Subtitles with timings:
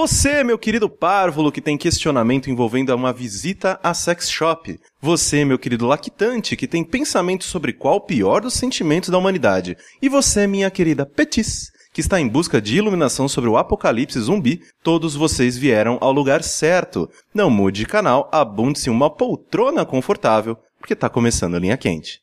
[0.00, 4.78] Você, meu querido párvulo, que tem questionamento envolvendo uma visita a sex shop.
[5.02, 9.76] Você, meu querido lactante, que tem pensamento sobre qual o pior dos sentimentos da humanidade.
[10.00, 14.60] E você, minha querida Petis, que está em busca de iluminação sobre o apocalipse zumbi,
[14.84, 17.10] todos vocês vieram ao lugar certo.
[17.34, 22.20] Não mude de canal, abunde-se uma poltrona confortável, porque tá começando a linha quente.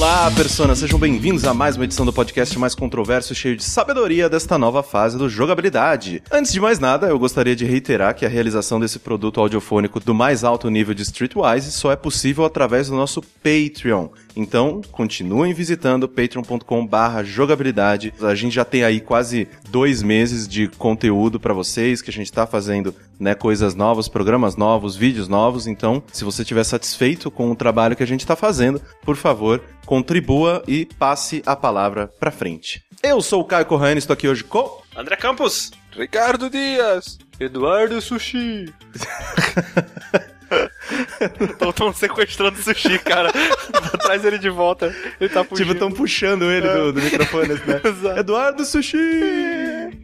[0.00, 4.30] Olá, personas, sejam bem-vindos a mais uma edição do podcast mais controverso cheio de sabedoria
[4.30, 6.22] desta nova fase do jogabilidade.
[6.32, 10.14] Antes de mais nada, eu gostaria de reiterar que a realização desse produto audiofônico do
[10.14, 14.08] mais alto nível de Streetwise só é possível através do nosso Patreon.
[14.36, 18.12] Então, continuem visitando patreon.com/barra jogabilidade.
[18.20, 22.26] A gente já tem aí quase dois meses de conteúdo para vocês que a gente
[22.26, 25.66] está fazendo, né, coisas novas, programas novos, vídeos novos.
[25.66, 29.62] Então, se você estiver satisfeito com o trabalho que a gente está fazendo, por favor,
[29.84, 32.82] contribua e passe a palavra para frente.
[33.02, 38.72] Eu sou o Caio Corrêa, estou aqui hoje com André Campos, Ricardo Dias, Eduardo Sushi.
[41.68, 43.30] Estão sequestrando o sushi, cara.
[44.02, 44.94] Traz ele de volta.
[45.20, 45.68] Ele tá fugindo.
[45.68, 47.80] Tipo, estão puxando ele do, do microfone, né?
[48.18, 48.98] Eduardo Sushi!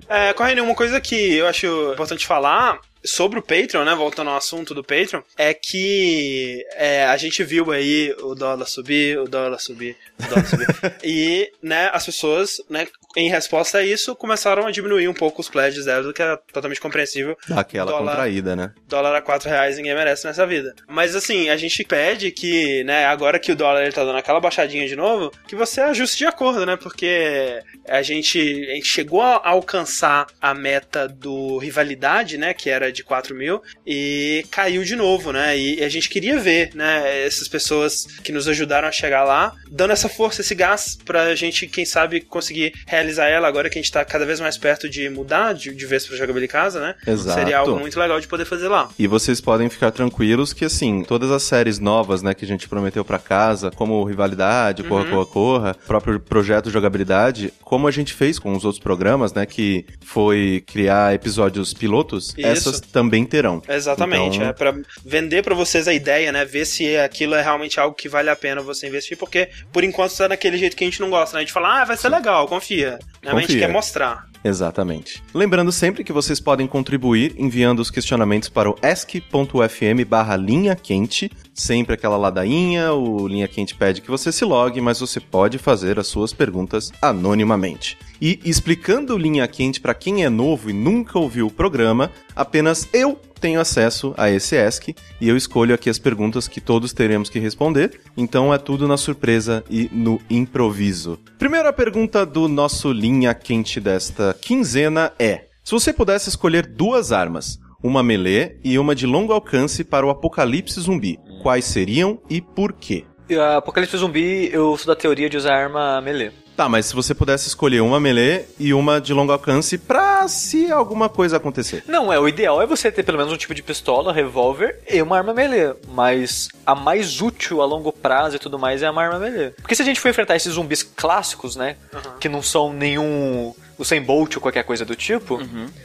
[0.09, 4.37] É, Corrêa, uma coisa que eu acho importante falar sobre o Patreon, né, voltando ao
[4.37, 9.59] assunto do Patreon, é que é, a gente viu aí o dólar subir, o dólar
[9.59, 10.67] subir, o dólar subir.
[11.03, 15.49] e, né, as pessoas, né, em resposta a isso, começaram a diminuir um pouco os
[15.49, 17.37] pledges delas, o que é totalmente compreensível.
[17.51, 18.73] Aquela Dólar- contraída, né?
[18.89, 20.75] Dólar a 4 reais ninguém merece nessa vida.
[20.89, 24.41] Mas assim, a gente pede que, né, agora que o dólar ele tá dando aquela
[24.41, 26.77] baixadinha de novo, que você ajuste de acordo, né?
[26.77, 32.53] Porque a gente, a gente chegou a alcançar a meta do rivalidade, né?
[32.53, 35.57] Que era de 4 mil, e caiu de novo, né?
[35.57, 39.93] E a gente queria ver, né, essas pessoas que nos ajudaram a chegar lá, dando
[39.93, 43.93] essa força, esse gás pra gente, quem sabe, conseguir realizar ela agora que a gente
[43.93, 46.95] tá cada vez mais perto de mudar de, de vez pra jogabilidade casa, né?
[47.07, 47.39] Exato.
[47.39, 48.89] Seria algo muito legal de poder fazer lá.
[48.99, 52.69] E vocês podem ficar tranquilos que, assim, todas as séries novas, né, que a gente
[52.69, 55.11] prometeu pra casa, como Rivalidade, Corra, Uhum.
[55.11, 59.85] Corra, Corra, próprio projeto Jogabilidade, como a gente fez com os outros programas, né, que
[60.01, 62.47] foi criar episódios pilotos, Isso.
[62.47, 63.63] essas também terão.
[63.69, 64.75] Exatamente, Então- é para
[65.05, 66.45] vender pra vocês a ideia, né?
[66.45, 70.17] Ver se aquilo é realmente algo que vale a pena você investir, porque por enquanto
[70.17, 71.41] tá daquele jeito que a gente não gosta, né?
[71.41, 72.93] A gente fala, ah, vai ser legal, confia.
[72.93, 72.99] Né?
[73.25, 73.67] Mas a gente Confia.
[73.67, 74.27] quer mostrar.
[74.45, 75.21] Exatamente.
[75.35, 81.31] Lembrando sempre que vocês podem contribuir enviando os questionamentos para o ask.fm barra linha quente,
[81.53, 85.99] sempre aquela ladainha, o linha quente pede que você se logue, mas você pode fazer
[85.99, 87.99] as suas perguntas anonimamente.
[88.21, 93.21] E explicando linha quente para quem é novo e nunca ouviu o programa, apenas eu
[93.41, 97.39] tenho acesso a esse ask e eu escolho aqui as perguntas que todos teremos que
[97.39, 101.19] responder, então é tudo na surpresa e no improviso.
[101.39, 107.59] Primeira pergunta do nosso linha quente desta quinzena é: se você pudesse escolher duas armas,
[107.83, 112.73] uma melee e uma de longo alcance para o apocalipse zumbi, quais seriam e por
[112.73, 113.05] quê?
[113.29, 116.31] E a Apocalipse Zumbi, eu sou da teoria de usar arma melee.
[116.57, 120.73] Tá, mas se você pudesse escolher uma melee e uma de longo alcance pra se
[120.73, 121.85] alguma coisa acontecer.
[121.87, 125.03] Não, é, o ideal é você ter pelo menos um tipo de pistola, revólver e
[125.03, 125.75] uma arma melee.
[125.89, 129.51] Mas a mais útil a longo prazo e tudo mais é uma arma melee.
[129.51, 131.77] Porque se a gente for enfrentar esses zumbis clássicos, né?
[132.19, 133.55] Que não são nenhum.
[133.79, 135.39] O sem bolt ou qualquer coisa do tipo,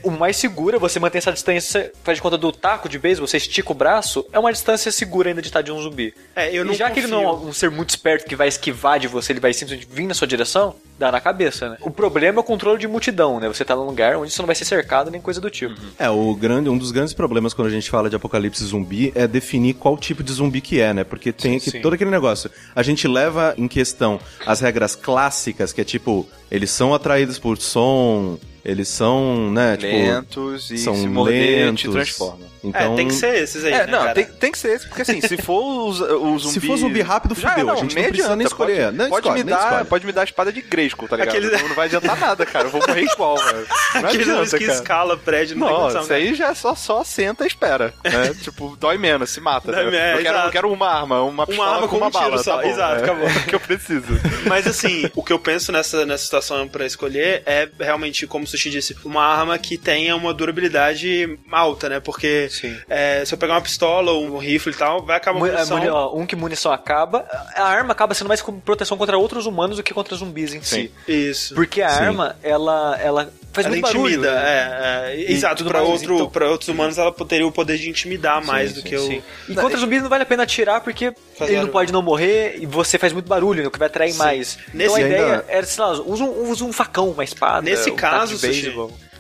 [0.04, 3.28] o mais seguro é você manter essa distância, faz de conta do taco de beisebol,
[3.28, 6.14] você estica o braço, é uma distância segura ainda de estar de um zumbi.
[6.36, 7.48] É, eu não e já que ele não é confio.
[7.50, 10.28] um ser muito esperto que vai esquivar de você, ele vai simplesmente vir na sua
[10.28, 11.78] direção, dá na cabeça, né?
[11.82, 13.48] O problema é o controle de multidão, né?
[13.48, 15.76] Você tá num lugar onde você não vai ser cercado nem coisa do tipo.
[15.98, 19.28] É, o grande, um dos grandes problemas quando a gente fala de apocalipse zumbi é
[19.28, 21.04] definir qual tipo de zumbi que é, né?
[21.04, 22.52] Porque tem aqui todo aquele negócio.
[22.76, 27.58] A gente leva em questão as regras clássicas, que é tipo, eles são atraídos por
[27.58, 31.94] som, eles são, né, tipo, lentos e são se morder te lentos.
[32.06, 32.52] transforma.
[32.64, 34.14] Então, é, tem que ser esses aí, É, né, não, cara?
[34.14, 36.54] tem, tem que ser esse, porque assim, se for o, o zumbi...
[36.54, 38.86] Se for zumbi rápido, Já fudeu, é, a gente não precisa nem escolher.
[38.86, 39.86] Pode, Não pode escolhe, me nem dar, escolhe.
[39.86, 41.36] pode me dar a espada de Grayskull, tá ligado?
[41.36, 42.66] Aquele- Não, não vai adiantar nada, cara.
[42.68, 43.66] Eu vou morrer igual, velho.
[43.96, 44.78] Não Aqueles adianta, zumbis que cara.
[44.78, 47.96] escala prédio, não, tem Não, condição, isso aí já é só, só senta e espera,
[48.04, 48.32] né?
[48.40, 49.72] tipo, dói menos, se mata.
[49.72, 49.92] Dói né?
[49.92, 52.38] menos, eu, quero, eu quero uma arma, uma pistola arma com com uma um bala,
[52.44, 53.28] só, tá bom, exato, é, acabou.
[53.28, 54.06] É o que eu preciso.
[54.46, 58.70] Mas assim, o que eu penso nessa, nessa situação pra escolher é realmente como Sushi
[58.70, 62.00] disse, uma arma que tenha uma durabilidade alta, né?
[62.00, 62.78] Porque Sim.
[62.90, 65.46] é, se eu pegar uma pistola ou um rifle e tal, vai acabar a Mu-
[65.48, 65.78] a munição.
[65.78, 67.26] muni- ó, um que munição acaba,
[67.56, 70.62] a arma acaba sendo mais como proteção contra outros humanos do que contra zumbis em
[70.62, 70.92] si.
[71.08, 71.56] Isso.
[71.56, 72.04] Porque a Sim.
[72.06, 74.08] arma, ela, ela faz ela muito barulho.
[74.16, 75.10] intimida, né?
[75.10, 75.64] é, é, E exato.
[75.66, 78.96] mais, outro, então- pra outros humanos ela teria o poder de intimidar mais do que
[78.96, 79.08] o.
[79.08, 79.22] Sim.
[79.50, 81.72] E contra zumbis não vale a pena atirar porque Faz ele não barulho.
[81.72, 84.58] pode não morrer e você faz muito barulho, né, o que vai atrair mais.
[84.74, 87.62] Nesse então a ainda- ideia era, sei lá, usa um, usa um facão, uma espada.
[87.62, 88.38] Nesse um caso,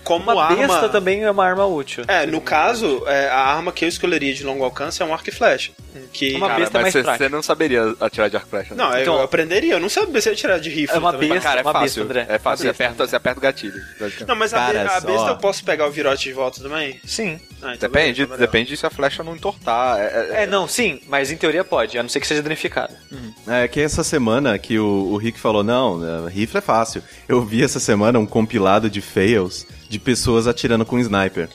[0.04, 0.56] como Uma arma.
[0.68, 2.04] besta também é uma arma útil.
[2.08, 5.30] É, no caso, é, a arma que eu escolheria de longo alcance é um arco
[5.30, 5.72] e flecha.
[6.14, 6.34] Que.
[6.36, 8.74] Uma Cara, besta é mas mais você, não saberia atirar de arco e flecha.
[8.74, 8.82] né?
[8.84, 9.74] Não, eu- Então- eu aprenderia.
[9.74, 10.96] Eu não sabia se eu ia tirar de rifle.
[10.96, 11.30] É uma também.
[11.30, 11.50] besta.
[11.50, 12.06] Cara, é uma fácil.
[12.06, 12.34] besta, André.
[12.36, 12.84] É fácil, Uma você besta.
[12.86, 13.82] aperta, você aperta o gatilho.
[14.28, 17.00] Não, mas a, Cara, a besta só- eu posso pegar o virote de volta também?
[17.06, 17.40] Sim.
[17.62, 18.40] Ah, então Depende, beleza, valeu.
[18.48, 20.00] depende se a flecha não entortar.
[20.00, 22.96] É, é- É, não, sim, mas em teoria pode, a não ser que seja danificada.
[23.48, 27.04] É que essa semana que o, o Rick falou, não, é, rifle é fácil.
[27.28, 31.50] Eu vi essa semana um compilado de fails de pessoas atirando com sniper.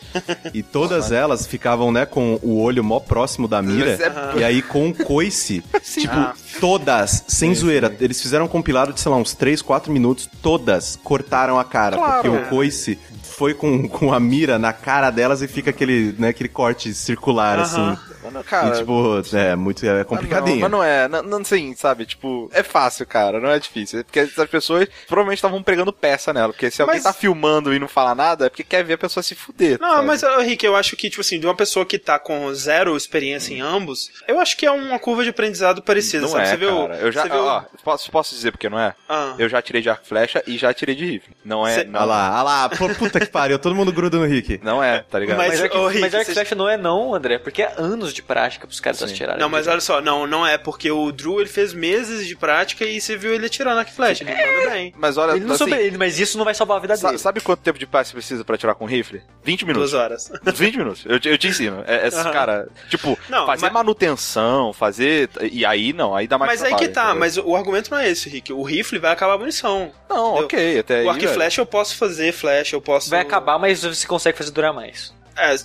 [0.52, 3.92] E todas elas ficavam, né, com o olho mó próximo da mira.
[3.92, 6.34] É- E aí com o coice, tipo, Ah.
[6.60, 7.96] todas, sem zoeira.
[7.98, 11.96] Eles fizeram um compilado de, sei lá, uns 3, 4 minutos, todas cortaram a cara.
[11.96, 12.22] Claro.
[12.22, 16.28] Porque o coice foi com, com a mira na cara delas e fica aquele, né,
[16.28, 17.96] aquele corte circular, assim.
[18.26, 20.60] Mano, cara, e, tipo, é muito é complicadinho.
[20.60, 22.06] Mas não, mas não é, não, não assim, sabe?
[22.06, 24.00] Tipo, é fácil, cara, não é difícil.
[24.00, 26.52] É Porque as pessoas provavelmente estavam pregando peça nela.
[26.52, 28.98] Porque se alguém Mas- tá filmando e não fala nada, é porque quer ver a
[28.98, 29.78] pessoa se fuder.
[29.80, 30.06] Não, sabe?
[30.06, 33.54] mas, Rick, eu acho que, tipo assim, de uma pessoa que tá com zero experiência
[33.54, 36.44] em ambos, eu acho que é uma curva de aprendizado parecida, Não sabe?
[36.44, 36.76] é, você viu?
[36.88, 36.96] cara.
[36.96, 38.94] Eu já, você viu- ó, posso, posso dizer porque não é?
[39.08, 39.34] Ah.
[39.38, 41.34] Eu já tirei de arco e flecha e já tirei de rifle.
[41.44, 44.16] Não é, Cê- não, Olha lá, olha lá, pô, puta que pariu, todo mundo gruda
[44.18, 44.60] no Rick.
[44.62, 45.36] não é, tá ligado?
[45.38, 47.62] Mas- Mas, arco, ô, Rick, mas arco e vocês- flecha não é não, André, porque
[47.62, 49.40] é anos de prática pros caras atirarem.
[49.40, 52.84] Não, mas olha só, não, não é, porque o Drew ele fez meses de prática
[52.84, 54.92] e você viu ele atirando arco e flecha, ele manda bem.
[54.96, 57.08] Mas olha, Ele não assim, soube- ele- mas isso não vai salvar a vida sa-
[57.08, 57.18] dele.
[57.18, 59.22] sabe quanto tempo de paz você precisa pra atirar com rifle?
[59.44, 59.90] 20 minutos.
[59.92, 60.30] Duas horas.
[60.44, 61.04] 20 minutos.
[61.06, 61.84] Eu, te- eu te ensino.
[61.86, 62.30] É, é, Aham.
[62.32, 65.28] Cara, tipo, Não, fazer mas- manutenção, fazer.
[65.50, 67.20] E aí não, aí dá mais Mas aí trabalho, que tá, entendeu?
[67.20, 68.52] mas o argumento não é esse, Rick.
[68.52, 69.92] O rifle vai acabar a munição.
[70.08, 70.44] Não, entendeu?
[70.46, 71.06] ok, até aí.
[71.06, 73.10] o arco e flecha eu posso fazer flecha, eu posso.
[73.10, 75.14] Vai acabar, mas você consegue fazer durar mais.
[75.36, 75.56] É,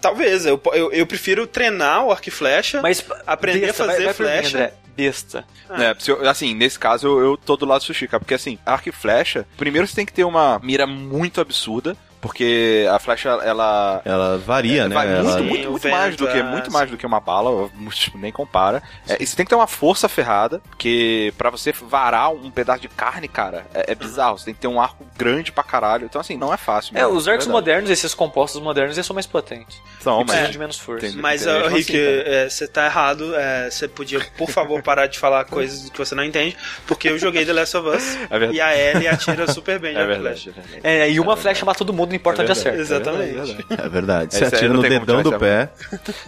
[0.00, 0.44] talvez.
[0.46, 2.80] Eu, eu, eu prefiro treinar o arco e flecha.
[2.82, 4.56] Mas Aprender besta, a fazer vai, vai mim, flecha.
[4.58, 4.74] André.
[4.96, 5.44] Besta.
[5.70, 8.34] É, se eu- assim, nesse caso eu, eu tô do lado do sushi, cara, porque
[8.34, 12.98] assim, arco e flecha, primeiro você tem que ter uma mira muito absurda, porque a
[12.98, 14.02] flecha, ela.
[14.04, 14.94] Ela varia, né?
[14.94, 18.18] Vai Ela- muito, muito, mais do que é, muito mais do que uma bala, tipo,
[18.18, 18.82] nem compara.
[19.08, 22.80] É, e você tem que ter uma força ferrada, porque pra você varar um pedaço
[22.80, 24.38] de carne, cara, é, é bizarro.
[24.38, 26.04] Você tem que ter um arco grande pra caralho.
[26.04, 26.96] Então, assim, não é fácil.
[26.96, 27.50] É, mano, os arcos verdade.
[27.66, 29.80] modernos, esses compostos modernos, eles são mais potentes.
[30.00, 30.52] São, precisam mas.
[30.52, 31.06] de menos força.
[31.06, 31.22] Entendi.
[31.22, 32.04] Mas, Mesmo assim, Rick, cara.
[32.34, 33.34] é, você tá errado.
[33.34, 36.56] é, Você podia, por favor, parar de falar coisas que você não entende,
[36.86, 38.56] porque eu joguei The Last of Us É verdade.
[38.56, 40.54] e a Ellie atira super bem É e é verdade.
[40.82, 42.78] É, e uma flecha mata todo mundo, não importa É onde acerta.
[42.78, 43.22] é Exatamente.
[43.22, 43.66] é verdade.
[43.70, 44.34] É verdade.
[44.34, 45.70] Você Esse aí atira no dedão do pé.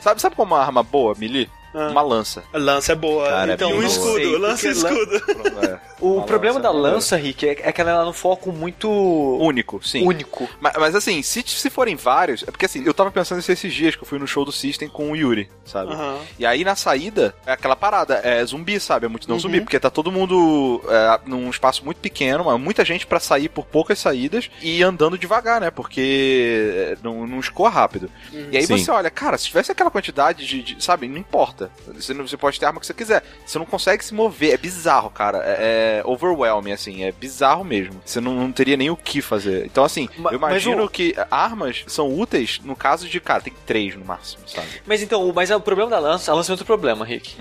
[0.00, 1.48] Sabe, sabe como uma arma boa, melee?
[1.74, 1.88] Ah.
[1.88, 2.44] Uma lança.
[2.52, 3.28] Lança é boa.
[3.28, 3.90] Cara, é então, bem um boa.
[3.92, 5.22] escudo, lança e lan- escudo.
[5.62, 5.78] É.
[6.00, 8.50] O Uma problema lança da é lança, Rick, é, é que ela é num foco
[8.50, 10.04] muito Único, sim.
[10.04, 10.48] único.
[10.60, 13.72] Mas, mas, assim, se, se forem vários, é porque assim, eu tava pensando nisso esses
[13.72, 15.92] dias que eu fui no show do System com o Yuri, sabe?
[15.92, 16.18] Aham.
[16.38, 19.06] E aí na saída, é aquela parada, é zumbi, sabe?
[19.06, 19.40] É multidão Uhum.
[19.40, 23.48] zumbi, porque tá todo mundo é, num espaço muito pequeno, mas muita gente pra sair
[23.48, 25.70] por poucas saídas e andando devagar, né?
[25.70, 28.10] Porque é, não, não escoa rápido.
[28.50, 28.76] E aí Sim.
[28.76, 31.61] você olha, cara, se tivesse aquela quantidade de, de- sabe, não importa.
[31.94, 33.22] Você, não- você pode ter a arma que você quiser.
[33.44, 35.38] Você não consegue se mover, é bizarro, cara.
[35.44, 38.00] É, é overwhelming, assim, é bizarro mesmo.
[38.04, 39.66] Você não, não teria nem o que fazer.
[39.66, 43.52] Então, assim, Ma- eu imagino o- que armas são úteis no caso de, cara, tem
[43.66, 44.68] três no máximo, sabe?
[44.86, 47.36] Mas então, o- mas o problema da lança, a lança é outro problema, Rick.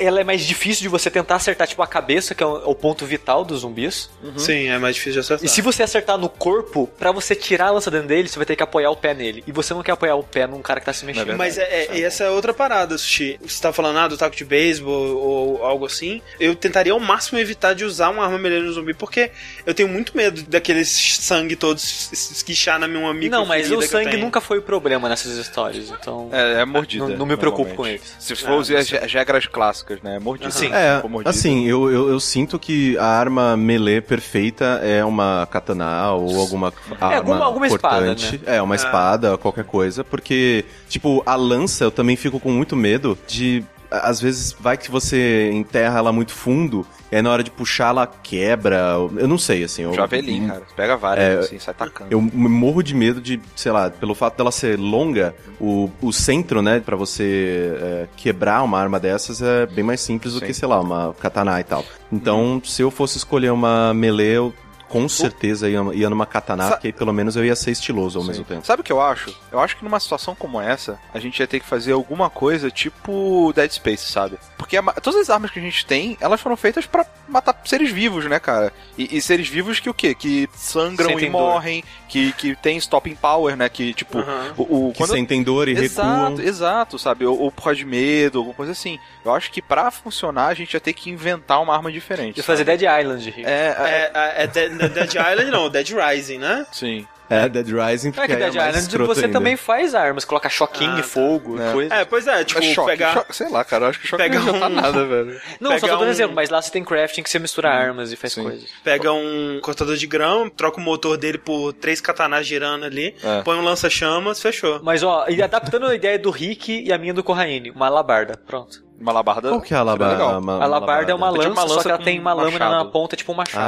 [0.00, 2.64] Ela é mais difícil de você tentar acertar, tipo, a cabeça, que é o, é
[2.66, 4.10] o ponto vital dos zumbis.
[4.36, 5.44] Sim, é mais difícil de acertar.
[5.44, 8.46] E se você acertar no corpo, pra você tirar a lança dentro dele, você vai
[8.46, 9.44] ter que apoiar o pé nele.
[9.46, 11.36] E você não quer apoiar o pé num cara que tá se mexendo.
[11.36, 13.38] Mas é, é- e essa é outra parada, Sushi.
[13.46, 16.22] Você tá falando ah, do taco de beisebol ou algo assim.
[16.38, 19.30] Eu tentaria ao máximo evitar de usar uma arma melee no zumbi, porque
[19.66, 20.88] eu tenho muito medo daqueles
[21.20, 23.36] sangue todos es- esquichar na minha amiga.
[23.36, 26.28] não, mas o sangue nunca foi o problema nessas histórias, então...
[26.32, 27.08] É, é mordida.
[27.08, 28.02] Não- não me preocupo com eles.
[28.18, 28.98] Se Ah, for usar não as, sei.
[28.98, 30.16] as regras clássicas, né?
[30.16, 30.50] É mordida.
[30.50, 30.70] Sim.
[30.72, 31.30] É, mordida.
[31.30, 36.72] assim, eu, eu, eu sinto que a arma melee perfeita é uma katana ou alguma
[37.00, 38.40] arma alguma- alguma espada, cortante.
[38.46, 43.18] É, uma espada, qualquer coisa, porque, tipo, a lança eu também fico com muito medo
[43.26, 43.64] de...
[43.90, 47.88] Às vezes vai que você enterra ela muito fundo, e aí na hora de puxar
[47.88, 48.94] ela quebra.
[49.16, 49.82] Eu não sei, assim.
[49.82, 50.62] Eu, Javelin, cara.
[50.76, 52.12] Pega várias, É, assim, sai tacando.
[52.12, 56.62] Eu morro de medo de, sei lá, pelo fato dela ser longa, o, o centro,
[56.62, 60.46] né, pra você é, quebrar uma arma dessas é bem mais simples do Sim.
[60.46, 61.84] que, sei lá, uma katana e tal.
[62.12, 64.54] Então, se eu fosse escolher uma melee, eu
[64.90, 68.18] com certeza ia, ia numa katana, Sa- porque aí pelo menos eu ia ser estiloso
[68.18, 68.28] ao Sim.
[68.30, 68.66] mesmo tempo.
[68.66, 69.34] Sabe o que eu acho?
[69.50, 72.70] Eu acho que numa situação como essa, a gente ia ter que fazer alguma coisa
[72.70, 74.36] tipo Dead Space, sabe?
[74.58, 77.90] Porque a todas as armas que a gente tem, elas foram feitas pra matar seres
[77.90, 78.72] vivos, né, cara?
[78.98, 80.14] E, e seres vivos que o quê?
[80.14, 81.40] Que sangram Sentem e dor.
[81.40, 83.68] morrem, que, que tem stopping power, né?
[83.68, 84.18] Que, tipo,
[84.56, 86.32] o, o- Que sentem dor e recuam.
[86.34, 87.24] Exato, exato, sabe?
[87.24, 88.98] Ou, ou por causa de medo, alguma coisa assim.
[89.24, 92.36] Eu acho que pra funcionar, a gente ia ter que inventar uma arma diferente.
[92.36, 92.64] De fazer?
[92.64, 93.44] Dead Island, Rick.
[93.46, 94.46] É, é, É, é, é
[94.88, 96.66] Dead, Dead Island, não, Dead Rising, né?
[96.72, 97.06] sim.
[97.32, 99.32] É, Dead Rising, É porque que é Dead mais Island você ainda.
[99.38, 101.02] também faz armas, coloca choquinho, Ah, tá.
[101.04, 101.72] fogo, É.
[101.72, 101.94] coisa.
[101.94, 103.12] É, pois é, tipo, choque, pegar...
[103.14, 105.40] choque- sei lá, cara, eu acho que choque Pega não um- nada, velho.
[105.60, 107.70] Não, só pegar tô dando um- exemplo, mas lá você tem crafting que você mistura
[107.70, 108.42] armas e faz Sim.
[108.42, 108.68] coisas.
[108.82, 113.42] Pega um cortador de grão, troca o motor dele por três katanas girando ali, É.
[113.42, 114.80] põe um lança-chamas, fechou.
[114.82, 118.36] Mas ó, e adaptando a ideia do Rick e a minha do Corraine, uma alabarda,
[118.44, 118.82] pronto.
[119.00, 119.48] Uma labarda.
[119.48, 120.24] Qual que é a alabarda?
[120.24, 122.58] A alabarda é uma É tipo lança, uma só lança que ela tem uma lâmina
[122.66, 122.84] machado.
[122.84, 123.64] na ponta, tipo um machado.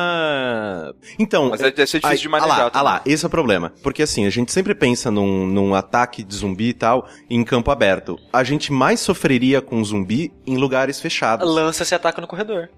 [0.00, 0.92] Ah.
[1.18, 1.50] Então.
[1.50, 3.72] Mas deve ser difícil aí- de manejar Ah lá, ah lá, esse é o problema.
[3.82, 7.70] Porque assim, a gente sempre pensa num, num ataque de zumbi e tal em campo
[7.70, 8.18] aberto.
[8.32, 11.48] A gente mais sofreria com zumbi em lugares fechados.
[11.52, 12.68] Lança se ataca no corredor.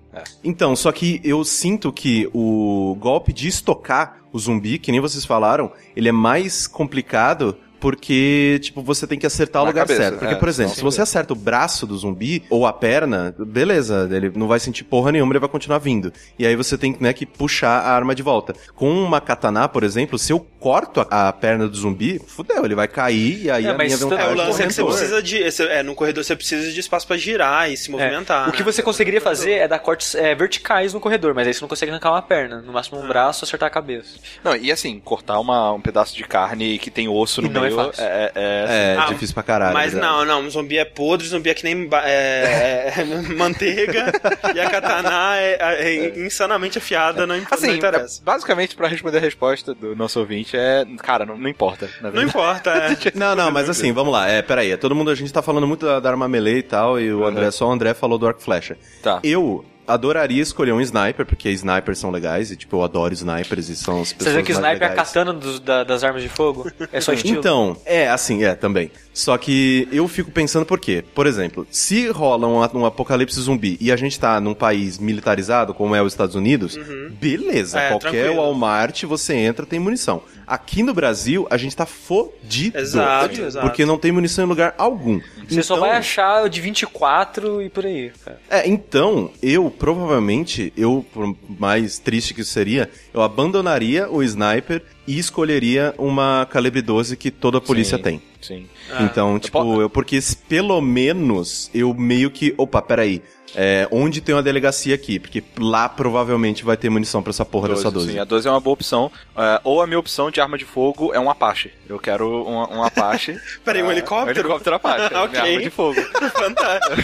[0.43, 5.25] Então, só que eu sinto que o golpe de estocar o zumbi, que nem vocês
[5.25, 10.03] falaram, ele é mais complicado porque, tipo, você tem que acertar o Na lugar cabeça,
[10.03, 10.19] certo.
[10.21, 14.09] Porque, é, por exemplo, se você acerta o braço do zumbi ou a perna, beleza,
[14.13, 16.13] ele não vai sentir porra nenhuma, ele vai continuar vindo.
[16.39, 18.55] E aí você tem né, que puxar a arma de volta.
[18.77, 22.77] Com uma katana, por exemplo, se eu corto a, a perna do zumbi, fudeu, ele
[22.77, 24.83] vai cair e aí É, a mas minha É, o Cara, lance é que você
[24.83, 24.99] corredor.
[25.09, 25.37] precisa de.
[25.39, 28.47] esse- é, no corredor você precisa de espaço pra girar e se movimentar.
[28.47, 28.51] É.
[28.51, 31.61] O que você conseguiria fazer é dar cortes é, verticais no corredor, mas aí você
[31.61, 32.63] não consegue arrancar uma perna.
[32.63, 34.19] No máximo um braço, acertar a cabeça.
[34.45, 37.61] Não, e assim, cortar uma, um pedaço de carne que tem osso E no não
[37.61, 38.05] é meio fácil.
[38.05, 39.75] é, é, É, Ah, difícil pra caralho.
[39.75, 43.05] Mas não, não, zumbi é podre, zumbi é que nem é, é,
[43.37, 44.13] manteiga
[44.55, 48.23] e a katana é, é insanamente afiada, não, imp- não Assim, interessa.
[48.25, 50.85] basicamente, pra responder a resposta do nosso ouvinte, é.
[51.03, 51.89] Cara, não, não importa.
[52.01, 52.93] Na Não importa, é.
[53.15, 54.29] Não, não, mas assim, vamos lá.
[54.29, 54.77] É, peraí.
[54.77, 57.25] Todo mundo, a gente tá falando muito da, da arma melee e tal, e o
[57.25, 58.77] André, só o André falou do arco flecha.
[59.03, 59.21] Tá.
[59.23, 63.77] Eu adoraria escolher um sniper, porque snipers são legais, e tipo, eu adoro snipers e
[63.77, 65.09] são as Você pessoas vê que o mais sniper é a legais.
[65.09, 66.71] katana dos- da- das armas de fogo?
[66.93, 67.39] É só estilo?
[67.39, 68.91] Então, é, assim, é, também.
[69.15, 71.05] Só que eu fico pensando por quê?
[71.15, 75.75] Por exemplo, se rola um, um apocalipse zumbi e a gente tá num país militarizado,
[75.75, 76.79] como é os Estados Unidos,
[77.21, 78.37] beleza, É, qualquer tranquilo.
[78.37, 80.23] Walmart você entra, tem munição.
[80.47, 82.79] Aqui no Brasil, a gente tá fodido.
[82.79, 83.67] Exato, exato.
[83.67, 85.21] Porque não tem munição em lugar algum.
[85.49, 88.41] Você só Então- vai achar o de 24 e por aí, cara.
[88.51, 94.83] É, então, eu provavelmente, eu, por mais triste que isso seria, eu abandonaria o sniper
[95.07, 98.23] e escolheria uma calibre 12 que toda a polícia Sim, tem.
[98.43, 98.69] Sim.
[99.01, 100.19] Então, tipo, eu, porque
[100.49, 102.53] pelo menos eu meio que.
[102.59, 103.23] Opa, peraí.
[103.55, 105.19] É, onde tem uma delegacia aqui?
[105.19, 108.13] Porque lá provavelmente vai ter munição pra essa porra dessa 12.
[108.13, 109.13] Sim, a 12 é uma boa opção.
[109.37, 111.71] É, ou a minha opção de arma de fogo é um Apache.
[111.89, 113.39] Eu quero um, um Apache.
[113.65, 114.39] Peraí, um Ah, helicóptero?
[114.39, 115.13] Um helicóptero Apache.
[115.15, 115.41] é Ok.
[115.41, 116.01] Minha arma de fogo.
[116.33, 116.97] Fantástico.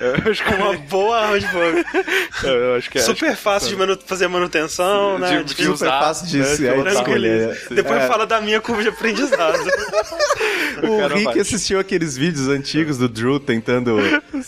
[0.00, 1.84] Eu acho que, Uma boa arma de fogo.
[2.44, 3.02] eu acho que é.
[3.02, 5.28] Super fácil de manu- fazer manutenção, né?
[5.38, 6.92] De- De- de Super usar, fácil de, né, é, de botar.
[6.92, 7.46] escolher.
[7.48, 7.74] Tranquilo.
[7.76, 8.06] Depois É.
[8.08, 9.58] fala da minha curva de aprendizado.
[10.82, 13.96] O Rick assistiu aqueles vídeos antigos do Drew tentando.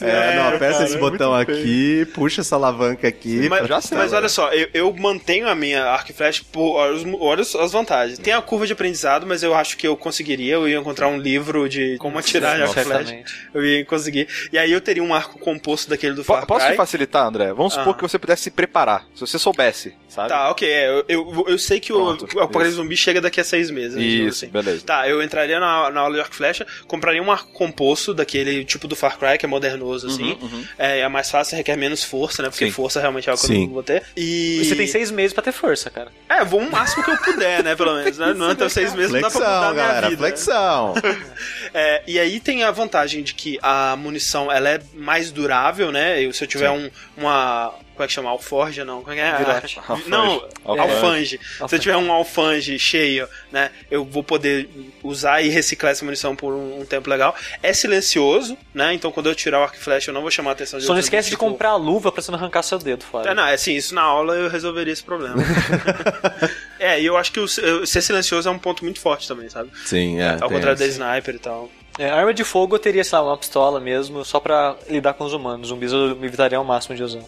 [0.08, 3.48] É, não, aperta cara, esse é botão aqui, puxa essa alavanca aqui.
[3.48, 4.18] Mas, Já sei, mas né?
[4.18, 6.76] olha só, eu, eu mantenho a minha arco e flecha por
[7.20, 8.18] olha, as vantagens.
[8.18, 10.54] Tem a curva de aprendizado, mas eu acho que eu conseguiria.
[10.54, 13.22] Eu ia encontrar um livro de como atirar arco e flecha.
[13.54, 14.28] Eu ia conseguir.
[14.52, 17.52] E aí eu teria um arco composto daquele do Far Posso te facilitar, André?
[17.52, 17.96] Vamos supor Ah.
[17.96, 19.04] que você pudesse se preparar.
[19.14, 20.28] Se você soubesse, sabe?
[20.28, 20.68] Tá, ok.
[20.68, 22.82] é, Eu, eu, eu sei que o, Pronto, o Apocalipse isso.
[22.82, 23.94] Zumbi chega daqui a seis meses.
[23.96, 24.52] né, Isso, assim.
[24.52, 24.84] beleza.
[24.84, 28.64] Tá, eu entraria na, na aula de arco e flecha, compraria um arco composto daquele
[28.64, 30.38] tipo do Far Cry, que é modernoso, assim.
[30.78, 32.50] É, é mais fácil, requer menos força, né?
[32.50, 32.70] Porque Sim.
[32.72, 33.66] força realmente é algo que eu Sim.
[33.66, 34.02] não vou ter.
[34.16, 34.60] E...
[34.60, 36.10] E você tem seis meses pra ter força, cara.
[36.28, 37.74] É, vou o máximo que eu puder, né?
[37.76, 38.34] Pelo menos, né?
[38.38, 40.22] Não até seis meses não dá pra mudar Flexão, a minha galera, vida.
[40.22, 40.28] né?
[40.28, 40.94] flexão.
[41.74, 46.22] É, e aí tem a vantagem de que a munição ela é mais durável, né?
[46.22, 47.74] Eu, se eu tiver um, uma.
[47.98, 48.30] Como é que chama?
[48.30, 49.00] Alforja, não?
[49.00, 49.36] Como é que é?
[49.38, 49.80] Virote.
[50.06, 50.92] Não, Alfange.
[50.94, 51.40] alfange.
[51.68, 53.72] Se eu tiver um alfange cheio, né?
[53.90, 54.70] Eu vou poder
[55.02, 57.34] usar e reciclar essa munição por um, um tempo legal.
[57.60, 58.94] É silencioso, né?
[58.94, 60.86] Então quando eu tirar o arco e flecha, eu não vou chamar a atenção de
[60.86, 63.32] Só não esquece de tipo- comprar a luva pra você não arrancar seu dedo fora.
[63.32, 65.34] É, não, é assim, isso na aula eu resolveria esse problema.
[66.78, 69.70] é, e eu acho que o, ser silencioso é um ponto muito forte também, sabe?
[69.84, 70.36] Sim, é.
[70.40, 71.68] Ao contrário da sniper e tal.
[71.98, 75.24] É, arma de fogo eu teria, sei lá, uma pistola mesmo, só pra lidar com
[75.24, 75.66] os humanos.
[75.68, 77.18] Zumbis eu me evitaria ao máximo de usar.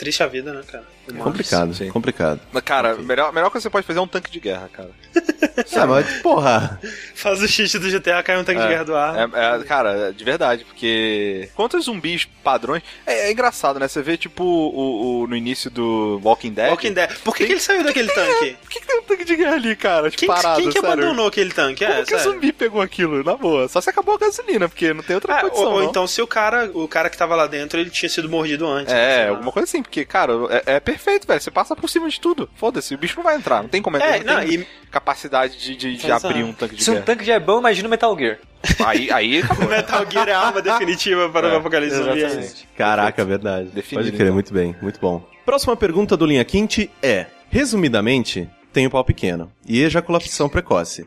[0.00, 0.86] Triste a vida, né, cara?
[1.10, 1.24] Humanos.
[1.32, 1.88] Complicado, Sim.
[1.90, 2.40] complicado.
[2.52, 4.90] Mas, cara, melhor, melhor coisa que você pode fazer é um tanque de guerra, cara.
[5.76, 6.80] Ah, mas, porra.
[7.14, 9.14] Faz o cheat do GTA, cai um tanque de guerra do ar.
[9.16, 12.82] É, é, cara, de verdade, porque quantos zumbis padrões.
[13.06, 13.86] É, é engraçado, né?
[13.88, 16.70] Você vê, tipo, o, o- no início do Walking Dead.
[16.70, 17.10] Walking Dead.
[17.24, 18.56] Por que, que ele saiu daquele tanque?
[18.60, 20.10] Por que, que tem um tanque de guerra ali, cara?
[20.10, 20.88] Tipo, Quem, parado, quem que sério?
[20.92, 21.84] abandonou aquele tanque?
[21.84, 22.32] Como É, que o sério.
[22.32, 23.22] zumbi pegou aquilo?
[23.24, 23.68] Na boa.
[23.68, 25.64] Só se acabou a gasolina, porque não tem outra Ah, condição.
[25.66, 25.90] ou, ou não.
[25.90, 28.92] então se o cara, o cara que tava lá dentro, ele tinha sido mordido antes.
[28.92, 29.30] É, lá.
[29.30, 30.32] alguma coisa assim, porque, cara,
[30.66, 31.40] é, é perfeito, velho.
[31.40, 32.48] Você passa por cima de tudo.
[32.54, 33.62] Foda-se, o bicho não vai entrar.
[33.62, 34.16] Não tem como entrar.
[34.16, 37.06] É, não, tem e capacidade de, de, de abrir um tanque de Se um guerra.
[37.06, 38.38] tanque já é bom, imagina o Metal Gear.
[38.84, 39.68] Aí, aí acabou.
[39.68, 42.18] Metal Gear é a arma definitiva para o É, apocalipse zumbi.
[42.22, 42.68] exatamente.
[42.76, 43.68] Caraca, verdade.
[43.70, 44.34] Definido, Pode crer, então.
[44.34, 45.26] muito bem, muito bom.
[45.44, 51.06] Próxima pergunta do Linha Quente é: resumidamente, tenho pau pequeno e ejaculação precoce.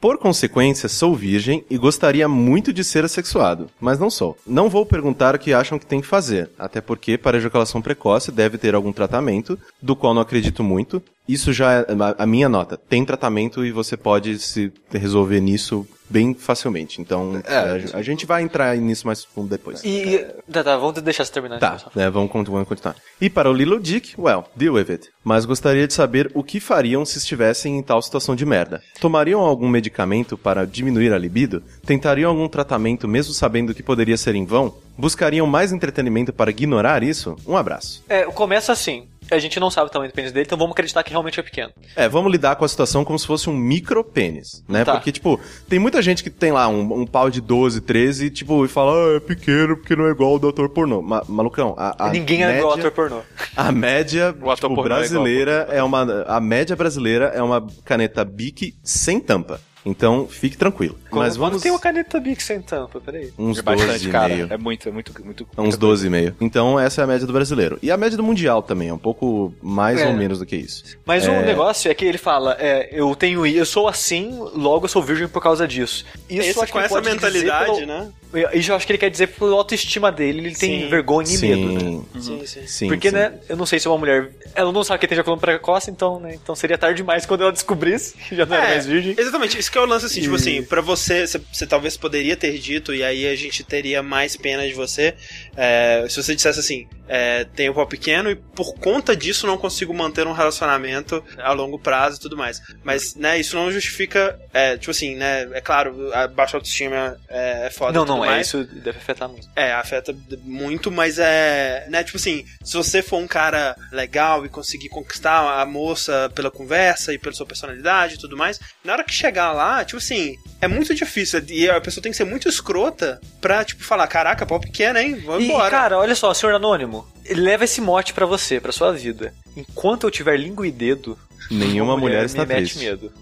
[0.00, 4.36] Por consequência, sou virgem e gostaria muito de ser assexuado, mas não sou.
[4.46, 8.32] Não vou perguntar o que acham que tem que fazer, até porque para ejaculação precoce
[8.32, 11.02] deve ter algum tratamento, do qual não acredito muito.
[11.28, 11.86] Isso já é
[12.18, 12.76] a- minha nota.
[12.76, 17.00] Tem tratamento e você pode se resolver nisso bem facilmente.
[17.00, 17.56] Então, É.
[17.94, 19.82] a, a gente vai entrar nisso mais fundo depois.
[19.84, 20.26] E.
[20.52, 21.58] Tá, tá, vamos deixar você terminar.
[21.58, 22.96] Tá, então, né, vamos, continuar, vamos continuar.
[23.20, 25.08] E para o Lilo Dick, well, deal with it.
[25.22, 28.82] Mas gostaria de saber o que fariam se estivessem em tal situação de merda.
[29.00, 31.62] Tomariam algum medicamento para diminuir a libido?
[31.86, 34.74] Tentariam algum tratamento mesmo sabendo que poderia ser em vão?
[34.98, 37.36] Buscariam mais entretenimento para ignorar isso?
[37.46, 38.02] Um abraço.
[38.08, 39.08] É, começa assim.
[39.30, 41.42] A gente não sabe o tamanho do pênis dele, então vamos acreditar que realmente é
[41.42, 41.72] pequeno.
[41.94, 44.84] É, vamos lidar com a situação como se fosse um micro pênis, né?
[44.84, 44.92] Tá.
[44.92, 48.30] Porque, tipo, tem muita gente que tem lá um, um pau de 12, 13 e,
[48.30, 51.02] tipo, e fala, ah, é pequeno porque não é igual ao do ator pornô.
[51.02, 52.54] Ma malucão, a, a Ninguém média...
[52.54, 53.20] é igual ator pornô.
[53.56, 56.24] A média tipo, pornô é brasileira é, uma.
[56.26, 59.60] A média brasileira é uma caneta Bic sem tampa.
[59.84, 60.98] Então, fique tranquilo.
[61.10, 61.62] Mas Quando vamos.
[61.62, 63.32] tem uma caneta Bic sem tampa, peraí.
[63.38, 64.28] Uns É bastante, 12 e cara.
[64.34, 64.46] meio.
[64.50, 65.46] É muito, é muito, muito.
[65.56, 66.36] Uns 12 e meio.
[66.40, 67.78] Então, essa é a média do brasileiro.
[67.82, 70.06] E a média do mundial também, é um pouco mais É.
[70.06, 70.84] ou menos do que isso.
[71.06, 71.30] Mas É.
[71.30, 75.02] o negócio é que ele fala, é, eu tenho, eu sou assim, logo eu sou
[75.02, 76.04] virgem por causa disso.
[76.28, 78.10] Isso Esse, eu acho que com essa mentalidade, pelo- né?
[78.54, 80.88] Isso eu acho que ele quer dizer pela autoestima dele, ele tem Sim.
[80.88, 81.80] vergonha e medo, né?
[81.80, 82.66] Sim, Sim, sim.
[82.66, 82.86] sim.
[82.88, 83.16] Porque, sim.
[83.16, 84.30] né, eu não sei se uma mulher.
[84.54, 86.34] Ela não sabe que tem ejaculação precoce, então, né?
[86.40, 89.16] Então seria tarde demais quando ela descobrisse que já não era É, mais virgem.
[89.18, 92.58] Exatamente, isso que é o lance assim, tipo assim, pra você, você, talvez poderia ter
[92.58, 95.14] dito, e aí a gente teria mais pena de você,
[95.56, 99.58] é, se você dissesse assim, é, tenho um pau pequeno e por conta disso não
[99.58, 102.60] consigo manter um relacionamento a longo prazo e tudo mais.
[102.84, 107.66] Mas, né, isso não justifica, é, tipo assim, né, é claro, a baixa autoestima é,
[107.66, 109.48] é foda Não, e não, é isso deve afetar muito.
[109.56, 111.86] É, afeta muito, mas é.
[111.88, 116.50] Né, tipo assim, se você for um cara legal e conseguir conquistar a moça pela
[116.50, 120.36] conversa e pela sua personalidade e tudo mais, na hora que chegar lá, tipo assim,
[120.60, 121.42] é muito difícil.
[121.48, 125.22] E a pessoa tem que ser muito escrota pra, tipo, falar: caraca, pau pequeno, hein?
[125.24, 125.70] Vamos E, embora.
[125.70, 129.32] cara, olha só, senhor Anônimo, leva esse mote pra você, pra sua vida.
[129.56, 131.18] Enquanto eu tiver língua e dedo,
[131.50, 132.78] Nenhuma uma mulher, me está mete triste.
[132.78, 133.12] medo.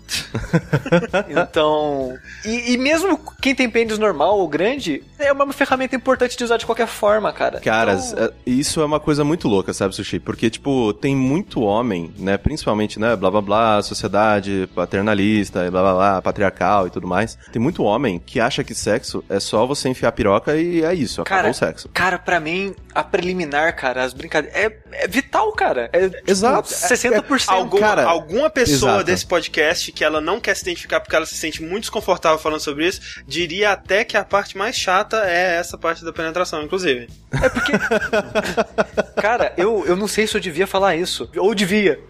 [1.28, 2.14] então.
[2.44, 6.56] E, e mesmo quem tem pênis normal ou grande, é uma ferramenta importante de usar
[6.56, 7.60] de qualquer forma, cara.
[7.60, 10.18] Caras, Então, é- isso é uma coisa muito louca, sabe, Sushi?
[10.18, 12.36] Porque, tipo, tem muito homem, né?
[12.36, 13.16] Principalmente, né?
[13.16, 17.38] Blá blá blá, sociedade paternalista, blá blá blá, patriarcal e tudo mais.
[17.52, 20.92] Tem muito homem que acha que sexo é só você enfiar a piroca e é
[20.94, 21.88] isso, acabou Cara, o sexo.
[21.94, 24.58] Cara, pra mim, a preliminar, cara, as brincadeiras.
[24.58, 25.88] É, é vital, cara.
[25.92, 26.68] É, tipo, Exato.
[26.68, 27.48] 60%.
[27.48, 29.04] Alguma, cara, alguma pessoa exato.
[29.04, 32.60] desse podcast que ela não quer se identificar porque ela se sente muito desconfortável falando
[32.60, 37.08] sobre isso, diria até que a parte mais chata é essa parte da penetração, inclusive.
[39.16, 41.30] Cara, eu, eu não sei se eu devia falar isso.
[41.36, 42.00] Ou devia.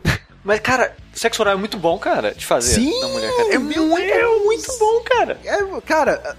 [0.48, 3.54] Mas, cara, sexo oral é muito bom, cara, de fazer Sim, na mulher, cara.
[3.54, 5.38] É muito, é muito bom, cara.
[5.44, 6.36] É, cara,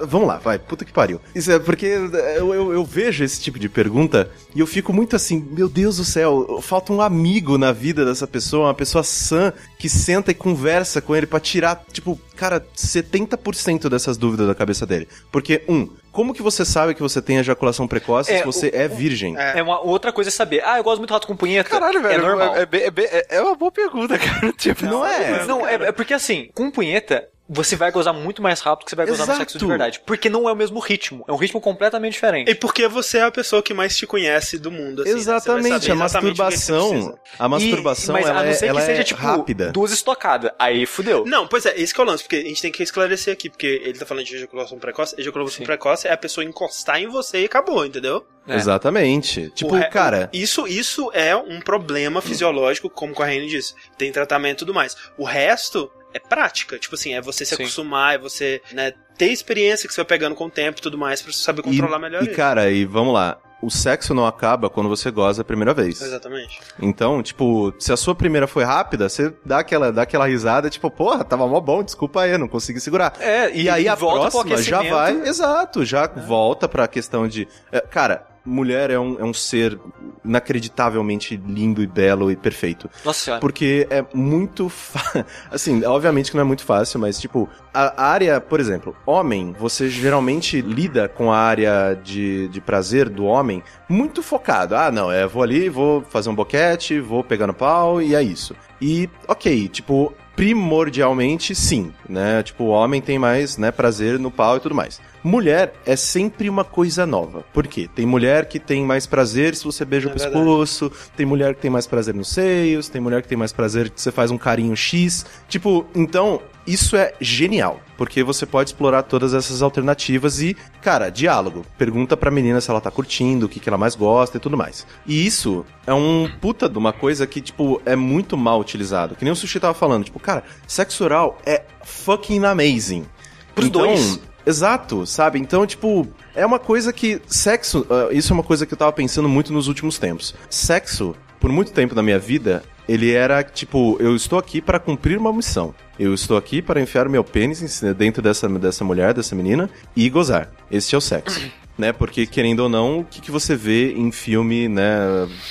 [0.00, 1.20] vamos lá, vai, puta que pariu.
[1.34, 5.14] Isso é porque eu, eu, eu vejo esse tipo de pergunta e eu fico muito
[5.14, 9.52] assim, meu Deus do céu, falta um amigo na vida dessa pessoa, uma pessoa sã
[9.78, 14.86] que senta e conversa com ele pra tirar, tipo, cara, 70% dessas dúvidas da cabeça
[14.86, 15.06] dele.
[15.30, 18.70] Porque, um, como que você sabe que você tem ejaculação precoce É, se você o-
[18.74, 19.36] é virgem?
[19.36, 20.62] É uma outra coisa é saber.
[20.64, 21.68] Ah, eu gosto muito de rato com punheta.
[21.68, 22.14] Caralho, velho.
[22.14, 22.56] É normal.
[22.56, 24.52] É, é é- é uma boa pergunta, cara.
[24.54, 25.44] Tipo, Não é?
[25.44, 28.96] Não, é, é porque assim, com punheta, você vai gozar muito mais rápido que você
[28.96, 29.38] vai gozar no Exato.
[29.40, 30.00] sexo de verdade.
[30.06, 31.24] Porque não é o mesmo ritmo.
[31.26, 32.48] É um ritmo completamente diferente.
[32.48, 35.18] E porque você é a pessoa que mais te conhece do mundo, assim, né?
[35.18, 38.86] Exatamente, saber a masturbação, a masturbação, E- mas ela, a não ser é, ela que
[38.86, 39.72] seja, é tipo, rápida.
[39.72, 40.52] duas estocadas.
[40.58, 41.24] Aí fudeu.
[41.26, 43.50] Não, pois é, esse que é o lance, porque a gente tem que esclarecer aqui,
[43.50, 45.14] porque ele tá falando de ejaculação precoce.
[45.18, 45.64] Ejaculação Sim.
[45.64, 48.24] precoce é a pessoa encostar em você e acabou, entendeu?
[48.46, 48.54] É.
[48.56, 49.50] Exatamente.
[49.54, 53.74] Tipo, O re- cara, Isso, isso é um problema fisiológico, como o Raine disse.
[53.98, 54.96] Tem tratamento e tudo mais.
[55.18, 56.78] O resto é prática.
[56.78, 57.62] Tipo assim, é você se Sim.
[57.62, 60.96] acostumar, é você né, ter experiência que você vai pegando com o tempo e tudo
[60.98, 62.34] mais pra você saber E, controlar melhor e isso.
[62.36, 63.38] cara, e vamos lá.
[63.62, 66.00] o sexo não acaba quando você goza a primeira vez.
[66.00, 66.58] Exatamente.
[66.80, 70.90] Então, tipo, se a sua primeira foi rápida, você dá aquela, dá aquela risada, tipo,
[70.90, 73.12] porra, tava mó bom, desculpa aí, não consegui segurar.
[73.20, 78.26] É, E, aí a próxima já vai, exato, já volta pra questão de, é, cara,
[78.44, 79.78] mulher é um, é um ser
[80.24, 82.88] inacreditavelmente lindo e belo e perfeito.
[83.04, 83.40] Nossa senhora.
[83.40, 84.68] Porque é muito.
[84.68, 85.24] Fa...
[85.50, 89.88] Assim, obviamente que não é muito fácil, mas, tipo, a área, por exemplo, homem, você
[89.88, 94.74] geralmente lida com a área de, de prazer do homem muito focado.
[94.74, 98.22] Ah, não, é, vou ali, vou fazer um boquete, vou pegar no pau e é
[98.22, 98.54] isso.
[98.80, 100.12] E, ok, tipo.
[100.40, 102.42] Primordialmente, sim, né?
[102.42, 104.98] Tipo, o homem tem mais, né, prazer no pau e tudo mais.
[105.22, 107.44] Mulher é sempre uma coisa nova.
[107.52, 107.90] Por quê?
[107.94, 111.60] Tem mulher que tem mais prazer se você beija É o pescoço, tem mulher que
[111.60, 114.38] tem mais prazer nos seios, tem mulher que tem mais prazer que você faz um
[114.38, 115.26] carinho X.
[115.46, 121.64] Tipo, então, isso é genial, porque você pode explorar todas essas alternativas e, cara, diálogo.
[121.76, 124.56] Pergunta pra menina se ela tá curtindo, o que, que ela mais gosta e tudo
[124.56, 124.86] mais.
[125.06, 129.14] E isso é um puta de uma coisa que, tipo, é muito mal utilizado.
[129.14, 133.06] Que nem o Sushi tava falando, tipo, cara, sexo oral é fucking amazing.
[133.54, 134.20] Pros dois.
[134.46, 135.38] Exato, sabe?
[135.38, 137.20] Então, tipo, é uma coisa que.
[137.26, 137.86] Sexo.
[137.90, 140.34] ah, isso é uma coisa que eu tava pensando muito nos últimos tempos.
[140.48, 145.18] Sexo, por muito tempo na minha vida, ele era tipo: eu estou aqui para cumprir
[145.18, 145.74] uma missão.
[145.98, 150.50] Eu estou aqui para enfiar meu pênis dentro dessa, dessa mulher, dessa menina, e gozar.
[150.70, 151.40] Esse é o sexo.
[151.78, 154.98] Né, porque, querendo ou não, o que, que você vê em filme, né,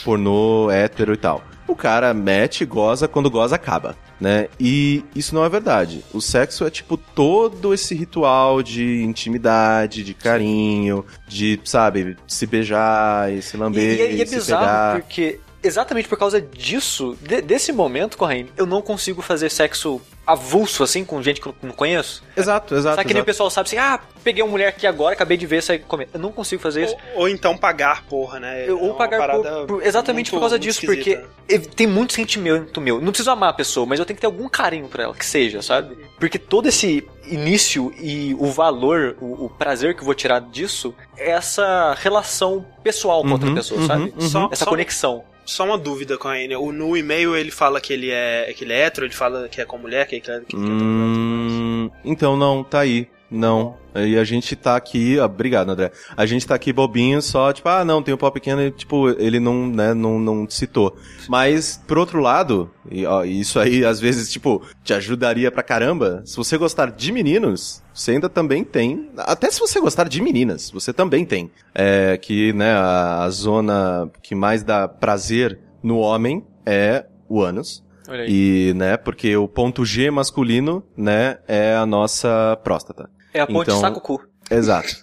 [0.06, 1.44] pornô, hétero e tal?
[1.68, 4.48] O cara mete, goza, quando goza, acaba, né?
[4.60, 6.04] E isso não é verdade.
[6.14, 13.34] O sexo é, tipo, todo esse ritual de intimidade, de carinho, de, sabe, se beijar
[13.34, 15.02] e se E, lamber e, é- e é se bizarro pegar.
[15.02, 20.84] porque exatamente por causa disso, de- desse momento, Corraine, eu não consigo fazer sexo avulso
[20.84, 22.24] assim com gente que eu não conheço.
[22.38, 22.96] Exato, exato.
[22.98, 23.26] Sabe que nem o exato.
[23.26, 26.08] pessoal sabe assim, ah, peguei uma mulher aqui agora, acabei de ver, sair comer.
[26.14, 26.96] Eu não consigo fazer isso.
[27.16, 28.68] Ou, ou então pagar, porra, né?
[28.68, 31.76] É ou uma pagar por- por- exatamente por muito- causa muito disso, porque esquisita.
[31.76, 33.02] tem muito sentimento meu.
[33.02, 35.26] Não preciso amar a pessoa, mas eu tenho que ter algum carinho por ela, que
[35.26, 35.98] seja, sabe?
[36.20, 40.94] Porque todo esse início e o valor, o, o prazer que eu vou tirar disso
[41.18, 44.14] é essa relação pessoal com outra Uhum, pessoa, uhum, sabe?
[44.16, 44.30] uhum.
[44.30, 45.24] Só- Essa só- conexão.
[45.50, 46.60] Só uma dúvida com a Anya.
[46.60, 49.60] O, no e-mail ele fala que ele é que ele é hétero, ele fala que
[49.60, 53.08] é com mulher, que, é- que, que, que é Hum, então não, tá aí.
[53.32, 53.76] Não.
[53.96, 55.20] E a gente tá aqui.
[55.20, 55.92] obrigado, André.
[56.16, 59.10] A gente tá aqui bobinho, só, tipo, ah, não, tem o pau pequeno, e, tipo,
[59.10, 60.96] ele não, né, não, não citou.
[61.28, 66.22] Mas, por outro lado, e, ó, isso aí, às vezes, tipo, te ajudaria pra caramba.
[66.26, 69.10] Se você gostar de meninos, você ainda também tem.
[69.18, 71.52] Até se você gostar de meninas, você também tem.
[71.74, 77.84] É que, né, a, a zona que mais dá prazer no homem é o ânus.
[78.28, 83.10] E, né, porque o ponto G masculino, né, é a nossa próstata.
[83.34, 84.22] É a ponte então- saco-cu.
[84.52, 84.96] Exato.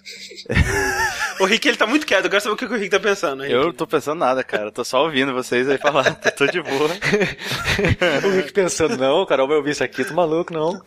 [1.39, 3.43] O Rick ele tá muito quieto, eu quero saber o que o Rick tá pensando.
[3.43, 3.53] Rick.
[3.53, 4.63] Eu não tô pensando nada, cara.
[4.65, 6.15] Eu tô só ouvindo vocês aí falar.
[6.35, 6.89] Tô, de boa.
[8.25, 10.81] O Rick pensando, não, o Carol vai ouvir isso aqui, tô maluco, não.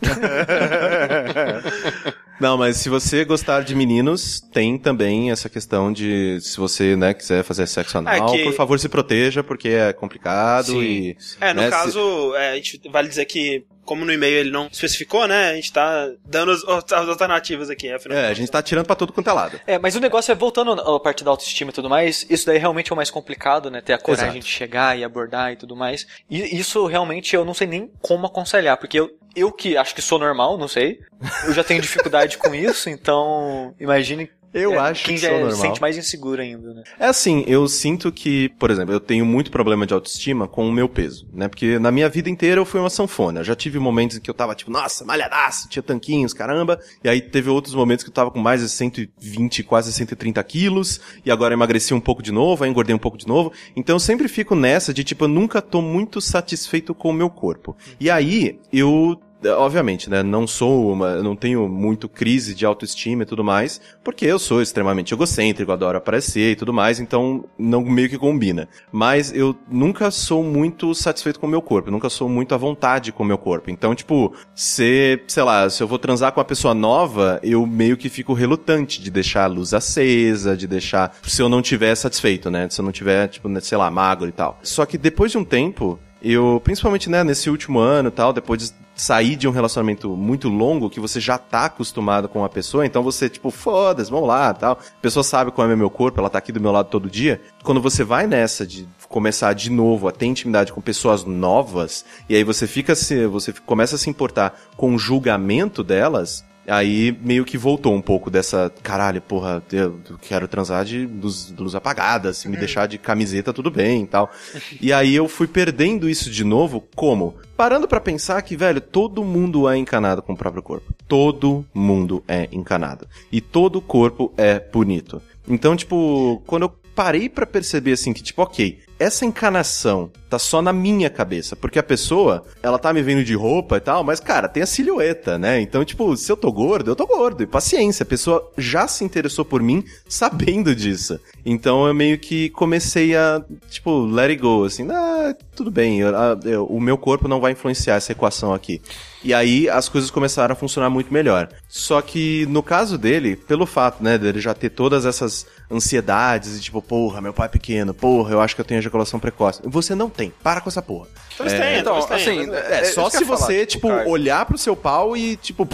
[2.39, 7.13] Não, mas se você gostar de meninos, tem também essa questão de se você, né,
[7.13, 11.17] quiser fazer sexo anal, É que- por favor se proteja, porque é complicado Sim, e...
[11.39, 14.51] É, no né, se- caso, é, a gente vale dizer que, como no e-mail ele
[14.51, 15.49] não especificou, né?
[15.49, 18.17] A gente tá dando as, as alternativas aqui, afinal.
[18.17, 19.59] É, a gente tá tirando pra todo quanto é lado.
[19.67, 22.57] É, mas o negócio é, voltando à parte da autoestima e tudo mais, isso daí
[22.57, 23.81] realmente é o mais complicado, né?
[23.81, 24.45] Ter a coragem Exato.
[24.45, 26.07] de chegar e abordar e tudo mais.
[26.29, 30.01] E isso realmente eu não sei nem como aconselhar, porque eu, eu que acho que
[30.01, 31.01] sou normal, não sei,
[31.43, 35.37] eu já tenho dificuldade com isso, então imagine Eu é, acho quem que já sou
[35.37, 35.61] se normal.
[35.61, 36.83] sente mais inseguro ainda, né?
[36.99, 40.71] É assim, eu sinto que, por exemplo, eu tenho muito problema de autoestima com o
[40.71, 41.47] meu peso, né?
[41.47, 43.43] Porque na minha vida inteira eu fui uma sanfona.
[43.43, 46.79] Já tive momentos em que eu tava tipo, nossa, malhadaço, tinha tanquinhos, caramba.
[47.03, 50.99] E aí teve outros momentos que eu tava com mais de 120, quase 130 quilos.
[51.25, 53.53] E agora emagreci um pouco de novo, aí engordei um pouco de novo.
[53.75, 57.29] Então eu sempre fico nessa de tipo, eu nunca tô muito satisfeito com o meu
[57.29, 57.75] corpo.
[57.99, 59.19] E aí eu
[59.57, 64.25] obviamente, né, não sou uma, não tenho muito crise de autoestima e tudo mais, porque
[64.25, 68.67] eu sou extremamente egocêntrico, adoro aparecer e tudo mais, então não meio que combina.
[68.91, 73.11] Mas eu nunca sou muito satisfeito com o meu corpo, nunca sou muito à vontade
[73.11, 73.69] com o meu corpo.
[73.69, 77.97] Então, tipo, se, sei lá, se eu vou transar com uma pessoa nova, eu meio
[77.97, 82.49] que fico relutante de deixar a luz acesa, de deixar, se eu não tiver satisfeito,
[82.49, 84.59] né, se eu não tiver, tipo, né, sei lá, magro e tal.
[84.61, 88.61] Só que depois de um tempo, eu, principalmente, né, nesse último ano e tal, depois
[88.61, 92.85] de sair de um relacionamento muito longo, que você já tá acostumado com a pessoa,
[92.85, 94.73] então você, tipo, foda-se, vamos lá, tal.
[94.73, 97.41] A pessoa sabe qual é meu corpo, ela tá aqui do meu lado todo dia.
[97.63, 102.35] Quando você vai nessa de começar de novo a ter intimidade com pessoas novas, e
[102.35, 107.43] aí você fica se, você começa a se importar com o julgamento delas, Aí meio
[107.43, 112.47] que voltou um pouco dessa, caralho, porra, eu quero transar de luz, luz apagada, se
[112.47, 114.31] me deixar de camiseta tudo bem e tal.
[114.79, 117.35] e aí eu fui perdendo isso de novo, como?
[117.57, 120.93] Parando pra pensar que, velho, todo mundo é encanado com o próprio corpo.
[121.07, 123.07] Todo mundo é encanado.
[123.31, 125.21] E todo corpo é bonito.
[125.47, 130.61] Então, tipo, quando eu parei pra perceber assim que, tipo, ok, essa encanação tá só
[130.61, 134.19] na minha cabeça, porque a pessoa, ela tá me vendo de roupa e tal, mas,
[134.19, 135.59] cara, tem a silhueta, né?
[135.59, 137.41] Então, tipo, se eu tô gordo, eu tô gordo.
[137.41, 141.19] E paciência, a pessoa já se interessou por mim sabendo disso.
[141.43, 146.13] Então eu meio que comecei a, tipo, let it go, assim, ah, tudo bem, eu,
[146.45, 148.79] eu, o meu corpo não vai influenciar essa equação aqui.
[149.23, 151.47] E aí as coisas começaram a funcionar muito melhor.
[151.69, 156.61] Só que no caso dele, pelo fato, né, dele já ter todas essas ansiedades e
[156.61, 159.61] tipo, porra, meu pai é pequeno, porra, eu acho que eu tenho ejaculação precoce.
[159.63, 160.33] Você não tem.
[160.43, 161.07] Para com essa porra.
[161.37, 163.87] Têm, Então, todos têm, assim, mas- É, só isso que se ia falar, você, tipo,
[163.87, 164.09] tipo, cara.
[164.09, 165.67] olhar pro seu pau e, tipo,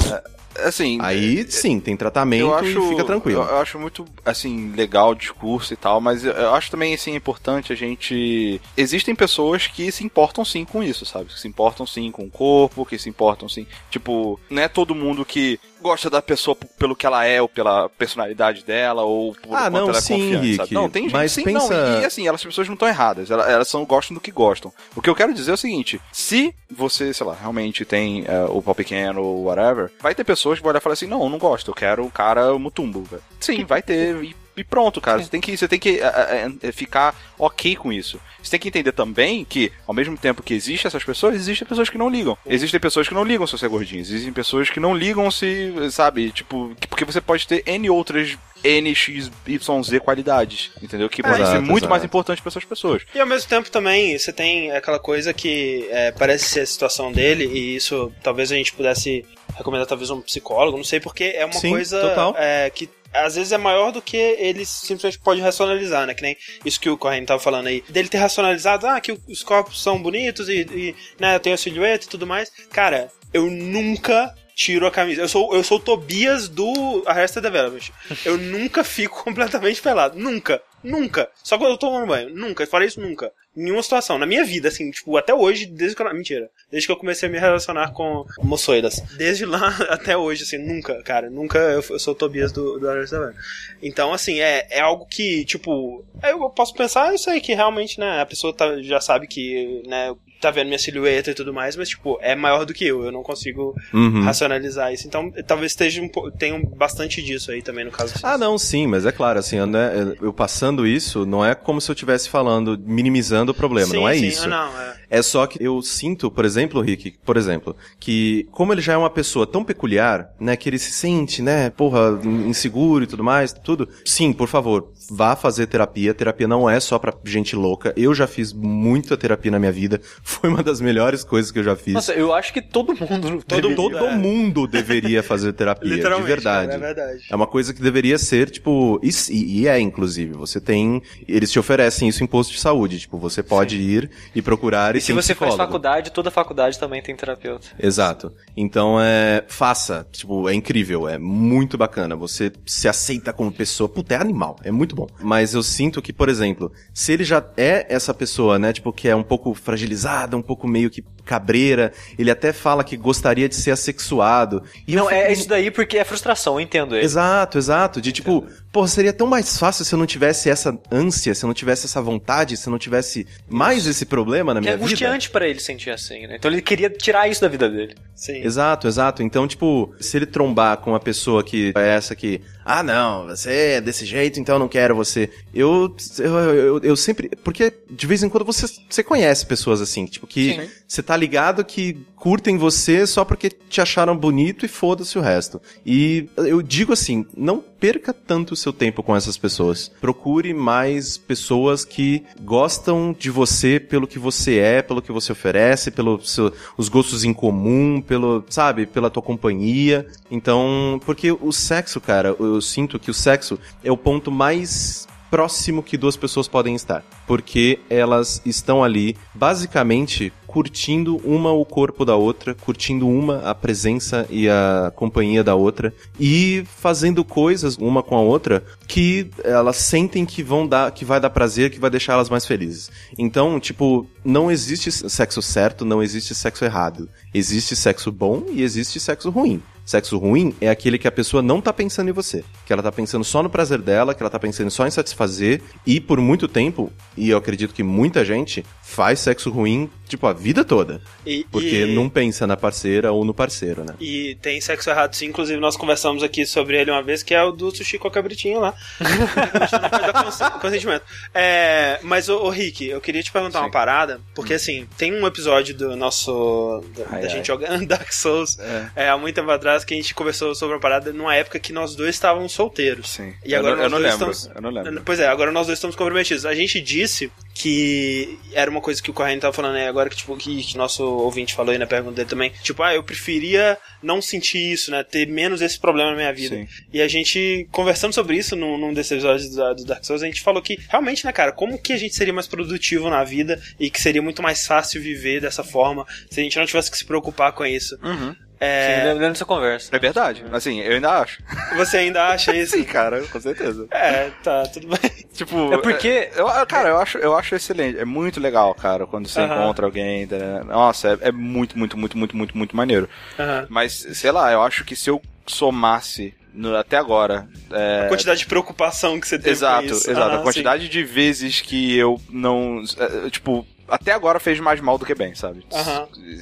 [0.63, 3.41] Assim, aí sim, tem tratamento acho, e fica tranquilo.
[3.41, 7.15] Eu, acho muito, assim, legal o discurso e tal, mas eu, eu acho também, assim,
[7.15, 8.62] importante a gente...
[8.76, 11.26] Existem pessoas que se importam sim com isso, sabe?
[11.26, 13.65] Que se importam sim com o corpo, que se importam sim...
[13.89, 17.89] Tipo, não é todo mundo que gosta da pessoa pelo que ela é, ou pela
[17.89, 20.73] personalidade dela, ou por Ah, quanto não, ela é sim, confiante, Rick?
[20.73, 23.29] Não, tem gente mas sim, pensa- não, e, assim, elas, as pessoas não estão erradas,
[23.31, 24.71] elas, elas são, gostam do que gostam.
[24.95, 28.45] O que eu quero dizer é o seguinte, se você, sei lá, realmente tem é,
[28.49, 31.21] o pau pequeno ou whatever, vai ter pessoas que vão olhar e falar assim, não,
[31.23, 33.07] eu não gosto, eu quero o cara mutumbo.
[33.39, 36.67] Sim, vai ter, e, e pronto, cara, você tem que, você tem que é, é,
[36.67, 38.20] é, ficar ok com isso.
[38.41, 41.89] Você tem que entender também que, ao mesmo tempo que existem essas pessoas, existem pessoas
[41.89, 42.38] que não ligam.
[42.46, 44.02] Existem pessoas que não ligam se você é gordinho.
[44.02, 48.38] Existem pessoas que não ligam se, sabe, tipo, que- porque você pode ter N outras
[48.63, 51.08] N, X, Y, Z qualidades, entendeu?
[51.10, 52.06] Que ser Exato, muito mais exato.
[52.06, 53.04] importantes para essas pessoas.
[53.13, 57.12] E ao mesmo tempo também você tem aquela coisa que é, parece ser a situação
[57.12, 59.24] dele, e isso talvez a gente pudesse
[59.56, 62.88] recomendar talvez um psicólogo, não sei, porque é uma Sim, coisa é, que
[63.25, 66.13] às vezes é maior do que ele simplesmente pode racionalizar, né?
[66.13, 67.84] Que nem isso que o Corrêa tava falando aí.
[67.89, 72.06] Dele ter racionalizado, ah, que os corpos são bonitos e, e né, tem a silhueta
[72.06, 72.51] e tudo mais.
[72.71, 75.21] Cara, eu nunca tiro a camisa.
[75.21, 77.91] Eu sou, eu sou o Tobias do Arrested Development.
[78.25, 80.17] Eu nunca fico completamente pelado.
[80.17, 80.62] Nunca.
[80.84, 81.30] Nunca.
[81.43, 82.30] Só quando eu tô tomando banho.
[82.36, 82.63] Nunca.
[82.63, 83.32] Eu falei isso nunca.
[83.58, 84.20] Nenhuma situação.
[84.20, 86.13] Na minha vida, assim, tipo, até hoje, desde que eu.
[86.13, 86.48] Mentira.
[86.70, 89.02] Desde que eu comecei a me relacionar com moçoidas.
[89.17, 91.28] Desde lá até hoje, assim, nunca, cara.
[91.30, 93.43] Nunca eu, eu sou o Tobias do, do Arrested Development.
[93.82, 96.06] Então, assim, é, é algo que, tipo.
[96.24, 100.15] Eu posso pensar isso aí, que realmente, né, a pessoa tá- já sabe que, né,
[100.39, 103.04] tá vendo minha silhueta e tudo mais, mas, tipo, é maior do que eu.
[103.04, 104.21] Eu não consigo Uhum.
[104.23, 105.08] racionalizar isso.
[105.08, 108.13] Então, talvez esteja um tenha bastante disso aí também no caso.
[108.23, 111.89] Ah, não, sim, mas é claro, assim, né, eu passando isso, não é como se
[111.89, 114.47] eu estivesse falando, minimizando o problema, Sim, não é sim, isso.
[114.50, 114.97] não, é.
[115.10, 118.97] É só que eu sinto, por exemplo, Rick, por exemplo, que como ele já é
[118.97, 123.54] uma pessoa tão peculiar, né, que ele se sente, né, porra, inseguro e tudo mais,
[123.54, 123.88] tudo.
[124.06, 126.13] Sim, por favor, vá fazer terapia.
[126.13, 127.93] Terapia não é só pra gente louca.
[127.96, 130.02] Eu já fiz muita terapia na minha vida.
[130.24, 131.93] Foi uma das melhores coisas que eu já fiz.
[131.93, 133.43] Nossa, eu acho que todo mundo.
[133.48, 134.15] todo, todo é.
[134.15, 136.72] mundo deveria fazer terapia, de Literalmente, verdade.
[136.72, 137.24] cara, é verdade.
[137.30, 140.34] É uma coisa que deveria ser, tipo, e, e é, inclusive.
[140.34, 141.02] Você tem.
[141.28, 143.00] Eles te oferecem isso em posto de saúde.
[143.00, 145.58] Tipo, você pode ir e procurar e, E se tem você faz psicólogo.
[145.58, 147.67] faculdade, toda faculdade também tem terapeuta.
[147.80, 148.34] Exato.
[148.56, 149.43] Então é.
[149.48, 150.06] Faça.
[150.12, 151.08] Tipo, é incrível.
[151.08, 152.15] É muito bacana.
[152.15, 153.88] Você se aceita como pessoa.
[153.88, 154.58] Puta, é animal.
[154.63, 155.07] É muito bom.
[155.21, 158.73] Mas eu sinto que, por exemplo, se ele já é essa pessoa, né?
[158.73, 161.93] Tipo, que é um pouco fragilizada, um pouco meio que cabreira.
[162.17, 164.63] Ele até fala que gostaria de ser assexuado.
[164.88, 167.05] E Não, fico é isso daí porque é frustração, eu entendo ele.
[167.05, 168.01] Exato, exato.
[168.01, 171.47] De tipo, pô, seria tão mais fácil se eu não tivesse essa ânsia, se eu
[171.47, 174.77] não tivesse essa vontade, se eu não tivesse mais esse problema na Que é minha
[174.77, 174.85] vida.
[174.85, 176.35] angustiante pra ele sentir assim, né?
[176.35, 177.95] Então ele queria tirar isso da vida dele.
[178.13, 178.43] Sim.
[178.43, 179.23] Exato, exato.
[179.23, 183.51] Então, tipo, se ele trombar com uma pessoa que é essa que, ah, não, você
[183.51, 185.29] é desse jeito, então eu não quero você.
[185.53, 187.29] Eu, eu, eu, eu sempre.
[187.43, 190.69] Porque de vez em quando você, você conhece pessoas assim, tipo, que Sim.
[190.87, 195.61] você tá ligado que curtem você só porque te acharam bonito e foda-se o resto.
[195.85, 199.91] E eu digo assim, não perca tanto o seu tempo com essas pessoas.
[199.99, 205.91] Procure mais pessoas que gostam de você pelo que você é, pelo que você oferece,
[205.91, 210.08] pelos seu, os gostos em comum, pelo, sabe, pela tua companhia.
[210.30, 215.83] Então, porque o sexo, cara, eu sinto que o sexo é o ponto mais próximo
[215.83, 222.15] que duas pessoas podem estar, porque elas estão ali basicamente curtindo uma o corpo da
[222.15, 228.15] outra, curtindo uma a presença e a companhia da outra e fazendo coisas uma com
[228.15, 232.13] a outra que elas sentem que vão dar, que vai dar prazer, que vai deixar
[232.13, 232.89] elas mais felizes.
[233.17, 237.09] Então, tipo, não existe sexo certo, não existe sexo errado.
[237.33, 239.61] Existe sexo bom e existe sexo ruim.
[239.88, 242.43] Sexo ruim é aquele que a pessoa não tá pensando em você.
[242.65, 245.62] Que ela tá pensando só no prazer dela, que ela tá pensando só em satisfazer.
[245.86, 250.34] E por muito tempo, e eu acredito que muita gente faz sexo ruim, tipo, a
[250.34, 251.02] vida toda.
[251.26, 253.93] E, Porque e- não pensa na parceira ou no parceiro, né?
[254.00, 257.41] E tem sexo errado sim, inclusive nós conversamos aqui sobre ele uma vez, que é
[257.41, 258.73] o do sushi com a cabritinha lá.
[260.62, 261.04] Consentimento.
[261.34, 265.26] É, mas, ô, ô, Rick, eu queria te perguntar uma parada, porque assim, tem um
[265.26, 266.84] episódio do nosso.
[266.95, 267.30] da, Ai, da ai.
[267.30, 268.89] gente jogando Dark Souls É.
[268.95, 271.71] é, há muito tempo atrás que a gente conversou sobre uma parada numa época que
[271.73, 273.09] nós dois estávamos solteiros.
[273.09, 273.33] Sim.
[273.45, 274.31] E agora eu, não- eu nós não dois lembro.
[274.31, 275.01] estamos- Eu não lembro.
[275.05, 276.45] Pois é, agora nós dois estamos comprometidos.
[276.45, 280.15] A gente disse que era uma coisa que o Corrêa tava falando aí agora, que,
[280.15, 282.51] tipo, que, que nosso ouvinte falou aí na pergunta dele também.
[282.63, 285.03] Tipo, ah, eu preferia não sentir isso, né?
[285.03, 286.55] Ter menos esse problema na minha vida.
[286.55, 286.67] Sim.
[286.93, 290.25] E a gente, conversando sobre isso num, num desses episódios do, do Dark Souls, a
[290.27, 293.61] gente falou que, realmente, né, cara, como que a gente seria mais produtivo na vida
[293.79, 296.97] e que seria muito mais fácil viver dessa forma se a gente não tivesse que
[296.97, 297.97] se preocupar com isso.
[298.03, 298.35] Uhum.
[298.60, 299.96] Sim, É, lembrando dessa conversa.
[299.96, 300.43] É verdade.
[300.52, 301.43] Assim, eu ainda acho.
[301.76, 302.76] você ainda acha isso?
[302.76, 303.88] Sim, cara, com certeza.
[303.91, 305.12] É, tá, tudo bem.
[305.38, 308.00] Tipo, É porque- eu, eu- cara, eu acho, eu acho excelente.
[308.00, 309.54] É muito legal, cara, quando você Aham.
[309.54, 310.26] encontra alguém.
[310.26, 310.63] né?
[310.65, 313.08] Nossa, é, é muito, muito, muito, muito, muito, muito maneiro.
[313.38, 313.67] Aham.
[313.70, 317.48] Mas, sei lá, eu acho que se eu somasse no- até agora.
[317.72, 320.10] é, A quantidade de preocupação que você teve Exato, com isso.
[320.10, 320.28] exato.
[320.32, 322.82] Aham, a quantidade de vezes que eu não.
[322.98, 325.65] é, Tipo, até agora fez mais mal do que bem, sabe?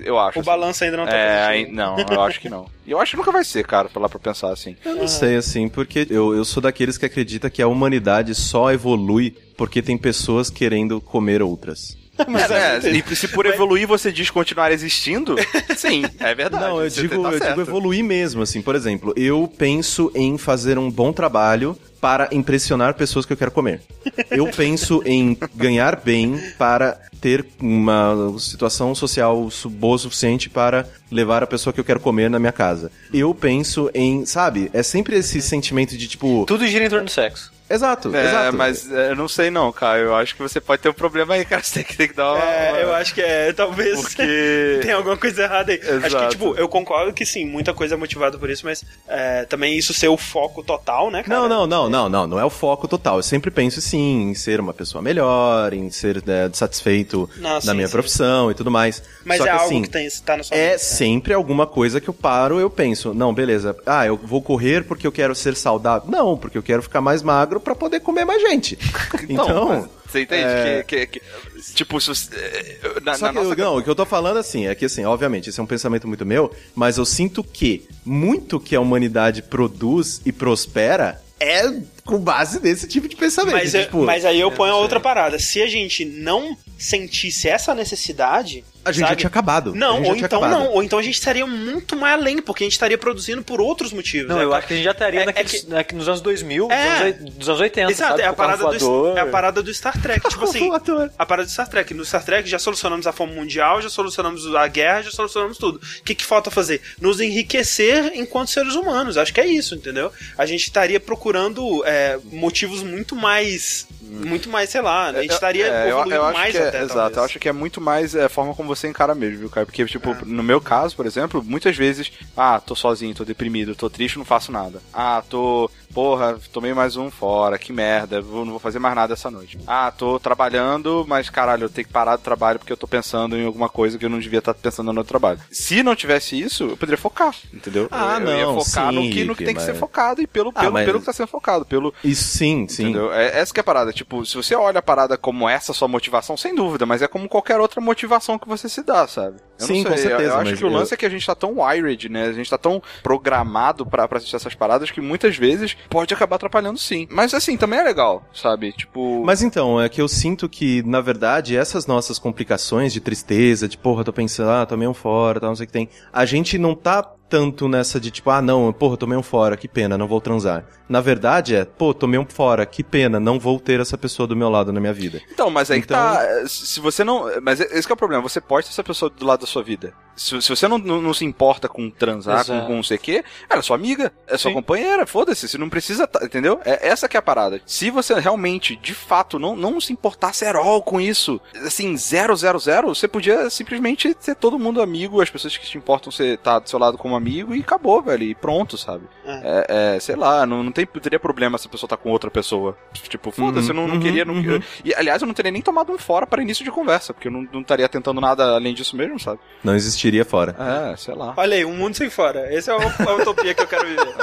[0.04, 0.38] Eu acho.
[0.38, 0.46] O assim.
[0.46, 1.76] balanço ainda não tá É, positivo.
[1.76, 2.66] não, eu acho que não.
[2.86, 4.76] E eu acho que nunca vai ser, cara, pra lá pra pensar assim.
[4.84, 8.72] Eu não sei, assim, porque eu, eu sou daqueles que acredita que a humanidade só
[8.72, 11.98] evolui porque tem pessoas querendo comer outras.
[12.28, 15.36] Mas é, e se por evoluir você diz continuar existindo,
[15.76, 16.64] sim, é verdade.
[16.64, 18.62] Não, eu digo, tá eu digo evoluir mesmo, assim.
[18.62, 23.50] Por exemplo, eu penso em fazer um bom trabalho para impressionar pessoas que eu quero
[23.50, 23.82] comer.
[24.30, 31.42] Eu penso em ganhar bem para ter uma situação social boa o suficiente para levar
[31.42, 32.92] a pessoa que eu quero comer na minha casa.
[33.12, 37.12] Eu penso em, sabe, é sempre esse sentimento de tipo, Tudo gira em torno do
[37.12, 37.52] sexo.
[37.70, 38.58] exato, É, exato.
[38.58, 39.98] mas é, eu não sei não, cara.
[40.00, 41.62] Eu acho que você pode ter um problema aí, cara.
[41.66, 42.44] Você tem que, tem que dar uma...
[42.44, 44.80] É, eu acho que é, talvez Porque...
[44.84, 45.80] tem alguma coisa errada aí.
[45.80, 46.30] Acho que, Exato.
[46.30, 49.94] tipo, eu concordo que sim, muita coisa é motivada por isso, mas é, também isso
[49.94, 51.40] ser o foco total, né, cara?
[51.40, 53.18] Não, não, não, não, não, não é o foco total.
[53.18, 57.62] Eu sempre penso sim em ser uma pessoa melhor, em ser né, satisfeito Não, na
[57.62, 57.92] sim, minha sim.
[57.92, 59.02] profissão e tudo mais.
[59.24, 60.78] Mas Só é que, algo assim, que tem, tá na sua É mente, né?
[60.78, 63.76] sempre alguma coisa que eu paro, eu penso, não, beleza.
[63.86, 66.10] Ah, eu vou correr porque eu quero ser saudável.
[66.10, 68.78] Não, porque eu quero ficar mais magro pra poder comer mais gente.
[69.30, 71.26] Então, mas você entende é- que, que- que-
[71.74, 72.30] Tipo, se você...
[72.36, 73.50] é, Na, Só na que, nossa...
[73.60, 75.66] eu- não, o que eu tô falando assim, é que assim, obviamente, esse é um
[75.66, 81.64] pensamento muito meu, mas eu sinto que muito que a humanidade produz e prospera é
[82.06, 83.54] com base nesse tipo de pensamento.
[83.54, 85.38] Mas, eu- tipo, mas aí eu ponho a não outra parada.
[85.40, 88.64] Se a gente não sentisse essa necessidade.
[88.86, 89.18] A gente já sabe?
[89.20, 89.74] tinha acabado.
[89.76, 90.60] Não, já ou então acabado.
[90.60, 90.68] não.
[90.72, 93.92] Ou então a gente estaria muito mais além, porque a gente estaria produzindo por outros
[93.92, 94.30] motivos.
[94.30, 96.08] Não, né, eu acho que a gente já estaria É- é naqueles- que- na- nos
[96.08, 96.78] anos 2000, É.
[96.78, 98.22] dos, anos, oi- dos anos 80, Exato, sabe?
[98.22, 100.22] é a, parada do, é a parada do Star Trek.
[100.30, 100.70] Tipo assim,
[101.18, 101.94] a parada do Star Trek.
[101.94, 105.78] No Star Trek já solucionamos a fome mundial, já solucionamos a guerra, já solucionamos tudo.
[106.00, 106.82] O que, que falta fazer?
[107.02, 109.18] Nos enriquecer enquanto seres humanos.
[109.18, 110.12] Acho que é isso, entendeu?
[110.38, 113.88] A gente estaria procurando é, motivos muito mais.
[114.08, 116.78] Muito mais, sei lá, a gente estaria É, eu, eu acho mais que é, até.
[116.78, 117.18] Exato, talvez.
[117.18, 119.66] eu acho que é muito mais é, a forma como você encara mesmo, viu, cara?
[119.66, 120.18] Porque, tipo, É.
[120.26, 124.26] no meu caso, por exemplo, muitas vezes, ah, tô sozinho, tô deprimido, tô triste, não
[124.26, 124.82] faço nada.
[124.94, 129.14] Ah, tô, porra, tomei mais um fora, que merda, vou- não vou fazer mais nada
[129.14, 129.58] essa noite.
[129.68, 133.36] Ah, tô trabalhando, mas caralho, eu tenho que parar do trabalho porque eu tô pensando
[133.38, 135.40] em alguma coisa que eu não devia estar pensando no trabalho.
[135.52, 137.88] Se não tivesse isso, eu poderia focar, entendeu?
[137.92, 139.80] Ah, eu, eu ia não, focar no sim, que, no que tem que ser mas-
[139.80, 142.84] focado e pelo, Ah, pelo, mas- pelo que tá sendo focado, pelo, Isso sim, sim.
[142.84, 143.14] Entendeu?
[143.14, 143.92] É, essa que é a parada.
[143.94, 147.28] Tipo, se você olha a parada como essa sua motivação, sem dúvida, mas é como
[147.30, 149.38] qualquer outra motivação que você se dá, sabe?
[149.60, 151.06] Eu Sim, não com sei, eu- certeza, Eu, acho mas que o lance é que
[151.06, 152.26] a gente tá tão wired, né?
[152.28, 156.80] A gente tá tão programado pra assistir essas paradas que muitas vezes pode acabar atrapalhando
[156.80, 157.08] sim.
[157.10, 158.72] Mas assim, também é legal, sabe?
[158.72, 159.24] Tipo.
[159.26, 163.78] Mas então, é que eu sinto que, na verdade, essas nossas complicações de tristeza, de
[163.78, 166.58] porra, tô pensando, ah, tomei um fora, tal, não sei o que tem, a gente
[166.58, 170.08] não tá tanto nessa de tipo, ah, não, porra, tomei um fora, que pena, não
[170.08, 170.64] vou transar.
[170.88, 174.36] Na verdade é, pô, tomei um fora, que pena, não vou ter essa pessoa do
[174.36, 175.20] meu lado na minha vida.
[175.32, 176.48] Então, mas aí Então- que tá.
[176.48, 177.26] Se você não.
[177.42, 179.64] Mas esse que é o problema, você pode ter essa pessoa do lado da sua
[179.64, 179.94] vida.
[180.16, 182.68] Se, se você não, não, não se importa com transar, com, Exato.
[182.68, 184.56] com não sei o quê, ela é sua amiga, é sua Sim.
[184.56, 186.60] companheira, foda-se, você não precisa, tá- entendeu?
[186.64, 187.62] É essa que é a parada.
[187.66, 192.36] Se você realmente, de fato, não, não se importasse at all com isso, assim, zero,
[192.36, 196.38] zero, zero, você podia simplesmente ser todo mundo amigo, as pessoas que te importam você
[196.38, 199.06] tá do seu lado como amigo e acabou, velho, e pronto, sabe?
[199.26, 202.30] É, é, sei lá, não, não tem, teria problema se a pessoa tá com outra
[202.30, 202.78] pessoa.
[202.94, 204.24] Tipo, foda-se, eu não, não uhum, queria.
[204.24, 204.62] Não, uhum.
[204.84, 207.32] E, aliás, eu não teria nem tomado um fora para início de conversa, porque eu
[207.32, 209.40] não, não estaria tentando nada além disso mesmo, sabe?
[209.64, 210.56] Não existia assistiria fora.
[210.94, 211.34] É, sei lá.
[211.36, 212.54] Olha aí, um mundo sem fora.
[212.54, 214.16] Essa é a, a utopia que eu quero viver.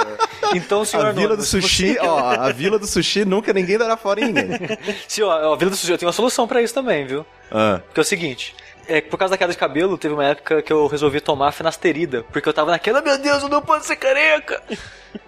[0.55, 3.77] Então, senhor A Vila Arnoldo, do Sushi, você- ó, a Vila do Sushi nunca ninguém
[3.77, 4.47] dará fora em ninguém.
[5.07, 7.25] Se, ó, a Vila do Sushi, eu tenho uma solução pra isso também, viu?
[7.51, 8.55] Ah, Que é o seguinte.
[8.87, 12.23] É, por causa da queda de cabelo, teve uma época que eu resolvi tomar finasterida.
[12.31, 14.61] Porque eu tava naquela, meu Deus, eu não posso ser careca!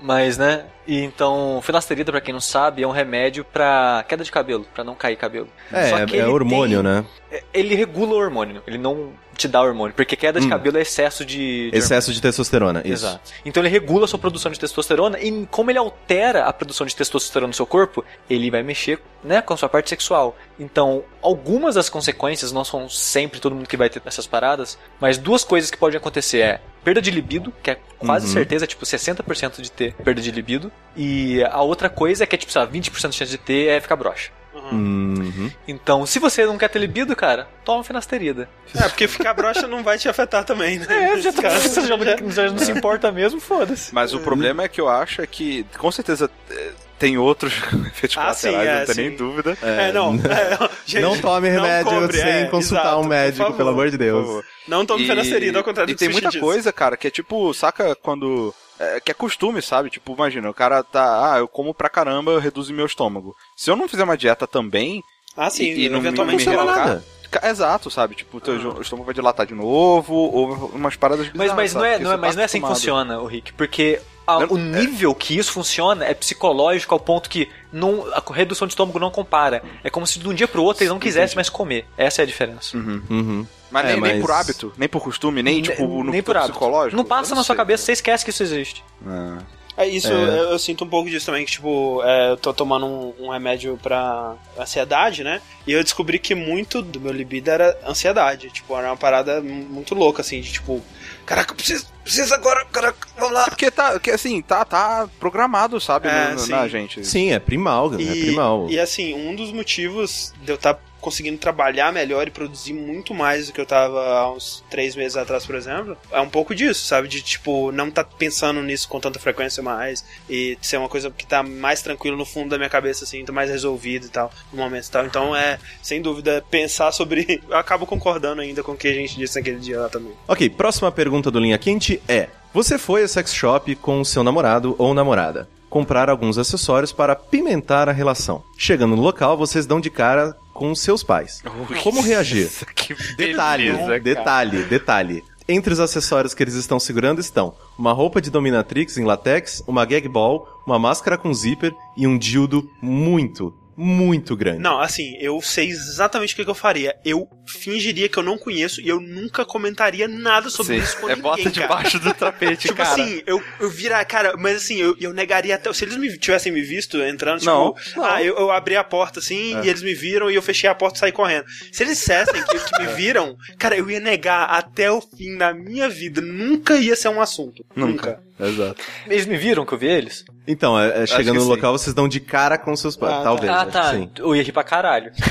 [0.02, 0.66] Mas, né?
[0.88, 4.84] E então, finasterida, pra quem não sabe, é um remédio pra queda de cabelo, pra
[4.84, 5.48] não cair cabelo.
[5.72, 7.06] é, é, hormônio, tem- né?
[7.32, 9.94] é, Ele regula o hormônio, ele não te dá hormônio.
[9.96, 10.50] Porque queda de Hum.
[10.50, 11.72] cabelo é excesso de.
[11.72, 13.06] de Excesso de testosterona, isso.
[13.06, 13.32] Exato.
[13.44, 16.96] Então ele regula a sua produção de testosterona e como ele altera a produção de
[16.96, 20.38] testosterona no seu corpo, ele vai mexer, né, com a sua parte sexual.
[20.60, 25.18] Então, algumas das consequências não são sempre todo mundo que vai ter essas paradas, mas
[25.18, 28.34] duas coisas que podem acontecer é perda de libido, que é quase Uhum.
[28.34, 32.38] certeza, tipo 60% de ter perda de libido, e a outra coisa é que é
[32.38, 34.32] tipo, sei lá, 20% de chance de ter é ficar broxa.
[34.72, 35.52] Uhum.
[35.68, 38.48] Então, se você não quer ter libido, cara, toma finasterida.
[38.74, 40.86] É, porque ficar broxa não vai te afetar também, né?
[40.90, 43.94] É, já, tá, você já, não- já não se importa mesmo, foda-se.
[43.94, 47.54] Mas o problema é que eu acho é que, com certeza, eh, tem outros
[47.88, 49.02] efeitos Ah, sim, colaterais, é, não tem sim.
[49.10, 49.58] nem dúvida.
[49.62, 50.14] É, não.
[50.16, 53.58] é, gente, não tome remédio compre, sem é, consultar exato, um médico, favor.
[53.58, 54.44] pelo amor de Deus.
[54.68, 56.40] Não tome fenasterida, ao contrário E do tem que muita diz.
[56.40, 58.54] coisa, cara, que é tipo, saca quando.
[58.80, 59.90] é, que é costume, sabe?
[59.90, 61.34] Tipo, imagina, o cara tá.
[61.34, 63.36] Ah, eu como pra caramba, eu reduzo meu estômago.
[63.56, 65.04] Se eu não fizer uma dieta também.
[65.38, 67.04] Ah, sim, e, e não me- eventualmente me funciona ela- nada.
[67.44, 68.16] Exato, sabe?
[68.16, 71.74] Tipo, o teu o estômago vai dilatar de novo, ou umas paradas Mas, bizarras, mas,
[71.74, 74.40] não, é, não é, mas tá não é assim que funciona, o Rick, porque a-
[74.40, 78.72] Não- o nível que isso funciona é psicológico ao ponto que não, a redução de
[78.74, 79.62] estômago não compara.
[79.84, 81.86] É como se de um dia pro outro eles não quisessem mais comer.
[81.98, 82.76] Essa é a diferença.
[82.78, 83.46] Uhum.
[83.72, 86.38] Mas, É, nem, nem mas- por hábito, nem por costume, nem, tipo, no nem por
[86.38, 86.54] hábito.
[86.54, 86.96] psicológico.
[86.96, 87.58] Não passa Eu na sua sei.
[87.58, 88.84] cabeça, você esquece que isso existe.
[89.06, 89.56] É.
[89.78, 90.14] É isso, É.
[90.14, 93.30] Eu, eu sinto um pouco disso também, que tipo, é, eu tô tomando um, um
[93.30, 95.42] remédio pra ansiedade, né?
[95.68, 98.50] E eu descobri que muito do meu libido era ansiedade.
[98.52, 100.82] Tipo, era uma parada muito louca, assim, de tipo,
[101.26, 103.44] caraca, eu preciso, preciso agora, caraca, vamos lá.
[103.44, 107.06] É porque tá, que, assim, tá, tá programado, sabe, É, no- na gente.
[107.06, 108.68] Sim, é primal, é primal.
[108.70, 113.46] e assim, um dos motivos de eu estar conseguindo trabalhar melhor e produzir muito mais
[113.46, 116.84] do que eu tava há uns três meses atrás, por exemplo, é um pouco disso,
[116.84, 117.08] sabe?
[117.08, 121.24] De tipo, não tá pensando nisso com tanta frequência mais e ser uma coisa que
[121.24, 124.58] tá mais tranquilo no fundo da minha cabeça, assim, tá mais resolvido e tal, no
[124.58, 125.06] momento e tal.
[125.06, 127.40] Então é, sem dúvida, pensar sobre.
[127.48, 130.12] Eu acabo concordando ainda com o que a gente disse naquele dia lá também.
[130.28, 134.76] Ok, próxima pergunta do Linha Quente é: Você foi ao sex shop com seu namorado
[134.80, 135.48] ou namorada?
[135.70, 138.44] Comprar alguns acessórios para pimentar a relação.
[138.58, 141.44] Chegando no local, vocês dão de cara com seus pais.
[141.84, 142.50] Como reagir?
[142.74, 144.00] Que Detalhe, beleza, cara.
[144.00, 145.24] detalhe, detalhe.
[145.48, 149.86] Entre os acessórios que eles estão segurando estão uma roupa de dominatrix em latex, uma
[149.86, 154.60] gag ball, uma máscara com zíper e um dildo muito, muito grande.
[154.60, 156.96] Não, assim, eu sei exatamente o que, que eu faria.
[157.04, 161.10] Eu fingiria que eu não conheço e eu nunca comentaria nada sobre Sim, isso com
[161.10, 161.52] é ninguém, bota cara.
[161.52, 162.90] debaixo do tapete, Tipo cara.
[162.90, 165.72] assim, eu, eu virar, cara, mas assim, eu, eu negaria até.
[165.74, 168.04] Se eles me tivessem me visto entrando, tipo, Não, não.
[168.06, 169.66] ah, eu, eu abri a porta assim É.
[169.66, 171.46] e eles me viram e eu fechei a porta e saí correndo.
[171.72, 175.54] Se eles dissessem que, que me viram, cara, eu ia negar até o fim da
[175.54, 176.22] minha vida.
[176.22, 177.66] Nunca ia ser um assunto.
[177.76, 178.20] Nunca.
[178.40, 178.82] Exato.
[179.08, 180.26] Eles me viram que eu vi eles?
[180.48, 181.50] Então, é, é, chegando no sim.
[181.50, 183.14] local, vocês dão de cara com seus pais.
[183.14, 183.24] Ah, tá.
[183.24, 183.52] Talvez.
[183.52, 183.92] ah, acho tá.
[183.92, 184.10] sim.
[184.18, 185.12] Eu ia rir pra caralho.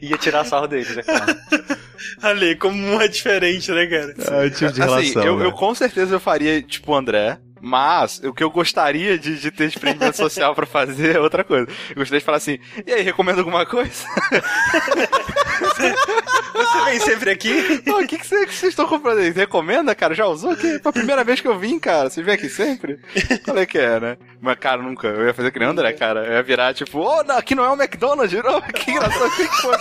[0.00, 1.36] ia tirar sarro deles, é claro.
[2.22, 4.14] Ali, como é diferente, né, cara?
[4.42, 5.22] É o tipo de assim, relação.
[5.24, 5.46] eu, né?
[5.46, 9.50] eu com certeza eu faria tipo o André, mas o que eu gostaria de, de
[9.50, 11.66] ter experimento social pra fazer é outra coisa.
[11.90, 14.04] Eu gostaria de falar assim, e aí, recomenda alguma coisa?
[16.76, 17.78] Você vem sempre aqui?
[17.84, 19.30] Pô, O que, que, cê- que vocês estão comprando aí?
[19.30, 20.14] Recomenda, cara?
[20.14, 20.78] Já usou aqui?
[20.80, 22.08] Foi a primeira vez que eu vim, cara.
[22.10, 22.98] Vocês vêm aqui sempre?
[23.44, 24.16] Qual é que é, né?
[24.40, 25.06] Mas, cara, nunca.
[25.08, 26.24] Eu ia fazer que nem o André, cara.
[26.26, 28.60] Eu ia virar tipo, ô, não, aqui não é o McDonald's, não.
[28.62, 29.26] Que engraçado.
[29.26, 29.76] O que que foi?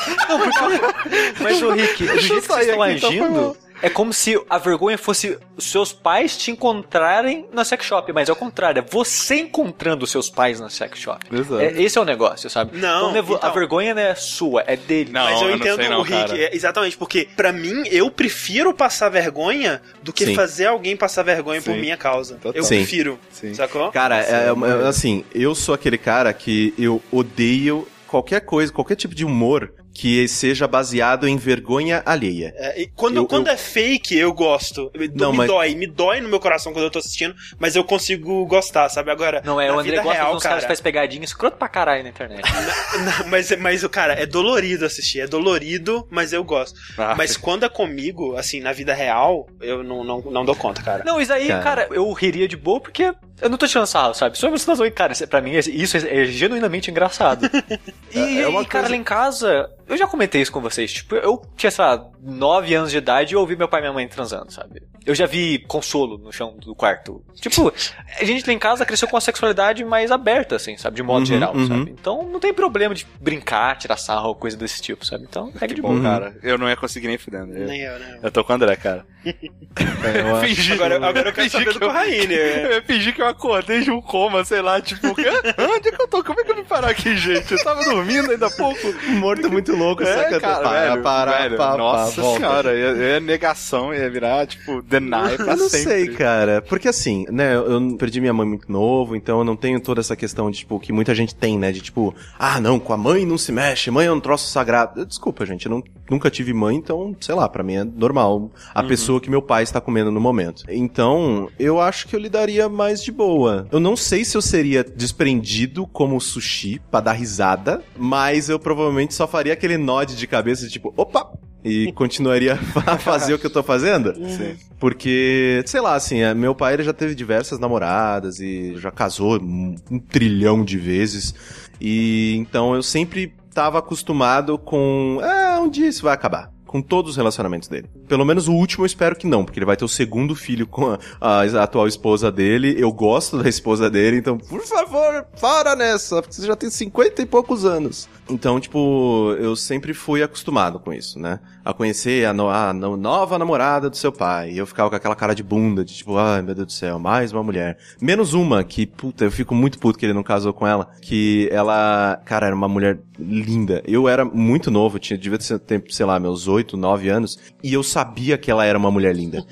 [1.41, 3.57] Mas, ô Rick, do jeito que vocês estão então, agindo, mal.
[3.85, 8.31] É como se a vergonha fosse os seus pais te encontrarem na sex shop, mas
[8.31, 11.23] ao contrário, é você encontrando os seus pais na sex shop.
[11.31, 11.59] Exato.
[11.61, 12.75] É, esse é o negócio, sabe?
[12.75, 13.49] Não, Então, não é então.
[13.49, 15.11] a vergonha não é sua, é dele.
[15.11, 17.83] Não, Mas eu, eu não entendo sei não, o Rick, é, exatamente, porque pra mim
[17.91, 20.33] eu prefiro passar vergonha do que Sim.
[20.33, 21.81] fazer alguém passar vergonha por Sim.
[21.81, 22.37] minha causa.
[22.37, 22.53] Total.
[22.59, 22.77] Eu Sim.
[22.77, 23.53] prefiro, Sim.
[23.53, 23.91] sacou?
[23.91, 29.13] Cara, é, é, assim, eu sou aquele cara que eu odeio qualquer coisa, qualquer tipo
[29.13, 32.53] de humor que seja baseado em vergonha alheia.
[32.57, 34.91] É, e quando, Eu- quando eu- é fake, eu gosto.
[34.93, 37.77] Me, Não, me mas- dói, me dói no meu coração quando eu tô assistindo, mas
[37.77, 39.09] eu consigo gostar, sabe?
[39.09, 40.81] Agora, Não, é na o André vida gosta real, de uns caras que cara, faz
[40.81, 42.41] pegadinha escroto pra caralho na internet.
[43.23, 45.21] Não, mas, mas, cara, é dolorido assistir.
[45.21, 46.77] É dolorido, mas eu gosto.
[46.97, 50.81] Ah, mas quando é comigo, assim, na vida real, eu não, não, não dou conta,
[50.83, 51.03] cara.
[51.05, 51.63] Não, isso aí, Cara.
[51.63, 54.37] cara, eu riria de boa porque Eu não tô tirando sarro, sabe?
[54.41, 57.49] É uma situação, cara, isso- pra mim, isso é, é genuinamente engraçado.
[58.13, 60.93] e, É uma e, cara, coisa- lá em casa, eu já comentei isso com vocês.
[60.93, 63.83] Tipo, eu tinha, sei lá, 9 anos de idade e eu ouvi meu pai e
[63.83, 64.81] minha mãe transando, sabe?
[65.05, 67.21] Eu já vi consolo no chão do quarto.
[67.35, 67.71] Tipo,
[68.19, 70.95] a gente lá em casa cresceu com a sexualidade mais aberta, assim, sabe?
[70.95, 71.67] De modo Uhum, geral, uhum.
[71.67, 71.91] sabe?
[71.91, 75.25] Então não tem problema de brincar, tirar sarro ou coisa desse tipo, sabe?
[75.29, 76.01] Então, pega de Bom, boa.
[76.01, 77.55] cara, eu não ia conseguir nem fudendo.
[77.55, 78.19] Eu, Nem eu, né?
[78.23, 79.05] eu tô com o André, cara.
[79.25, 80.73] Eu acho- Fingi.
[80.73, 82.33] Agora, agora eu quero fingi saber que do Corraine.
[82.33, 85.65] Eu ia fingir que eu acordei de um coma, sei lá, tipo, "Hã?
[85.75, 86.23] onde é que eu tô?
[86.23, 87.51] Como é que eu vim parar aqui, gente?
[87.53, 88.79] Eu tava dormindo ainda há pouco.
[89.19, 90.39] Morto muito louco, É, saca?
[90.39, 95.37] cara, para, velho, para, velho, pá, nossa senhora, ia, ia negação, ia virar, tipo, deny
[95.37, 95.83] pra Eu não sempre.
[95.89, 96.61] sei, cara.
[96.61, 100.15] Porque assim, né, eu perdi minha mãe muito novo, então eu não tenho toda essa
[100.15, 101.71] questão de, tipo, que muita gente tem, né?
[101.71, 105.05] De tipo, ah, não, com a mãe não se mexe, mãe é um troço sagrado.
[105.05, 108.51] Desculpa, gente, eu não- nunca tive mãe, então, sei lá, pra mim é normal.
[108.73, 110.63] A pessoa que meu pai está comendo no momento.
[110.69, 113.67] Então, eu acho que eu lidaria mais de boa.
[113.71, 119.13] Eu não sei se eu seria desprendido como sushi pra dar risada, mas eu provavelmente
[119.13, 121.31] só faria aquele nod de cabeça, tipo, opa!
[121.63, 124.13] E continuaria a fazer o que eu tô fazendo.
[124.13, 124.55] Sim.
[124.79, 129.41] Porque, sei lá, assim, é, meu pai ele já teve diversas namoradas e já casou
[129.41, 131.33] um, um trilhão de vezes.
[131.81, 135.19] E então eu sempre tava acostumado com.
[135.23, 136.54] Ah, um dia isso vai acabar.
[136.75, 137.89] Com todos os relacionamentos dele.
[138.05, 140.67] Pelo menos o último eu espero que não, porque ele vai ter o segundo filho
[140.67, 142.75] com a, a atual esposa dele.
[142.77, 147.21] Eu gosto da esposa dele, então, por favor, para nessa, porque você já tem 50
[147.21, 148.09] e poucos anos.
[148.29, 151.39] Então, tipo, eu sempre fui acostumado com isso, né?
[151.65, 154.51] A conhecer a, no- a no- nova namorada do seu pai.
[154.51, 156.99] E eu ficava com aquela cara de bunda, de tipo, ai meu Deus do céu,
[156.99, 157.77] mais uma mulher.
[157.99, 160.87] Menos uma, que, puta, eu fico muito puto que ele não casou com ela.
[161.01, 163.81] Que ela, cara, era uma mulher linda.
[163.87, 167.39] Eu era muito novo, tinha, devia ter, tempo, sei lá, meus 8, 9 anos.
[167.63, 169.43] E eu sabia que ela era uma mulher linda.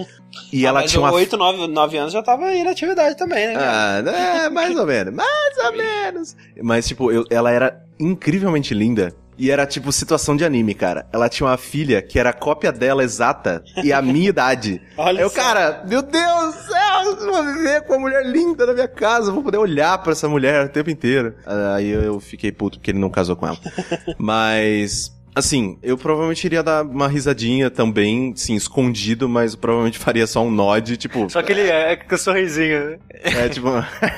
[0.52, 3.18] E ela Ah, mas tinha uma 8, 9, 9 anos já tava aí na atividade
[3.18, 3.54] também, né?
[3.56, 4.12] cara?
[4.12, 6.36] ah, é, mais ou menos, mais ou menos.
[6.62, 9.16] Mas, tipo, eu- ela era incrivelmente linda.
[9.38, 11.08] E era, tipo, situação de anime, cara.
[11.12, 14.82] Ela tinha uma filha que era a cópia dela exata e a minha idade.
[14.98, 15.36] Olha eu, só.
[15.36, 19.32] cara, meu Deus do céu, eu vou viver com uma mulher linda na minha casa,
[19.32, 21.36] vou poder olhar pra essa mulher o tempo inteiro.
[21.76, 23.58] Aí eu fiquei puto porque ele não casou com ela.
[24.18, 25.12] Mas.
[25.36, 30.44] Assim, eu provavelmente iria dar uma risadinha também, sim, escondido, mas eu provavelmente faria só
[30.44, 31.30] um nod, tipo.
[31.30, 33.00] Só que ele é com sorrisinho, né?
[33.24, 33.70] É tipo,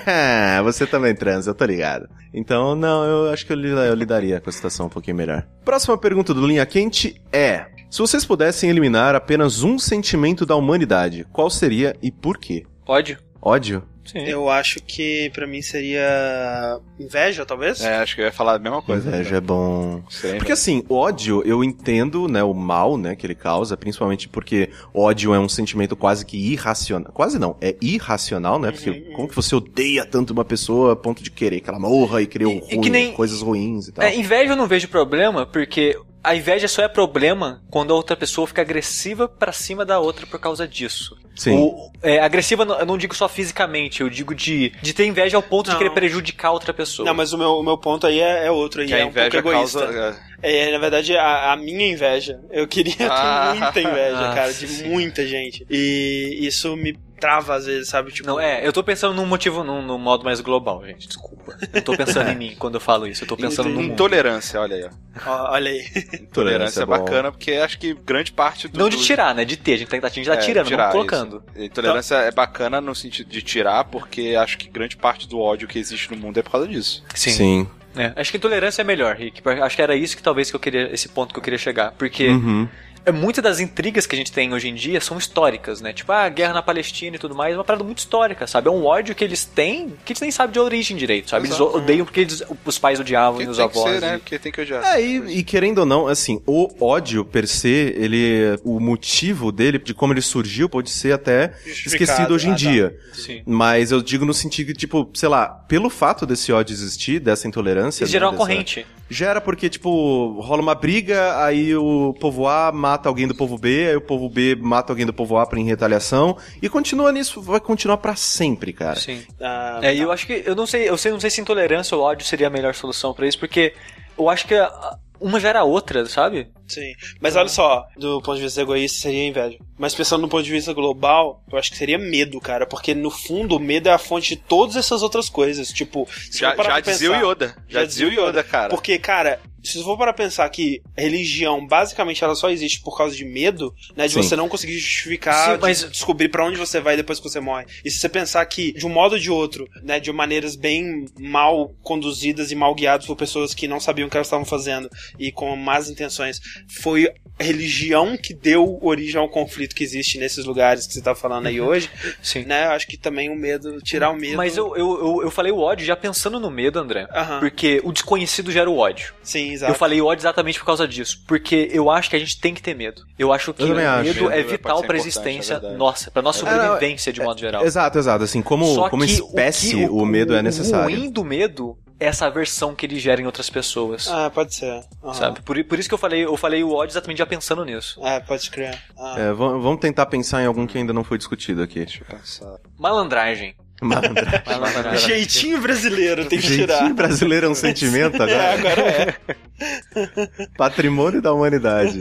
[0.64, 2.10] você também transa, eu tô ligado.
[2.34, 5.46] Então, não, eu acho que eu, eu lidaria com a situação um pouquinho melhor.
[5.64, 11.26] Próxima pergunta do Linha Quente é: Se vocês pudessem eliminar apenas um sentimento da humanidade,
[11.32, 12.66] qual seria e por quê?
[12.88, 13.25] Ódio.
[13.46, 13.84] Ódio?
[14.04, 14.20] Sim.
[14.28, 17.82] Eu acho que pra mim seria inveja, talvez.
[17.82, 19.08] É, acho que eu ia falar a mesma coisa.
[19.10, 20.02] Inveja é bom.
[20.10, 24.70] Estranho, Porque assim, ódio, eu entendo, né, o mal, né, que ele causa, principalmente porque
[24.94, 27.12] ódio é um sentimento quase que irracional.
[27.14, 28.72] Quase não, é irracional, né?
[28.72, 29.14] Porque Uhum.
[29.16, 32.28] como que você odeia tanto uma pessoa a ponto de querer que ela morra e
[32.28, 34.06] querer E- e ruim, que nem- coisas ruins e tal.
[34.06, 38.16] É, inveja eu não vejo problema, porque a inveja só é problema quando a outra
[38.16, 41.16] pessoa fica agressiva pra cima da outra por causa disso.
[41.36, 41.58] Sim.
[41.58, 45.44] O- é, agressiva eu não digo só fisicamente, eu digo de, de ter inveja ao
[45.44, 45.78] ponto de Não.
[45.78, 47.06] querer prejudicar outra pessoa.
[47.06, 49.06] Não, mas o meu, o meu ponto aí é, é outro, aí Que é a
[49.06, 49.80] um pouco inveja egoísta.
[49.82, 50.20] causa.
[50.44, 52.40] É, na verdade, a, a minha inveja.
[52.52, 53.54] Eu queria ter Ah.
[53.58, 54.88] muita inveja, Ah, cara, de sim.
[54.90, 55.66] muita gente.
[55.70, 58.12] E isso me trava às vezes, sabe?
[58.12, 61.58] Tipo, Não, é, eu tô pensando num motivo, num, num modo mais global, gente, desculpa.
[61.74, 63.94] Eu tô pensando em mim quando eu falo isso, eu tô pensando no mundo.
[63.94, 64.90] Intolerância, olha aí.
[65.26, 65.30] ó.
[65.32, 65.86] ó, olha aí.
[66.22, 66.98] Intolerância é bom.
[66.98, 68.78] bacana, porque acho que grande parte do.
[68.78, 70.86] Não de tirar, né, de ter, a gente tá, a gente tá É, tirando, tirar,
[70.86, 71.44] não colocando.
[71.56, 71.66] isso.
[71.66, 75.80] Intolerância é bacana no sentido de tirar, porque acho que grande parte do ódio que
[75.80, 77.04] existe no mundo é por causa disso.
[77.14, 77.68] Sim.
[77.98, 79.42] É, acho que intolerância é melhor, Rick.
[79.62, 81.92] Acho que era isso que talvez que eu queria, esse ponto que eu queria chegar.
[81.92, 82.68] Porque Uhum.
[83.06, 85.94] É, muitas das intrigas que a gente tem hoje em dia são históricas, né?
[85.94, 88.68] Tipo, ah, guerra na Palestina e tudo mais, é uma parada muito histórica, sabe?
[88.68, 91.48] É um ódio que eles têm que eles nem sabem de origem direito, sabe?
[91.48, 91.78] Eles Exato.
[91.78, 93.94] odeiam porque eles- os pais odiavam Porque e os tem que avós.
[93.94, 94.16] ser, né?
[94.16, 94.84] e- Porque tem que odiar.
[94.86, 99.78] É, e, e querendo ou não, assim, o ódio per se, ele, o motivo dele,
[99.80, 102.58] de como ele surgiu, pode ser até esquecido hoje em Ah, tá.
[102.60, 102.98] dia.
[103.14, 103.42] Sim.
[103.46, 107.48] Mas eu digo no sentido que, tipo, sei lá, pelo fato desse ódio existir, dessa
[107.48, 108.04] intolerância.
[108.04, 108.86] Eles geram né, uma dessa- corrente.
[109.10, 113.88] Gera porque, tipo, rola uma briga, aí o povo A mata alguém do povo B,
[113.90, 117.40] aí o povo B mata alguém do povo A pra em retaliação, e continua nisso,
[117.42, 118.96] vai continuar pra sempre, cara.
[119.00, 119.22] Sim.
[119.40, 121.96] Ah, É, e eu acho que eu não sei, eu sei, não sei se intolerância
[121.96, 123.74] ou ódio seria a melhor solução pra isso, porque
[124.18, 126.48] eu acho que a- uma gera a outra, sabe?
[126.68, 126.94] Sim.
[127.20, 129.58] Mas olha só, do ponto de vista egoísta seria inveja.
[129.78, 132.66] Mas pensando no ponto de vista global, eu acho que seria medo, cara.
[132.66, 135.70] Porque no fundo, o medo é a fonte de todas essas outras coisas.
[135.72, 137.56] Tipo, se Já, já dizia o pensar- Yoda.
[137.68, 138.70] Já, dizia o Yoda, cara.
[138.70, 143.16] Porque, cara, se você for para pensar que religião, basicamente, ela só existe por causa
[143.16, 144.08] de medo, né?
[144.08, 144.22] De Sim.
[144.22, 147.40] você não conseguir justificar, Sim, mas- de descobrir pra onde você vai depois que você
[147.40, 147.66] morre.
[147.84, 150.00] E se você pensar que, de um modo ou de outro, né?
[150.00, 154.18] De maneiras bem mal conduzidas e mal guiadas por pessoas que não sabiam o que
[154.18, 154.90] elas estavam fazendo
[155.20, 157.10] e com más intenções, foi
[157.40, 161.60] religião que deu origem ao conflito que existe nesses lugares que você tá falando aí
[161.60, 161.90] hoje,
[162.22, 162.44] Sim.
[162.46, 162.66] né?
[162.68, 164.38] Eu acho que também o medo, tirar o medo.
[164.38, 167.08] Mas eu, eu, eu, eu falei o ódio já pensando no medo, André.
[167.14, 167.40] Aham.
[167.40, 169.14] Porque o desconhecido gera o ódio.
[169.22, 169.72] Sim, exato.
[169.74, 171.24] Eu falei ódio exatamente por causa disso.
[171.28, 173.04] Porque eu acho que a gente tem que ter medo.
[173.20, 174.04] Eu acho que Eu o também acho.
[174.04, 177.12] medo é Medo vital ser pra importante, existência é nossa, pra nossa É, não, sobrevivência
[177.12, 177.66] de modo geral.
[177.66, 178.24] Exato, exato.
[178.24, 180.96] Assim, como, Só como espécie, o, o, medo é O necessário.
[180.96, 184.08] ruim do medo é essa aversão que ele gera em outras pessoas.
[184.10, 184.84] Ah, pode ser.
[185.04, 185.14] Aham.
[185.14, 185.42] Sabe?
[185.42, 188.00] Por, por isso que eu falei, eu falei o ódio exatamente já pensando nisso.
[188.06, 188.78] É, pode crer.
[188.98, 189.16] Ah.
[189.18, 191.80] É, vam- vamos tentar pensar em algum que ainda não foi discutido aqui.
[191.86, 192.58] Deixa eu pensar.
[192.78, 193.56] Malandragem.
[193.82, 195.00] Malandra- Malandragem.
[195.08, 196.94] Jeitinho brasileiro tem que Jeitinho tirar.
[196.94, 198.54] brasileiro é um sentimento É, agora.
[198.54, 200.48] agora é.
[200.58, 202.00] Patrimônio da humanidade.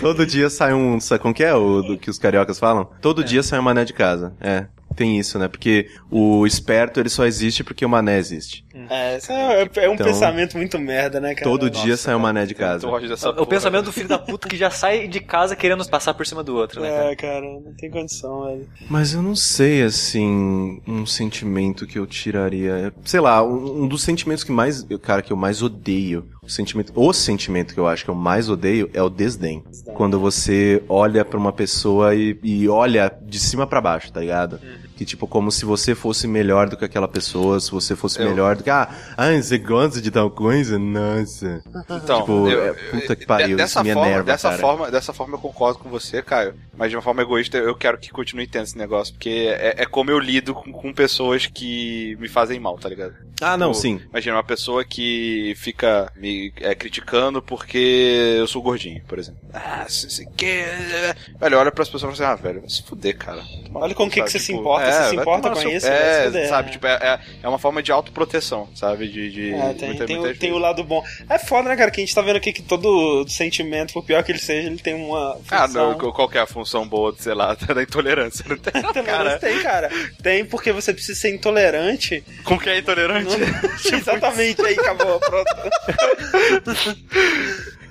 [0.00, 0.98] Todo dia sai um.
[1.00, 2.90] Sabe como que é o do que os cariocas falam?
[3.00, 4.34] Todo dia sai um mané de casa.
[4.40, 4.66] É.
[4.96, 5.46] Tem isso, né?
[5.46, 8.64] Porque o esperto ele só existe porque o mané existe.
[8.90, 11.44] É, isso é, é um Então, pensamento muito merda, né, cara?
[11.44, 12.86] Todo dia sai um mané de casa.
[12.86, 13.46] É o porra.
[13.46, 16.56] pensamento do filho da puta que já sai de casa querendo passar por cima do
[16.56, 16.90] outro, né?
[16.90, 17.12] cara?
[17.12, 18.68] É, cara, não tem condição, velho.
[18.88, 22.92] Mas eu não sei, assim, um sentimento que eu tiraria.
[23.04, 24.86] Sei lá, um, um dos sentimentos que mais.
[25.02, 26.28] Cara, que eu mais odeio.
[26.42, 29.62] O sentimento, o sentimento que eu acho que eu mais odeio é o desdém.
[29.94, 34.58] Quando você olha pra uma pessoa e, e olha de cima pra baixo, tá ligado?
[34.98, 38.28] Que tipo, como se você fosse melhor do que aquela pessoa, se você fosse Eu-
[38.28, 38.68] melhor do que.
[38.70, 40.76] Ah, ah, você gosta de tal coisa?
[40.76, 41.62] Nossa.
[41.88, 44.60] Então, Tipo, eu- é, puta que pariu, dessa me forma, enerva, dessa cara.
[44.60, 46.54] forma, dessa forma eu concordo com você, Caio.
[46.76, 49.86] Mas de uma forma egoísta, eu quero que continue tendo esse negócio, porque é, é
[49.86, 53.14] como eu lido com, com pessoas que me fazem mal, tá ligado?
[53.40, 54.00] Ah, não, Tipo, sim.
[54.10, 59.40] Imagina uma pessoa que fica me é, criticando porque eu sou gordinho, por exemplo.
[59.54, 60.64] Ah, se, se que.
[61.38, 63.42] Velho, olha pras pessoas e fala assim, ah, velho, vai se fuder, cara.
[63.74, 64.44] Olha com o que que você sabe?
[64.44, 67.48] se Tipo, importa, você se importa com seu- isso, É, sabe, tipo, é, é, é
[67.48, 69.08] uma forma de autoproteção, sabe?
[69.08, 71.02] De, de É, tem, muita- tem, o, muitas tem o lado bom.
[71.28, 71.90] É foda, né, cara?
[71.90, 74.78] Que a gente tá vendo aqui que todo sentimento, por pior que ele seja, ele
[74.78, 75.98] tem uma Ah, função.
[75.98, 78.44] não, qual que é a função boa, sei lá, da intolerância?
[78.48, 79.38] Não tem, Intolerância cara.
[79.38, 79.90] tem, cara.
[80.22, 82.22] Tem porque você precisa ser intolerante.
[82.44, 83.34] Como que é intolerante?
[83.92, 85.54] Exatamente, aí acabou, pronto.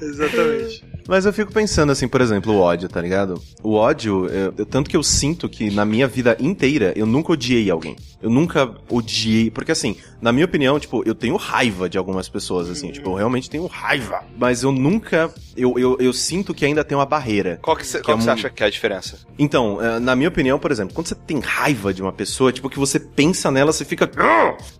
[0.01, 0.83] Exatamente.
[1.07, 3.41] Mas eu fico pensando assim, por exemplo, o ódio, tá ligado?
[3.63, 7.31] O ódio, eu- eu- tanto que eu sinto que na minha vida inteira eu nunca
[7.33, 7.95] odiei alguém.
[8.21, 12.67] Eu nunca odiei, porque assim, na minha opinião, tipo, eu tenho raiva de algumas pessoas,
[12.67, 14.21] assim, tipo, eu realmente tenho raiva.
[14.37, 17.59] Mas eu nunca, eu, eu, eu sinto que ainda tem uma barreira.
[17.61, 19.19] Qual que você é um- acha que é a diferença?
[19.37, 22.69] Então, eh, na minha opinião, por exemplo, quando você tem raiva de uma pessoa, tipo,
[22.71, 24.09] que você pensa nela, você fica.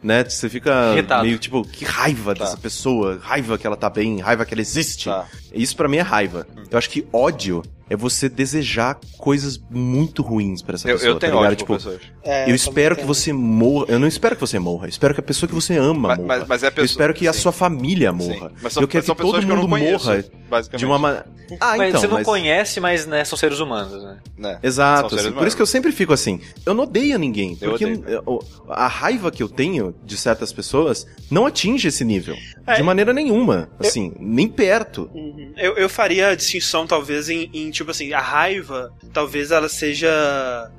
[0.01, 0.23] Né?
[0.27, 1.23] Você fica Irritado.
[1.23, 2.43] meio tipo, que raiva Tá.
[2.45, 5.05] dessa pessoa, raiva que ela tá bem, raiva que ela existe.
[5.05, 5.25] Tá.
[5.53, 6.16] Isso pra mim é raiva.
[6.69, 11.19] Eu acho que ódio é você desejar coisas muito ruins pra essa Eu, pessoa, eu
[11.19, 11.51] tenho tá ligado?
[11.51, 12.01] ódio Tipo, por pessoas.
[12.23, 13.85] É, eu espero que você morra.
[13.89, 14.85] Eu não espero que você morra.
[14.85, 16.27] Eu espero que a pessoa que você ama Mas- morra.
[16.39, 17.39] mas- mas é a Eu pessoa- espero que a sim.
[17.39, 18.51] sua família morra.
[18.61, 20.79] Mas são, eu quero que todo que eu mundo não conheço, morra basicamente.
[20.79, 21.25] de uma maneira.
[21.61, 22.25] Ah, então, você não mas...
[22.25, 24.17] conhece, mas né, são seres humanos, né?
[24.37, 24.59] Né?
[24.61, 25.47] Exato, assim, por humanos.
[25.47, 26.41] isso que eu sempre fico assim.
[26.65, 27.57] Eu não odeio ninguém.
[27.61, 28.03] Eu Porque odeio.
[28.27, 32.35] eu- a raiva que eu tenho de certas pessoas não atinge esse nível.
[32.65, 32.75] É.
[32.75, 33.69] De maneira nenhuma.
[33.79, 35.09] Assim, nem perto.
[35.13, 35.53] Uhum.
[35.55, 40.09] Eu, eu faria a distinção, talvez, em, em, tipo assim, a raiva, talvez ela seja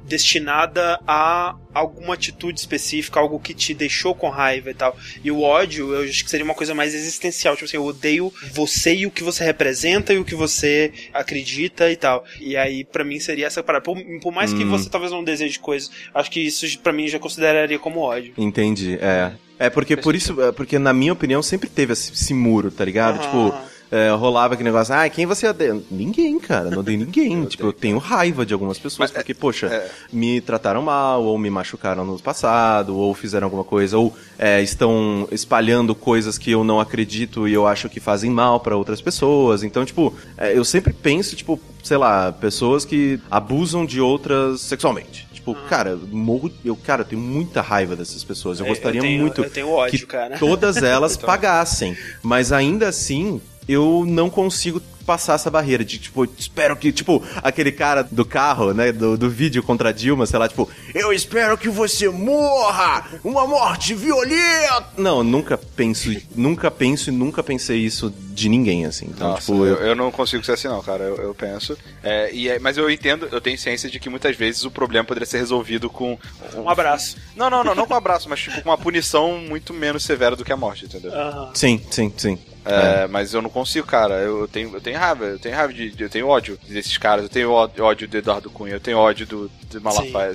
[0.07, 4.97] destinada a alguma atitude específica, algo que te deixou com raiva e tal.
[5.23, 7.55] E o ódio, eu acho que seria uma coisa mais existencial.
[7.55, 11.91] Tipo assim, eu odeio você e o que você representa e o que você acredita
[11.91, 12.25] e tal.
[12.41, 13.85] E aí, pra mim, seria essa parada.
[13.85, 14.71] Por, por mais que Hum.
[14.71, 18.33] você talvez não deseje coisas, acho que isso pra mim já consideraria como ódio.
[18.37, 19.33] Entendi, é.
[19.59, 22.85] É porque por isso, é porque na minha opinião sempre teve esse, esse muro, tá
[22.85, 23.17] ligado?
[23.21, 23.51] Aham.
[23.51, 25.81] Tipo, é, rolava aquele negócio, ah, quem você odeia?
[25.91, 27.45] Ninguém, cara, não odeio ninguém.
[27.47, 29.91] tipo, eu tenho raiva de algumas pessoas, Mas, é, porque, poxa, é.
[30.13, 35.27] me trataram mal, ou me machucaram no passado, ou fizeram alguma coisa, ou é, estão
[35.31, 39.63] espalhando coisas que eu não acredito e eu acho que fazem mal pra outras pessoas.
[39.63, 45.27] Então, tipo, é, eu sempre penso, tipo, sei lá, pessoas que abusam de outras sexualmente.
[45.33, 48.61] Tipo, cara, eu morro, eu, cara, eu tenho muita raiva dessas pessoas.
[48.61, 50.37] Eu É, gostaria eu tenho- muito eu tenho ódio, que cara.
[50.37, 51.97] todas elas pagassem.
[52.23, 57.73] Mas ainda assim, eu não consigo passar essa barreira de, tipo, espero que, tipo, aquele
[57.73, 61.57] cara do carro, né, do, do vídeo contra a Dilma, sei lá, tipo, eu espero
[61.57, 63.07] que você morra!
[63.25, 64.85] Uma morte violenta!
[64.99, 69.07] Não, nunca penso, nunca penso e nunca pensei isso de ninguém, assim.
[69.07, 69.97] Então, Nossa, tipo, eu, eu...
[69.97, 71.05] não consigo ser assim não, cara.
[71.05, 71.77] Eu, eu penso.
[72.03, 75.07] É, e é- mas eu entendo, eu tenho ciência de que muitas vezes o problema
[75.07, 76.19] poderia ser resolvido com.
[76.55, 77.17] Um abraço.
[77.35, 80.37] Não, não, não, não com um abraço, mas tipo com uma punição muito menos severa
[80.37, 81.11] do que a morte, entendeu?
[81.55, 82.39] Sim, sim, sim.
[82.75, 84.15] É, Mas eu não consigo, cara.
[84.17, 87.25] Eu tenho, eu tenho raiva, eu tenho raiva de, de- Eu tenho ódio desses caras.
[87.25, 90.33] Eu tenho ódio do Eduardo Cunha, eu tenho ódio do, do Malafaia.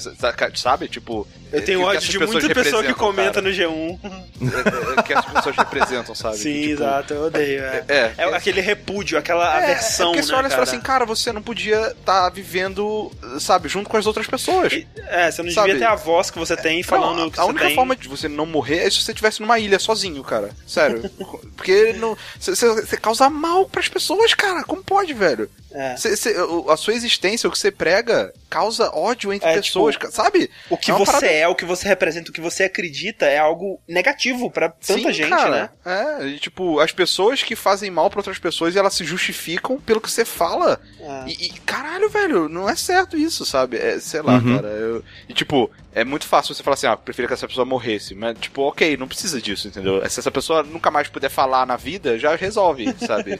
[0.55, 0.87] Sabe?
[0.87, 1.27] Tipo.
[1.53, 3.47] Eu tenho ódio de muita pessoa que comenta cara.
[3.47, 3.99] no G1.
[4.41, 6.37] É, é, que as pessoas representam, sabe?
[6.37, 7.63] Sim, Que, tipo, exato, eu odeio.
[7.63, 10.63] É, É, É aquele repúdio, aquela É, aversão, é porque você né, olha e fala
[10.63, 14.73] assim, cara, você não podia estar vivendo, sabe, junto com as outras pessoas.
[15.07, 15.71] É, você não Sabe?
[15.73, 17.75] devia ter a voz que você tem falando Não, o que a você única tem.
[17.75, 20.49] forma de você não morrer é se você estivesse numa ilha sozinho, cara.
[20.67, 21.09] Sério.
[21.55, 21.95] Porque
[22.39, 24.63] você, causa mal pras pessoas, cara.
[24.63, 25.49] Como pode, velho?
[25.71, 25.95] É.
[25.95, 30.11] Você- o- a sua existência, o que você prega, causa ódio entre É, pessoas, tipo,
[30.11, 30.49] sabe?
[30.69, 33.37] O que É você parada- é, o que você representa, o que você acredita é
[33.37, 35.71] algo negativo pra tanta Sim, gente, cara.
[35.85, 36.19] né?
[36.21, 39.79] É, e, tipo, as pessoas que fazem mal pra outras pessoas e elas se justificam
[39.79, 40.79] pelo que você fala.
[40.99, 41.23] É.
[41.29, 43.77] E, e, caralho, velho, não é certo isso, sabe?
[43.77, 44.55] É, sei lá, Uhum.
[44.55, 44.67] cara.
[44.69, 48.15] eu- e tipo, é muito fácil você falar assim, ah, preferia que essa pessoa morresse.
[48.15, 49.99] Mas, tipo, ok, não precisa disso, entendeu?
[50.09, 53.39] Se essa pessoa nunca mais puder falar na vida, já resolve, sabe?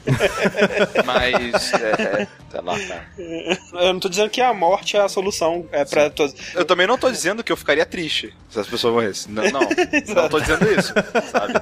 [1.04, 3.06] Mas, é, é, sei lá, cara.
[3.18, 6.34] Eu não tô dizendo que a morte é a solução é pra todos.
[6.54, 9.30] Eu também não tô dizendo que eu ficaria triste se essa pessoa morresse.
[9.30, 9.60] Não, não,
[10.14, 10.92] não tô dizendo isso,
[11.30, 11.54] sabe?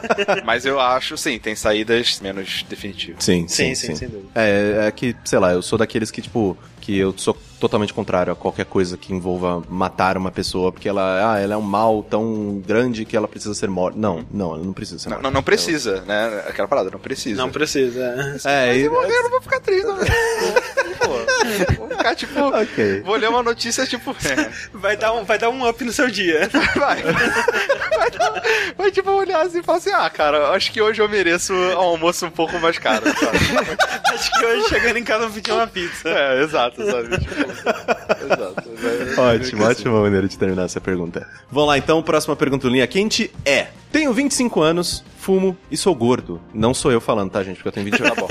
[0.45, 3.25] Mas eu acho, sim, tem saídas menos definitivas.
[3.25, 3.97] Sim, Sim, sim, sim, sim.
[3.97, 4.31] sem dúvida.
[4.35, 8.33] É, é que, sei lá, eu sou daqueles que, tipo, que eu sou totalmente contrário
[8.33, 12.03] a qualquer coisa que envolva matar uma pessoa, porque ela, ah, ela é um mal
[12.03, 13.97] tão grande que ela precisa ser morta.
[13.97, 15.29] Não, não, ela não precisa ser Não, morta.
[15.29, 16.43] não, não precisa, né?
[16.49, 17.41] Aquela parada, não precisa.
[17.41, 18.41] Não precisa.
[18.45, 18.71] é.
[18.73, 18.83] É, e...
[18.83, 19.97] eu não vou ficar triste, não.
[20.99, 22.41] Pô, vou ficar tipo.
[22.41, 23.03] Ok.
[23.03, 24.15] Vou ler uma notícia tipo.
[24.29, 26.49] é, Vai dar, um, vai dar um up no seu dia.
[26.77, 27.03] vai.
[27.03, 28.43] Vai, dar-
[28.77, 31.77] vai, tipo olhar assim e falar assim: ah, cara, acho que hoje eu mereço um
[31.79, 33.39] almoço um pouco mais caro, sabe?
[34.13, 36.09] Acho que hoje chegando em casa eu vou pedir uma pizza.
[36.09, 37.19] É, exato, sabe?
[37.19, 38.69] Tipo, exato.
[38.69, 39.15] né?
[39.35, 41.27] Ótimo, ótima maneira de terminar essa pergunta.
[41.51, 46.41] Vamos lá, então, próxima pergunta linha quente é: Tenho 25 anos, fumo e sou gordo.
[46.53, 47.57] Não sou eu falando, tá, gente?
[47.57, 48.15] Porque eu tenho 28.
[48.15, 48.29] Tá bom.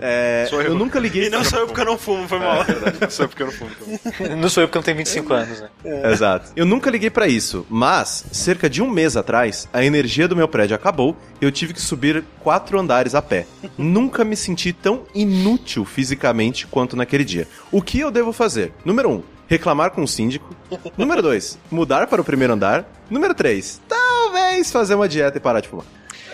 [0.00, 0.68] É, Sou eu.
[0.68, 1.26] eu nunca liguei.
[1.26, 2.62] E não sou eu porque eu não fumo, foi mal.
[2.62, 3.70] É verdade, não sou porque eu não fumo.
[4.20, 4.36] então.
[4.36, 5.68] Não sou eu porque eu não tenho 25 anos, né?
[6.12, 6.50] Exato.
[6.56, 10.48] Eu nunca liguei pra isso, mas cerca de um mês atrás, a energia do meu
[10.48, 13.46] prédio acabou e eu tive que subir quatro andares a pé.
[13.76, 17.46] nunca me senti tão inútil fisicamente quanto naquele dia.
[17.70, 18.72] O que eu devo fazer?
[18.84, 20.54] Número um, reclamar com o síndico.
[20.96, 22.84] Número dois, mudar para o primeiro andar.
[23.10, 25.84] Número três, talvez fazer uma dieta e parar de fumar.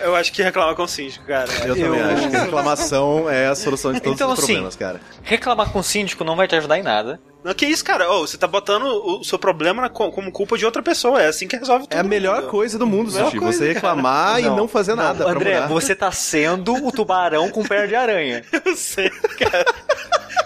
[0.03, 1.49] Eu acho que reclamar com o síndico, cara.
[1.65, 4.47] Eu, também Eu- acho que a reclamação é a solução de todos Então, os assim,
[4.47, 4.99] problemas, cara.
[5.23, 7.19] Reclamar com o síndico não vai te ajudar em nada.
[7.43, 8.09] Não, que isso, cara?
[8.11, 11.21] Ô, você tá botando o seu problema como culpa de outra pessoa.
[11.21, 11.97] É assim que resolve tudo.
[11.97, 13.39] É a melhor coisa do mundo, Melhor Sushi.
[13.39, 15.67] coisa, Você reclamar e não fazer nada pra André, mudar.
[15.67, 18.43] você tá sendo o tubarão com perna de aranha.
[18.65, 19.65] Eu sei, cara.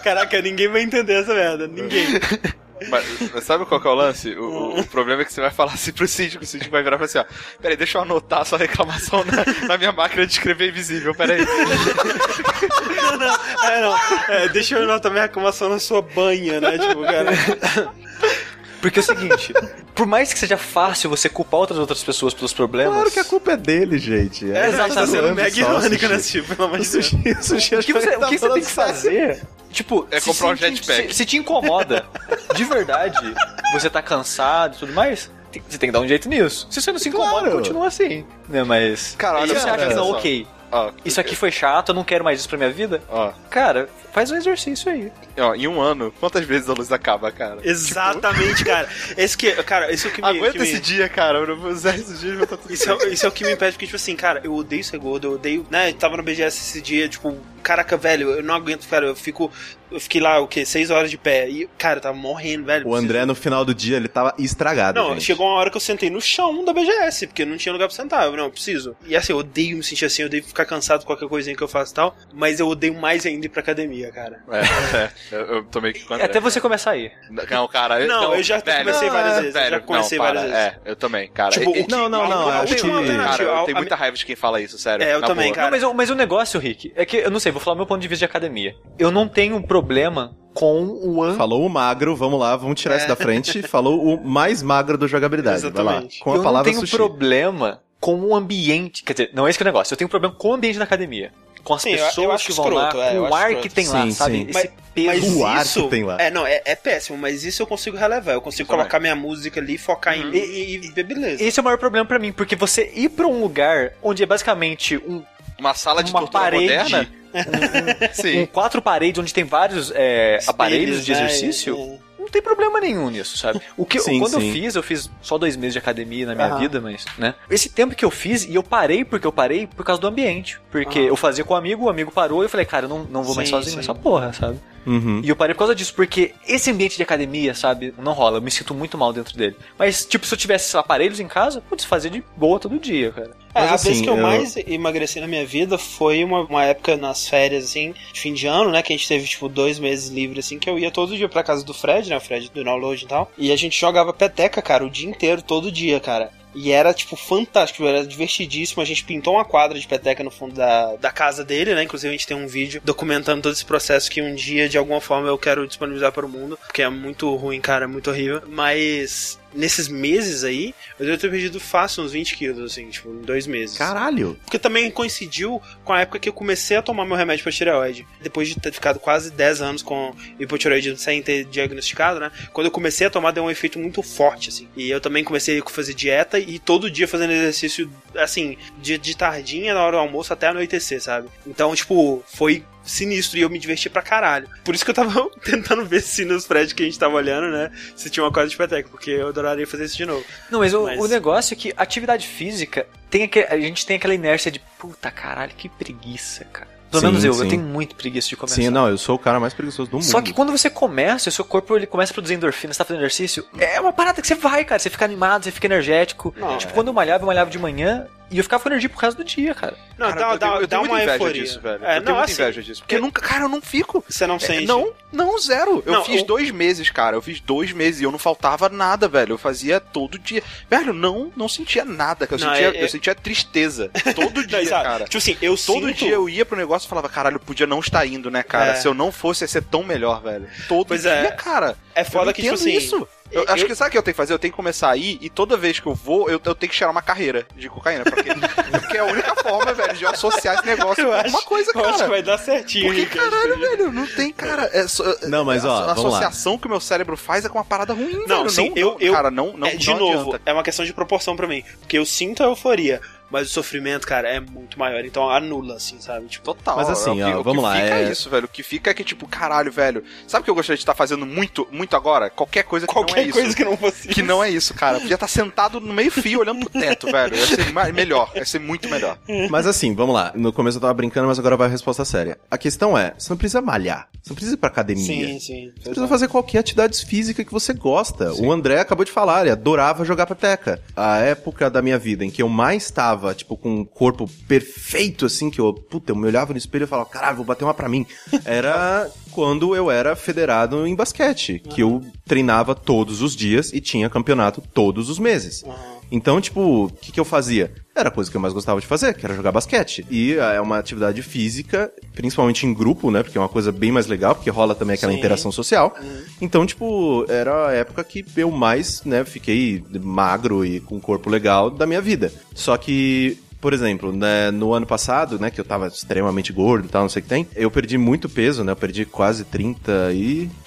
[0.02, 1.66] Caraca, ninguém vai entender essa merda.
[1.66, 2.06] Ninguém.
[2.90, 4.34] Mas, sabe qual que é o lance?
[4.36, 6.82] O, o- o problema é que você vai falar assim pro síndico, o síndico vai
[6.82, 10.26] virar e falar assim, ó, peraí, deixa eu anotar sua reclamação na, na minha máquina
[10.26, 11.44] de escrever invisível, peraí.
[11.44, 13.64] Não, não.
[13.70, 13.96] É, não.
[14.28, 16.78] É, deixa eu anotar minha reclamação na sua banha, né?
[16.78, 17.30] Tipo, cara.
[18.86, 19.52] Porque é o seguinte,
[19.96, 22.94] por mais que seja fácil você culpar outras outras pessoas pelos problemas...
[22.94, 24.48] Claro que a culpa é dele, gente.
[24.48, 24.94] É, Exatamente.
[24.94, 26.08] tá sendo zoando mega só, irônico, Sushi.
[26.08, 27.50] né, tipo, pelo amor O de Deus.
[27.50, 29.42] o que você, o que você tem que fazer?
[29.72, 31.08] Tipo, É se- comprar um se- jetpack.
[31.08, 32.06] Se, se te incomoda,
[32.54, 33.34] de verdade,
[33.72, 35.30] você tá cansado e tudo mais,
[35.68, 36.68] você tem que dar um jeito nisso.
[36.70, 37.56] Se você não se incomoda, Claro.
[37.56, 38.24] continua assim.
[38.48, 39.16] Né, mas.
[39.18, 40.46] Cara, olha se você acha que não, ok.
[40.72, 43.02] Ó, Isso aqui foi chato, eu não quero mais isso pra minha vida.
[43.08, 45.12] Ó, Cara, faz um exercício aí.
[45.38, 47.58] ó, em um ano, quantas vezes a luz acaba, cara?
[47.62, 48.88] Exatamente, cara.
[49.16, 50.28] Esse que, cara, isso é o que me.
[50.28, 51.38] Aguenta que me- esse dia, cara.
[51.38, 53.52] Eu vou usar esse dia e tá tudo Isso é, isso é o que me
[53.52, 55.66] impede, porque, tipo assim, cara, eu odeio ser gordo, eu odeio.
[55.70, 59.16] Né, eu tava no BGS esse dia, tipo, caraca, velho, eu não aguento, cara, eu
[59.16, 59.50] fico.
[59.88, 60.64] Eu fiquei lá, o quê?
[60.66, 61.48] Seis horas de pé.
[61.48, 62.88] E, cara, eu tava morrendo, velho.
[62.88, 65.22] O André, no final do dia, ele tava estragado, Não, gente.
[65.22, 67.94] chegou uma hora que eu sentei no chão da BGS, porque não tinha lugar pra
[67.96, 68.24] sentar.
[68.26, 68.96] Eu, não, eu preciso.
[69.06, 71.62] E assim, eu odeio me sentir assim, eu odeio ficar cansado com qualquer coisinha que
[71.62, 72.16] eu faço e tal.
[72.34, 74.40] Mas eu odeio mais ainda ir pra academia, cara.
[74.50, 74.60] É,
[74.96, 76.26] é, eu, eu tô meio que com É André.
[76.26, 77.10] até você começar aí.
[77.50, 78.00] Não, cara.
[78.00, 80.66] eu- Não, eu já comecei várias vezes, eu já comecei não, para, várias vezes.
[80.84, 81.50] É, eu também, cara.
[81.50, 83.80] Tipo, E- Não, não, não, a acho última que- alternativa, Cara, eu a- tenho a-
[83.80, 85.04] muita raiva de quem fala isso, sério.
[85.04, 85.54] É, eu também, boa.
[85.54, 85.66] cara.
[85.66, 87.86] Não, mas, o- mas o negócio, Rick, é que, eu não sei, vou falar meu
[87.86, 88.74] ponto de vista de academia.
[88.98, 91.34] Eu não tenho um problema com o an...
[91.36, 93.62] Falou o magro, vamos lá, vamos tirar isso da frente.
[93.62, 95.60] Falou o mais magro do jogabilidade.
[95.60, 95.90] Vai lá.
[95.92, 96.20] Exatamente.
[96.20, 96.96] Com a eu palavra não tenho sushi.
[96.96, 99.02] problema com o ambiente.
[99.02, 99.92] Quer dizer, não é esse que é o negócio.
[99.92, 101.32] Eu tenho problema com o ambiente da academia.
[101.64, 103.34] Com as Sim, eu- eu pessoas acho que vão escroto, lá, é, eu com o
[103.34, 103.68] ar escroto.
[103.68, 104.32] que tem lá, Sim, sabe?
[104.38, 104.46] sim.
[104.50, 105.08] Esse peso.
[105.08, 106.16] Mas O ar isso, que tem lá.
[106.20, 108.34] É, não, é, é péssimo, mas isso eu consigo relevar.
[108.34, 111.42] Eu consigo colocar minha música ali, focar em mim e, e ver beleza.
[111.42, 114.26] Esse é o maior problema pra mim, porque você ir pra um lugar onde é
[114.26, 115.24] basicamente um,
[115.58, 117.08] Uma sala de uma tortura parede, moderna?
[117.34, 118.46] um Sim.
[118.46, 121.76] quatro paredes onde tem vários é, Espelhos, aparelhos de né, exercício.
[122.00, 123.60] e- não tem problema nenhum nisso, sabe?
[123.76, 124.48] O que, Sim, quando sim.
[124.48, 126.58] eu fiz, eu fiz só dois meses de academia na minha Aham.
[126.58, 127.34] vida, mas, né?
[127.48, 130.60] Esse tempo que eu fiz, e eu parei porque eu parei por causa do ambiente.
[130.70, 131.08] Porque Aham.
[131.08, 133.22] eu fazia com um amigo, o amigo parou, e eu falei, cara, eu não, não
[133.22, 133.76] vou mais Sim, sozinho sim.
[133.78, 134.58] nessa porra, sabe?
[134.86, 135.20] Uhum.
[135.22, 138.38] E eu parei por causa disso, porque esse ambiente de academia, sabe, não rola.
[138.38, 139.56] Eu me sinto muito mal dentro dele.
[139.78, 142.78] Mas, tipo, se eu tivesse sei lá, aparelhos em casa, putz, fazia de boa todo
[142.78, 143.30] dia, cara.
[143.56, 146.42] É, Mas a assim, vez que eu, eu- mais emagreci na minha vida foi uma,
[146.42, 148.82] uma época nas férias, assim, de fim de ano, né?
[148.82, 151.42] Que a gente teve, tipo, dois meses livres, assim, que eu ia todo dia pra
[151.42, 152.16] casa do Fred, né?
[152.16, 153.30] O Fred do download e tal.
[153.38, 156.30] E a gente jogava peteca, cara, o dia inteiro, todo dia, cara.
[156.58, 158.80] E era, tipo, fantástico, era divertidíssimo.
[158.82, 161.82] A gente pintou uma quadra de peteca no fundo da, da casa dele, né?
[161.82, 164.98] Inclusive, a gente tem um vídeo documentando todo esse processo que um dia, de alguma
[165.00, 166.58] forma, eu quero disponibilizar para o mundo.
[166.66, 168.40] Porque é muito ruim, cara, é muito horrível.
[168.48, 173.22] Mas nesses meses aí, eu devo ter perdido fácil uns 20 quilos, assim, tipo, em
[173.22, 173.76] dois meses.
[173.76, 174.38] Caralho.
[174.44, 178.06] Porque também coincidiu com a época que eu comecei a tomar meu remédio pra tireoide.
[178.20, 182.30] Depois de ter ficado quase 10 anos com hipotireoidismo sem ter diagnosticado, né?
[182.52, 184.68] Quando eu comecei a tomar, deu um efeito muito forte, assim.
[184.76, 189.16] E eu também comecei a fazer dieta e todo dia fazendo exercício, assim, de, de
[189.16, 191.28] tardinha, na hora do almoço, até anoitecer, sabe?
[191.46, 194.48] Então, tipo, foi sinistro e eu me diverti pra caralho.
[194.64, 197.48] Por isso que eu tava tentando ver se nos prédios que a gente tava olhando,
[197.50, 200.24] né, se tinha uma quadra de peteca, porque eu adoraria fazer isso de novo.
[200.50, 203.96] Não, mas o, Mas- o negócio é que atividade física tem aquele, a gente tem
[203.96, 206.76] aquela inércia de puta caralho, que preguiça, cara.
[206.90, 207.42] Pelo Sim, menos eu, sim.
[207.42, 208.54] eu tenho muito preguiça de começar.
[208.56, 210.04] Sim, não, eu sou o cara mais preguiçoso do mundo.
[210.04, 212.84] Só que quando você começa, o seu corpo ele começa a produzir endorfina, você tá
[212.84, 214.78] fazendo exercício, é uma parada que você vai, cara.
[214.78, 216.32] Você fica animado, você fica energético.
[216.38, 216.74] Não, tipo, é.
[216.74, 219.24] quando eu malhava, eu malhava de manhã e eu ficava com energia pro resto do
[219.24, 219.76] dia, cara.
[219.98, 221.42] Não, Cara, dá, eu dá, tenho, eu dá uma euforia.
[221.42, 221.82] disso, velho.
[221.82, 222.82] É, eu tenho não, muita assim, inveja disso.
[222.82, 224.04] Porque nunca, cara, eu não fico.
[224.06, 224.66] Você não É, sente.
[224.66, 225.82] não, não, zero.
[225.86, 227.16] Eu Não, fiz o- dois meses, cara.
[227.16, 229.32] Eu fiz dois meses e eu não faltava nada, velho.
[229.34, 230.42] Eu fazia todo dia.
[230.68, 232.26] Velho, não, não sentia nada.
[232.26, 232.38] cara.
[232.42, 233.90] Eu, Não, sentia, é- é- eu sentia tristeza.
[234.14, 235.04] Todo Não, dia, sabe, cara.
[235.04, 235.94] Tipo assim, eu Todo sinto...
[235.94, 238.72] dia eu ia pro negócio e falava, caralho, eu podia não estar indo, né, cara?
[238.72, 238.74] É.
[238.74, 240.46] Se eu não fosse, ia ser tão melhor, velho.
[240.68, 241.30] Todo Pois dia, é.
[241.30, 241.74] cara.
[241.94, 242.72] É Eu foda não que, tipo assim...
[242.76, 243.08] isso.
[243.30, 244.32] Eu, eu- acho que sabe o que eu tenho que fazer?
[244.32, 246.70] Eu tenho que começar a ir e toda vez que eu vou, eu, eu tenho
[246.70, 248.04] que tirar uma carreira de cocaína.
[248.04, 248.30] Porque,
[248.70, 251.42] porque é a única forma, velho, de eu associar esse negócio Eu com acho- alguma
[251.42, 252.10] coisa, Eu acho que cara.
[252.10, 252.86] vai dar certinho.
[252.86, 254.70] Porque, caralho, velho, não tem, cara.
[254.72, 256.18] É só- Não, mas, ó, a, a vamos lá.
[256.18, 258.50] associação que o meu cérebro faz é com uma parada ruim, Não, velho.
[258.50, 260.40] sim, não, eu- não, eu- cara, não, não, é, de não novo, adianta.
[260.46, 261.62] é uma questão de proporção pra mim.
[261.80, 263.00] Porque eu sinto a euforia,
[263.30, 265.04] mas o sofrimento, cara, é muito maior.
[265.04, 266.26] Então anula, assim, sabe?
[266.26, 266.76] Tipo, Total.
[266.76, 268.44] Mas assim, é o que, ó, o vamos que lá, fica é- isso, velho.
[268.44, 270.02] O que fica é que, tipo, caralho, velho.
[270.26, 272.30] Sabe o que eu gostaria de estar fazendo muito, muito agora?
[272.30, 273.32] Qualquer coisa que não é qualquer isso.
[273.32, 275.00] coisa que não fosse Que não é isso, cara.
[275.00, 277.34] Podia estar sentado no meio fio olhando pro teto, velho.
[277.36, 278.30] Ia ser melhor.
[278.34, 279.18] Ia ser muito melhor.
[279.50, 280.32] Mas assim, vamos lá.
[280.34, 282.38] No começo eu tava brincando, mas agora vai a resposta séria.
[282.50, 284.08] A questão é, você não precisa malhar.
[284.22, 285.04] Você não precisa ir pra academia.
[285.04, 285.72] Sim, sim.
[285.76, 288.32] Você precisa fazer qualquer atividade física que você gosta.
[288.34, 290.80] O André acabou de falar, ele adorava jogar peteca.
[290.96, 292.90] A época da minha vida em que eu mais
[293.34, 296.86] tipo, com um corpo perfeito, assim, que eu, puta, eu me olhava no espelho e
[296.86, 298.06] falava, caralho, vou bater uma pra mim.
[298.44, 304.10] Era quando eu era federado em basquete, que eu treinava todos os dias e tinha
[304.10, 305.64] campeonato todos os meses.
[306.10, 307.72] Então, tipo, o que, que eu fazia?
[307.94, 310.06] Era a coisa que eu mais gostava de fazer, que era jogar basquete.
[310.10, 313.22] E ah, é uma atividade física, principalmente em grupo, né?
[313.22, 315.18] Porque é uma coisa bem mais legal, porque rola também aquela Sim.
[315.18, 315.94] interação social.
[316.40, 321.30] Então, tipo, era a época que eu mais, né, fiquei magro e com um corpo
[321.30, 322.32] legal da minha vida.
[322.54, 323.38] Só que.
[323.58, 327.08] Por exemplo, né, no ano passado, né, que eu tava extremamente gordo e tal, não
[327.08, 329.44] sei o que tem, eu perdi muito peso, né, eu perdi quase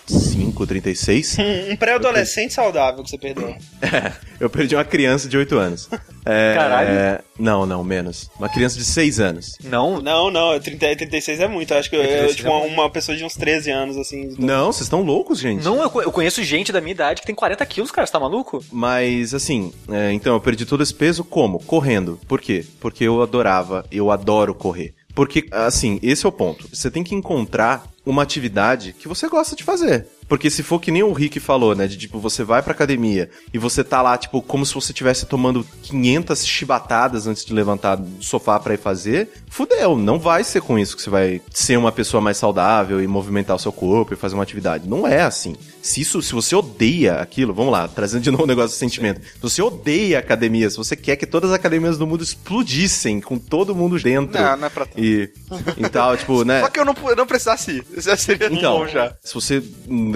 [0.10, 1.38] 35, 36.
[1.72, 3.56] Um pré-adolescente saudável que você perdeu.
[4.40, 5.90] Eu perdi uma criança de 8 anos.
[6.26, 7.24] É, Caralho.
[7.38, 8.30] Não, não, menos.
[8.38, 9.58] Uma criança de 6 anos.
[9.64, 11.74] Não, Não, não, 30, 36 é muito.
[11.74, 14.36] Eu acho que eu, 36 tipo, é uma, pessoa de uns 13 anos, assim.
[14.40, 15.64] Não, vocês estão loucos, gente.
[15.64, 18.20] não eu, eu conheço gente da minha idade que tem 40 quilos, cara, você tá
[18.20, 18.64] maluco?
[18.72, 21.60] Mas, assim, é, então eu perdi todo esse peso como?
[21.60, 22.20] Correndo.
[22.28, 22.66] Por quê?
[22.80, 24.94] Porque eu adorava, eu adoro correr.
[25.20, 26.66] Porque, assim, esse é o ponto.
[26.74, 30.08] Você tem que encontrar uma atividade que você gosta de fazer.
[30.30, 31.88] Porque se for que nem o Rick falou, né?
[31.88, 35.26] De tipo, você vai pra academia e você tá lá, tipo, como se você estivesse
[35.26, 39.98] tomando 500 chibatadas antes de levantar do sofá pra ir fazer, fudeu.
[39.98, 43.56] Não vai ser com isso que você vai ser uma pessoa mais saudável e movimentar
[43.56, 44.88] o seu corpo e fazer uma atividade.
[44.88, 45.56] Não é assim.
[45.82, 49.22] Se isso, se você odeia aquilo, vamos lá, trazendo de novo o negócio do sentimento.
[49.22, 53.40] Se você odeia academia, se você quer que todas as academias do mundo explodissem com
[53.40, 54.40] todo mundo dentro.
[54.40, 55.00] Não, não é pra tanto.
[55.04, 55.32] E,
[55.78, 56.62] e tal, tipo, né?
[56.62, 57.86] Só que eu não, eu não precisasse ir.
[57.98, 59.16] Isso já seria Então, bom já.
[59.24, 59.64] se você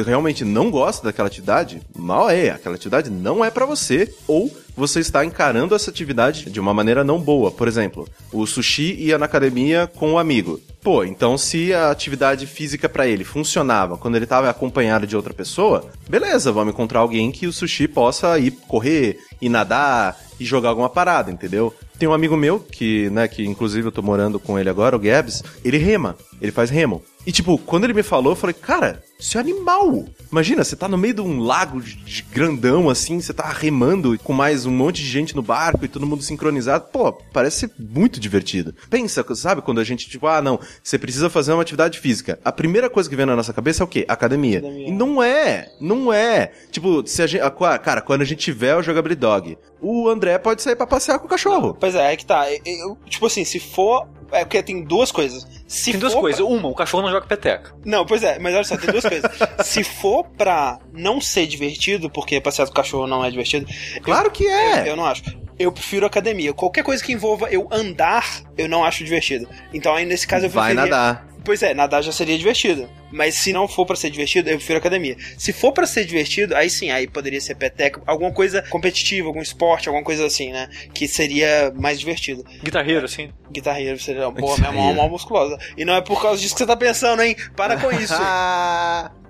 [0.04, 2.50] realmente não gosta daquela atividade, mal é.
[2.50, 4.14] Aquela atividade não é pra você.
[4.28, 7.52] Ou você está encarando essa atividade de uma maneira não boa.
[7.52, 10.60] Por exemplo, o sushi ia na academia com um amigo.
[10.82, 15.34] Pô, então se a atividade física pra ele funcionava quando ele estava acompanhado de outra
[15.34, 20.70] pessoa, beleza, vamos encontrar alguém que o sushi possa ir correr, ir nadar e jogar
[20.70, 21.74] alguma parada, entendeu?
[21.98, 25.00] Tem um amigo meu que, né, que inclusive eu tô morando com ele agora, o
[25.00, 26.18] Gabs, ele rema.
[26.44, 27.02] Ele faz remo.
[27.26, 30.04] E, tipo, quando ele me falou, eu falei, cara, isso é animal.
[30.30, 34.34] Imagina, você tá no meio de um lago de, grandão, assim, você tá remando com
[34.34, 36.88] mais um monte de gente no barco e todo mundo sincronizado.
[36.92, 38.76] Pô, parece muito divertido.
[38.90, 42.38] Pensa, sabe, quando a gente, tipo, ah, não, você precisa fazer uma atividade física.
[42.44, 44.04] A primeira coisa que vem na nossa cabeça é o quê?
[44.10, 44.60] Academia.
[44.60, 44.90] Academia.
[44.90, 46.52] E não é, não é.
[46.72, 47.42] Tipo, se a gente,
[47.82, 51.26] cara, quando a gente tiver o Jogabilidade Dog, o André pode sair pra passear com
[51.28, 51.78] o cachorro.
[51.80, 52.46] Pois é, é que tá.
[52.66, 54.08] Eu- tipo assim, se for.
[54.34, 55.48] É porque tem duas coisas.
[55.68, 56.42] Se Tem duas for coisas.
[56.42, 57.74] Uma, o cachorro não joga peteca.
[57.86, 59.32] Não, pois é, mas olha só, tem duas coisas.
[59.64, 63.66] Se for pra não ser divertido, porque passear com o cachorro não é divertido.
[64.02, 64.82] Claro que é.
[64.82, 65.24] Eu, eu não acho.
[65.58, 66.54] Eu prefiro academia.
[66.54, 69.48] Qualquer coisa que envolva eu andar, eu não acho divertido.
[69.74, 70.92] Então aí nesse caso eu Vai preferia...
[70.98, 71.28] nadar.
[71.46, 72.88] Pois é, nadar já seria divertido.
[73.12, 75.16] Mas se não for pra ser divertido, eu prefiro academia.
[75.38, 79.42] Se for pra ser divertido, aí sim, aí poderia ser peteca, alguma coisa competitiva, algum
[79.42, 80.70] esporte, alguma coisa assim, né?
[80.94, 82.44] Que seria mais divertido.
[82.64, 83.30] Guitarreiro, assim.
[83.52, 85.58] Guitarreira seria uma boa, minha mão mal musculosa.
[85.78, 87.36] E não é por causa disso que você tá pensando, hein?
[87.56, 88.14] Para com isso.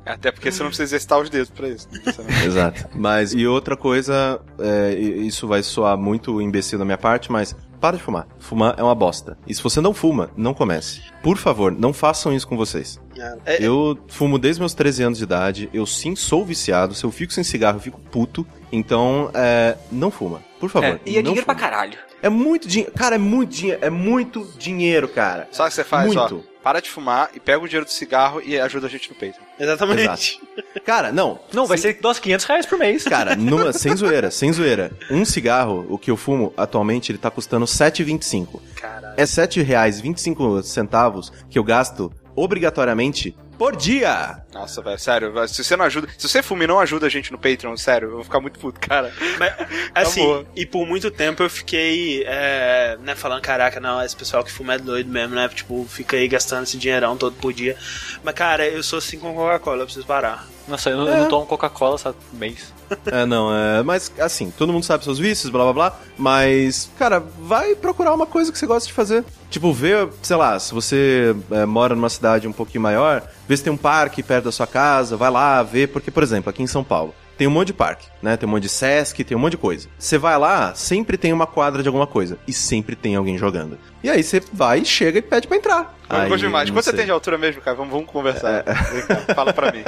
[0.05, 1.87] Até porque você não precisa exercitar os dedos pra isso.
[1.91, 2.89] Não- Exato.
[2.93, 7.97] Mas, e outra coisa, é, isso vai soar muito imbecil da minha parte, mas para
[7.97, 8.25] de fumar.
[8.39, 9.37] Fumar é uma bosta.
[9.45, 11.01] E se você não fuma, não comece.
[11.21, 12.97] Por favor, não façam isso com vocês.
[13.17, 17.03] É, é, Eu fumo desde meus 13 anos de idade, eu sim sou viciado, se
[17.03, 18.47] eu fico sem cigarro, eu fico puto.
[18.71, 20.41] Então, é, não fuma.
[20.61, 20.91] Por favor.
[20.91, 21.69] É, e é não dinheiro pra fuma.
[21.69, 21.97] caralho.
[22.21, 22.93] É muito dinheiro.
[22.93, 23.83] Cara, é muito dinheiro.
[23.83, 25.49] É muito dinheiro, cara.
[25.51, 26.07] Sabe o que você faz?
[26.07, 26.37] Muito.
[26.37, 29.15] Ó, para de fumar e pega o dinheiro do cigarro e ajuda a gente no
[29.15, 29.41] peito.
[29.59, 30.01] Exatamente.
[30.01, 30.81] Exato.
[30.85, 31.39] Cara, não.
[31.53, 33.03] Não, vai ser nossa, 500 reais por mês.
[33.03, 34.91] Cara, numa, sem zoeira, sem zoeira.
[35.09, 38.59] Um cigarro, o que eu fumo atualmente, ele tá custando R$ 7,25.
[38.75, 39.13] Caralho.
[39.17, 44.41] É R$ 7,25 centavos que eu gasto obrigatoriamente por dia.
[44.53, 46.09] Nossa, velho, sério, se você não ajuda.
[46.17, 48.59] Se você fuma e não ajuda a gente no Patreon, sério, eu vou ficar muito
[48.59, 49.13] puto, cara.
[49.39, 49.53] Mas,
[49.95, 50.45] assim, boa.
[50.53, 54.73] e por muito tempo eu fiquei, é, né, falando, caraca, não, esse pessoal que fuma
[54.73, 55.47] é doido mesmo, né?
[55.47, 57.77] Tipo, fica aí gastando esse dinheirão todo por dia.
[58.21, 60.45] Mas, cara, eu sou assim com Coca-Cola, eu preciso parar.
[60.67, 62.73] Nossa, eu, não- eu não tomo Coca-Cola há mês.
[63.07, 63.81] É, não, é.
[63.81, 65.99] Mas, assim, todo mundo sabe seus vícios, blá blá blá.
[66.17, 69.23] Mas, cara, vai procurar uma coisa que você gosta de fazer.
[69.53, 69.91] Tipo, vê,
[70.23, 73.77] sei lá, se você é, mora numa cidade um pouquinho maior, vê se tem um
[73.77, 75.85] parque perto da sua casa, vai lá, vê.
[75.85, 77.13] Porque, por exemplo, aqui em São Paulo.
[77.37, 78.35] Tem um monte de parque, né?
[78.35, 79.87] Tem um monte de Sesc, tem um monte de coisa.
[79.97, 82.37] Você vai lá, sempre tem uma quadra de alguma coisa.
[82.47, 83.77] E sempre tem alguém jogando.
[84.03, 85.95] E aí você vai, chega e pede pra entrar.
[86.09, 86.69] Eu Aí, gosto demais.
[86.71, 86.97] Quanto você sei.
[86.97, 87.77] tem de altura mesmo, cara?
[87.77, 88.63] Vamos, vamos conversar.
[88.91, 89.83] Vem cá, Fala pra mim.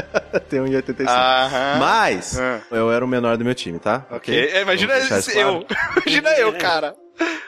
[0.48, 1.06] tem 1,85.
[1.08, 1.78] Aham.
[1.78, 2.60] Mas, Ah.
[2.70, 4.06] eu era o menor do meu time, tá?
[4.10, 4.34] Ok.
[4.34, 5.24] É, Imagina claro.
[5.34, 5.66] eu.
[6.06, 6.94] Imagina eu, cara.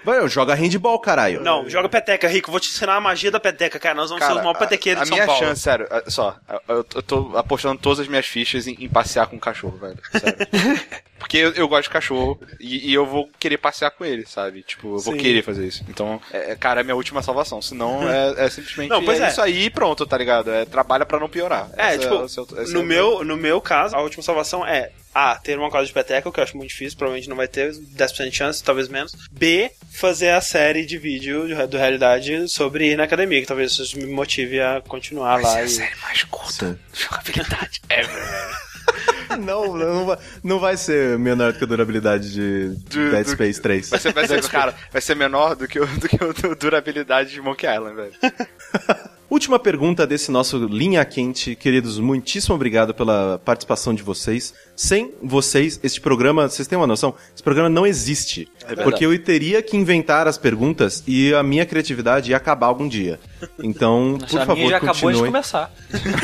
[0.04, 1.40] Vai, eu joga handball, caralho.
[1.40, 3.94] Não, joga peteca, Rico, vou te ensinar a magia da peteca, cara.
[3.94, 5.40] Nós vamos ser Cara, os maiores a, petequeiros a de São minha Paulo.
[5.44, 6.36] chance, sério, é, só,
[6.68, 9.98] eu, eu tô apostando todas as minhas fichas em, em passear com o cachorro, velho.
[10.12, 10.36] Sério.
[11.22, 14.62] Porque eu, eu gosto de cachorro e, e eu vou querer passear com ele, sabe?
[14.62, 15.18] Tipo, eu vou Sim.
[15.20, 15.84] querer fazer isso.
[15.88, 17.62] Então, é, é, cara, é minha última salvação.
[17.62, 19.28] Senão é, é simplesmente Não, pois é.
[19.28, 20.50] isso aí e pronto, tá ligado?
[20.50, 21.70] É, trabalha pra não piorar.
[21.76, 24.90] É, Essa tipo, seu- é no, o- meu, no meu caso, a última salvação é
[25.14, 27.70] A, ter uma quadra de peteca, que eu acho muito difícil, provavelmente não vai ter
[27.72, 29.12] 10% de chance, talvez menos.
[29.30, 33.96] B, fazer a série de vídeo do, Realidade sobre ir na academia, que talvez isso
[33.98, 35.56] me motive a continuar Vai ser lá.
[35.58, 38.71] a e- série mais curta de jogabilidade ever.
[39.40, 43.62] Não, não vai, não vai ser menor do que a durabilidade de Do- Dead Space
[43.62, 43.88] 3.
[43.88, 47.30] Vai ser, vai ser, cara, vai ser menor do que, o, do que du- durabilidade
[47.30, 48.12] de Monkey Island, velho.
[49.32, 51.56] Última pergunta desse nosso Linha Quente.
[51.56, 54.52] Queridos, muitíssimo obrigado pela participação de vocês.
[54.76, 57.14] Sem vocês, este programa, vocês têm uma noção?
[57.32, 58.46] Esse programa não existe.
[58.58, 58.82] verdade.
[58.82, 63.18] porque eu teria que inventar as perguntas e a minha criatividade ia acabar algum dia.
[63.62, 65.32] Então, por a favor, minha já acabou de continuem.
[65.32, 65.72] começar.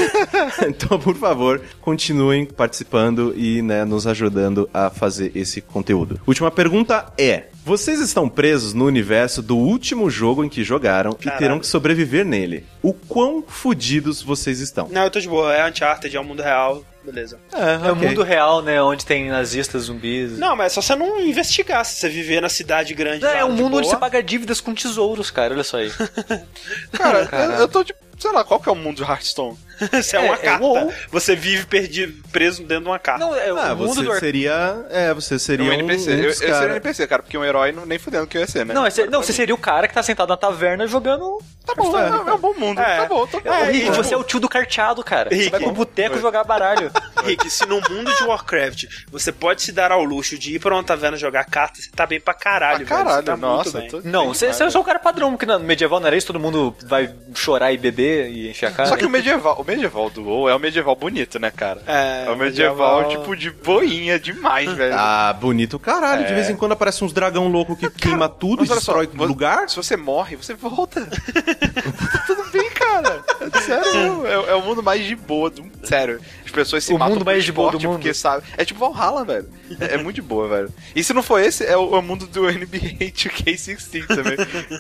[0.68, 6.20] então, por favor, continuem participando e né, nos ajudando a fazer esse conteúdo.
[6.26, 11.24] Última pergunta é: vocês estão presos no universo do último jogo em que jogaram e
[11.24, 11.38] Caralho.
[11.38, 12.64] terão que sobreviver nele?
[12.82, 14.88] O quão fudidos vocês estão?
[14.90, 17.38] Não, eu tô de boa, é Uncharted, é o mundo real, beleza.
[17.52, 18.82] É, É o mundo real, né?
[18.82, 20.38] Onde tem nazistas, zumbis.
[20.38, 23.22] Não, mas é só você não investigar, se você viver na cidade grande.
[23.22, 23.94] Não, é um mundo onde boa.
[23.94, 25.52] você paga dívidas com tesouros, cara.
[25.52, 25.92] Olha só aí.
[26.92, 27.52] Cara, eu, Caralho.
[27.60, 27.94] eu tô de.
[28.18, 29.56] Sei lá, qual que é o mundo de Hearthstone?
[29.92, 30.64] Você é uma É, é carta.
[30.64, 30.92] WoW.
[31.10, 33.24] Você vive perdido, preso dentro de uma carta.
[33.24, 34.84] Não, é Ah, o mundo você do seria.
[34.90, 36.10] É, você seria um um, NPC.
[36.10, 38.36] um eu, eu dos seria um NPC, cara, porque um herói não, nem fudendo que
[38.36, 38.74] eu ia ser, né?
[38.74, 41.38] Não, é, não, você seria o cara que tá sentado na taverna jogando.
[41.66, 42.80] Tá bom, é, é um bom mundo.
[42.80, 42.96] É.
[42.96, 43.70] Tá bom, tô É, bom.
[43.70, 45.28] Rick, você é o tio do carteado, cara.
[45.28, 45.50] Você Rick.
[45.50, 46.90] vai pro boteco jogar baralho.
[47.24, 50.74] Rick, se no mundo de Warcraft você pode se dar ao luxo de ir pra
[50.74, 53.18] uma taverna jogar cartas, você tá bem pra caralho, Ah, caralho, velho.
[53.18, 53.78] Você tá nossa.
[53.80, 54.02] muito bem.
[54.02, 56.26] tô- Não, você, você é só o cara padrão, porque no medieval não era isso,
[56.26, 58.88] todo mundo vai chorar e beber e encher a cara.
[58.88, 61.82] Só que o medieval, medieval do WoW é o medieval bonito, né, cara?
[61.86, 64.94] É, É o medieval, medieval- tipo, de boinha demais, velho.
[64.96, 66.24] Ah, bonito caralho.
[66.26, 66.34] De É.
[66.34, 69.68] vez em quando aparece uns dragão louco que queima tudo e só, destrói vo- lugar.
[69.68, 71.06] Se você morre, você volta.
[71.06, 72.67] tá tudo bem,
[73.02, 73.60] cara.
[73.62, 74.26] sério, mesmo.
[74.26, 76.20] é, é o mundo mais de boa do Sério.
[76.44, 77.96] As pessoas se O matam mundo mais de boa do esporte mundo.
[77.98, 78.44] porque sabe.
[78.56, 79.48] É tipo Valhalla, velho.
[79.80, 80.72] É, é muito de boa, velho.
[80.94, 84.36] E se não for esse, é o, é o mundo do NBA 2K16 também.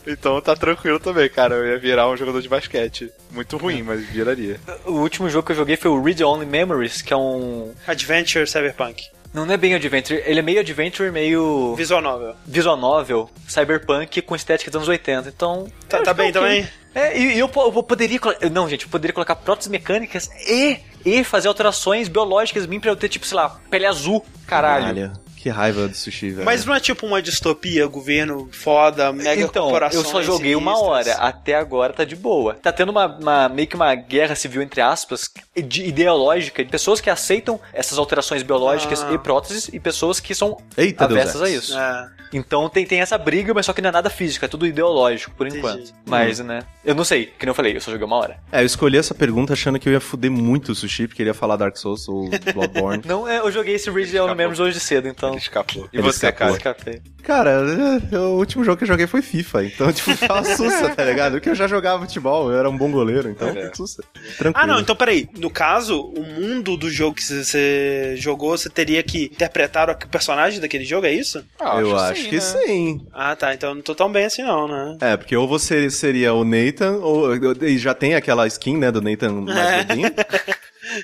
[0.06, 1.54] Então tá tranquilo também, cara.
[1.54, 3.10] Eu ia virar um jogador de basquete.
[3.30, 4.58] Muito ruim, mas viraria.
[4.84, 7.72] O último jogo que eu joguei foi o Read Only Memories, que é um.
[7.86, 9.08] Adventure Cyberpunk.
[9.34, 12.34] Não é bem adventure, ele é meio adventure, meio Visual novel.
[12.46, 15.28] visual novel, cyberpunk com estética dos anos 80.
[15.28, 15.68] Então.
[15.88, 16.68] Tá, eu tá bem é também?
[16.94, 18.18] É, e e eu, po- eu poderia.
[18.50, 22.90] Não, gente, eu poderia colocar próteses mecânicas e, e fazer alterações biológicas em mim pra
[22.90, 24.24] eu ter, tipo, sei lá, pele azul.
[24.46, 24.84] Caralho.
[24.86, 26.44] Caralho, que raiva do sushi, velho.
[26.44, 30.78] Mas não é tipo uma distopia, governo foda, mega Então, corporações eu só joguei uma
[30.78, 32.54] hora, até agora tá de boa.
[32.54, 37.00] Tá tendo uma, uma- meio que uma guerra civil, entre aspas, de- ideológica, de pessoas
[37.00, 39.12] que aceitam essas alterações biológicas Ah.
[39.12, 41.78] e próteses e pessoas que são Eita, Deus avessas a isso.
[41.78, 42.08] É.
[42.30, 45.34] Então tem, tem essa briga, mas só que não é nada físico, é tudo ideológico,
[45.34, 45.60] por Entendi.
[45.66, 45.94] enquanto.
[46.04, 48.38] Mas, né, eu não sei, que nem eu falei, eu só joguei uma hora.
[48.52, 51.30] É, eu escolhi essa pergunta achando que eu ia fuder muito o sushi, porque ele
[51.30, 53.02] ia falar Dark Souls ou Bloodborne.
[53.06, 54.34] Não, é, eu joguei esse Escapou.
[54.34, 55.27] Memories hoje cedo, então...
[55.28, 55.88] Ele escapou.
[55.92, 56.56] E Ele você, escapou.
[56.58, 56.76] cara?
[56.76, 57.02] Escapei.
[57.22, 57.50] Cara,
[58.12, 61.32] é, o último jogo que eu joguei foi FIFA, então, tipo, tava sussa, tá ligado?
[61.32, 63.70] Porque eu já jogava futebol, eu era um bom goleiro, então, É.
[63.74, 64.02] sussa.
[64.38, 64.54] Tranquilo.
[64.54, 65.28] Ah, não, então peraí.
[65.36, 70.60] No caso, o mundo do jogo que você jogou, você teria que interpretar o personagem
[70.60, 71.44] daquele jogo, é isso?
[71.60, 72.40] Ah, eu acho sim, que né?
[72.40, 73.06] sim.
[73.12, 73.52] Ah, tá.
[73.52, 74.96] Então eu não tô tão bem assim, não, né?
[75.00, 79.02] É, porque ou você seria o Nathan, ou e já tem aquela skin, né, do
[79.02, 80.10] Nathan mais bobinho.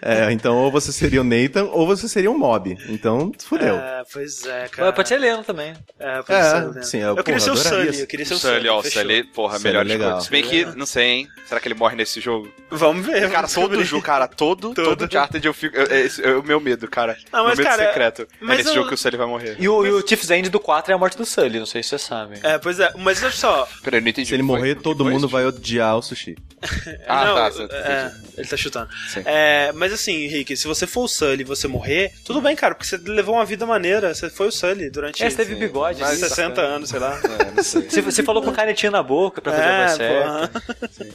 [0.03, 2.77] É, então ou você seria o Nathan, ou você seria um mob.
[2.89, 3.77] Então, fudeu.
[3.77, 4.93] É, pois é, cara.
[4.93, 5.75] Pode ser Leandro também.
[5.99, 6.83] É, pode É, ser, né?
[6.83, 8.79] sim, eu, eu queria porra, ser o Sully, eu queria ser O o Sully, ó,
[8.79, 8.83] o.
[8.85, 10.19] Sully, porra, Sully é melhor legal.
[10.19, 10.21] escolha.
[10.25, 11.29] Se bem que, não sei, hein?
[11.47, 12.53] Será que ele morre nesse jogo?
[12.71, 13.31] Vamos ver.
[13.31, 15.41] Cara, vamos todo jogo, cara, todo, todo, Todo.
[15.45, 15.77] Eu fico.
[15.77, 15.87] eu-
[16.25, 17.17] é o meu medo, cara.
[17.33, 18.29] Não, mas, meu medo cara, secreto.
[18.41, 19.57] mas é nesse eu- jogo que o Sully vai morrer.
[19.59, 21.83] E o, e o Tiff's End do 4 é a morte do Sully, não sei
[21.83, 22.39] se vocês sabem.
[22.43, 23.69] É, pois é, mas olha só.
[23.83, 24.29] Peraí, não entendi.
[24.29, 24.59] Se ele o que foi.
[24.59, 26.37] morrer, todo mundo vai odiar o sushi.
[27.07, 28.89] Ah, tá, você- é, ele tá chutando.
[29.25, 32.75] É, mas assim, Henrique, se você for o Sully e você morrer, tudo bem, cara,
[32.75, 34.15] porque você levou uma vida maneira.
[34.15, 36.01] Você foi o Sully durante É, você teve bigode.
[36.01, 36.69] mais assim, 60 bacana.
[36.77, 37.19] anos, sei lá.
[37.41, 37.83] É, não sei.
[37.83, 40.25] Você, você falou com canetinha na boca pra fazer É, certa.
[40.25, 40.51] porra.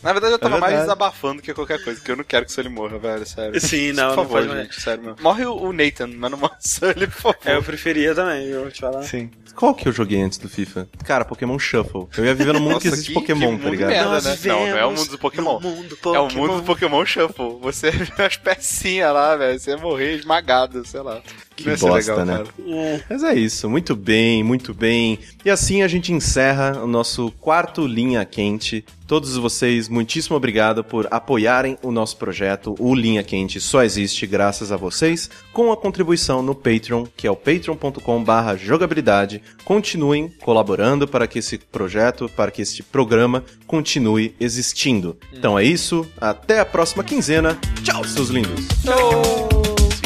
[0.03, 0.73] Na verdade, eu tava É verdade.
[0.73, 3.59] mais desabafando que qualquer coisa, porque eu não quero que o Sully morra, velho, sério.
[3.59, 5.17] Sim, não, Por não favor, gente, sério mesmo.
[5.21, 7.37] Morre o Nathan, mas não morre o Sully, por favor.
[7.45, 9.03] É, eu preferia também, eu vou te falar.
[9.03, 9.29] Sim.
[9.55, 10.87] Qual que eu joguei antes do FIFA?
[11.03, 12.07] Cara, Pokémon Shuffle.
[12.17, 13.89] Eu ia viver no mundo que Nossa, existe que- Pokémon, que tá ligado?
[13.89, 14.21] merda.
[14.21, 14.37] Né?
[14.45, 15.59] Não, não é o mundo do Pokémon.
[15.59, 17.57] mundo É o mundo do Pokémon Shuffle.
[17.61, 19.59] Você vê as pecinhas lá, velho.
[19.59, 21.21] Você ia morrer esmagado, sei lá.
[21.63, 22.37] Que bosta, legal, né?
[22.37, 22.49] cara.
[22.67, 23.01] É.
[23.09, 25.19] Mas é isso, muito bem, muito bem.
[25.43, 28.83] E assim a gente encerra o nosso quarto Linha Quente.
[29.07, 32.75] Todos vocês, muitíssimo obrigado por apoiarem o nosso projeto.
[32.77, 37.31] O Linha Quente só existe graças a vocês, com a contribuição no Patreon, que é
[37.31, 39.41] o patreon.com barra jogabilidade.
[39.65, 45.17] Continuem colaborando para que esse projeto, para que este programa continue existindo.
[45.33, 47.57] Então é isso, até a próxima quinzena.
[47.83, 48.67] Tchau, seus lindos!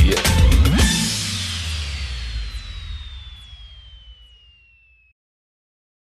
[0.03, 0.42] Yeah.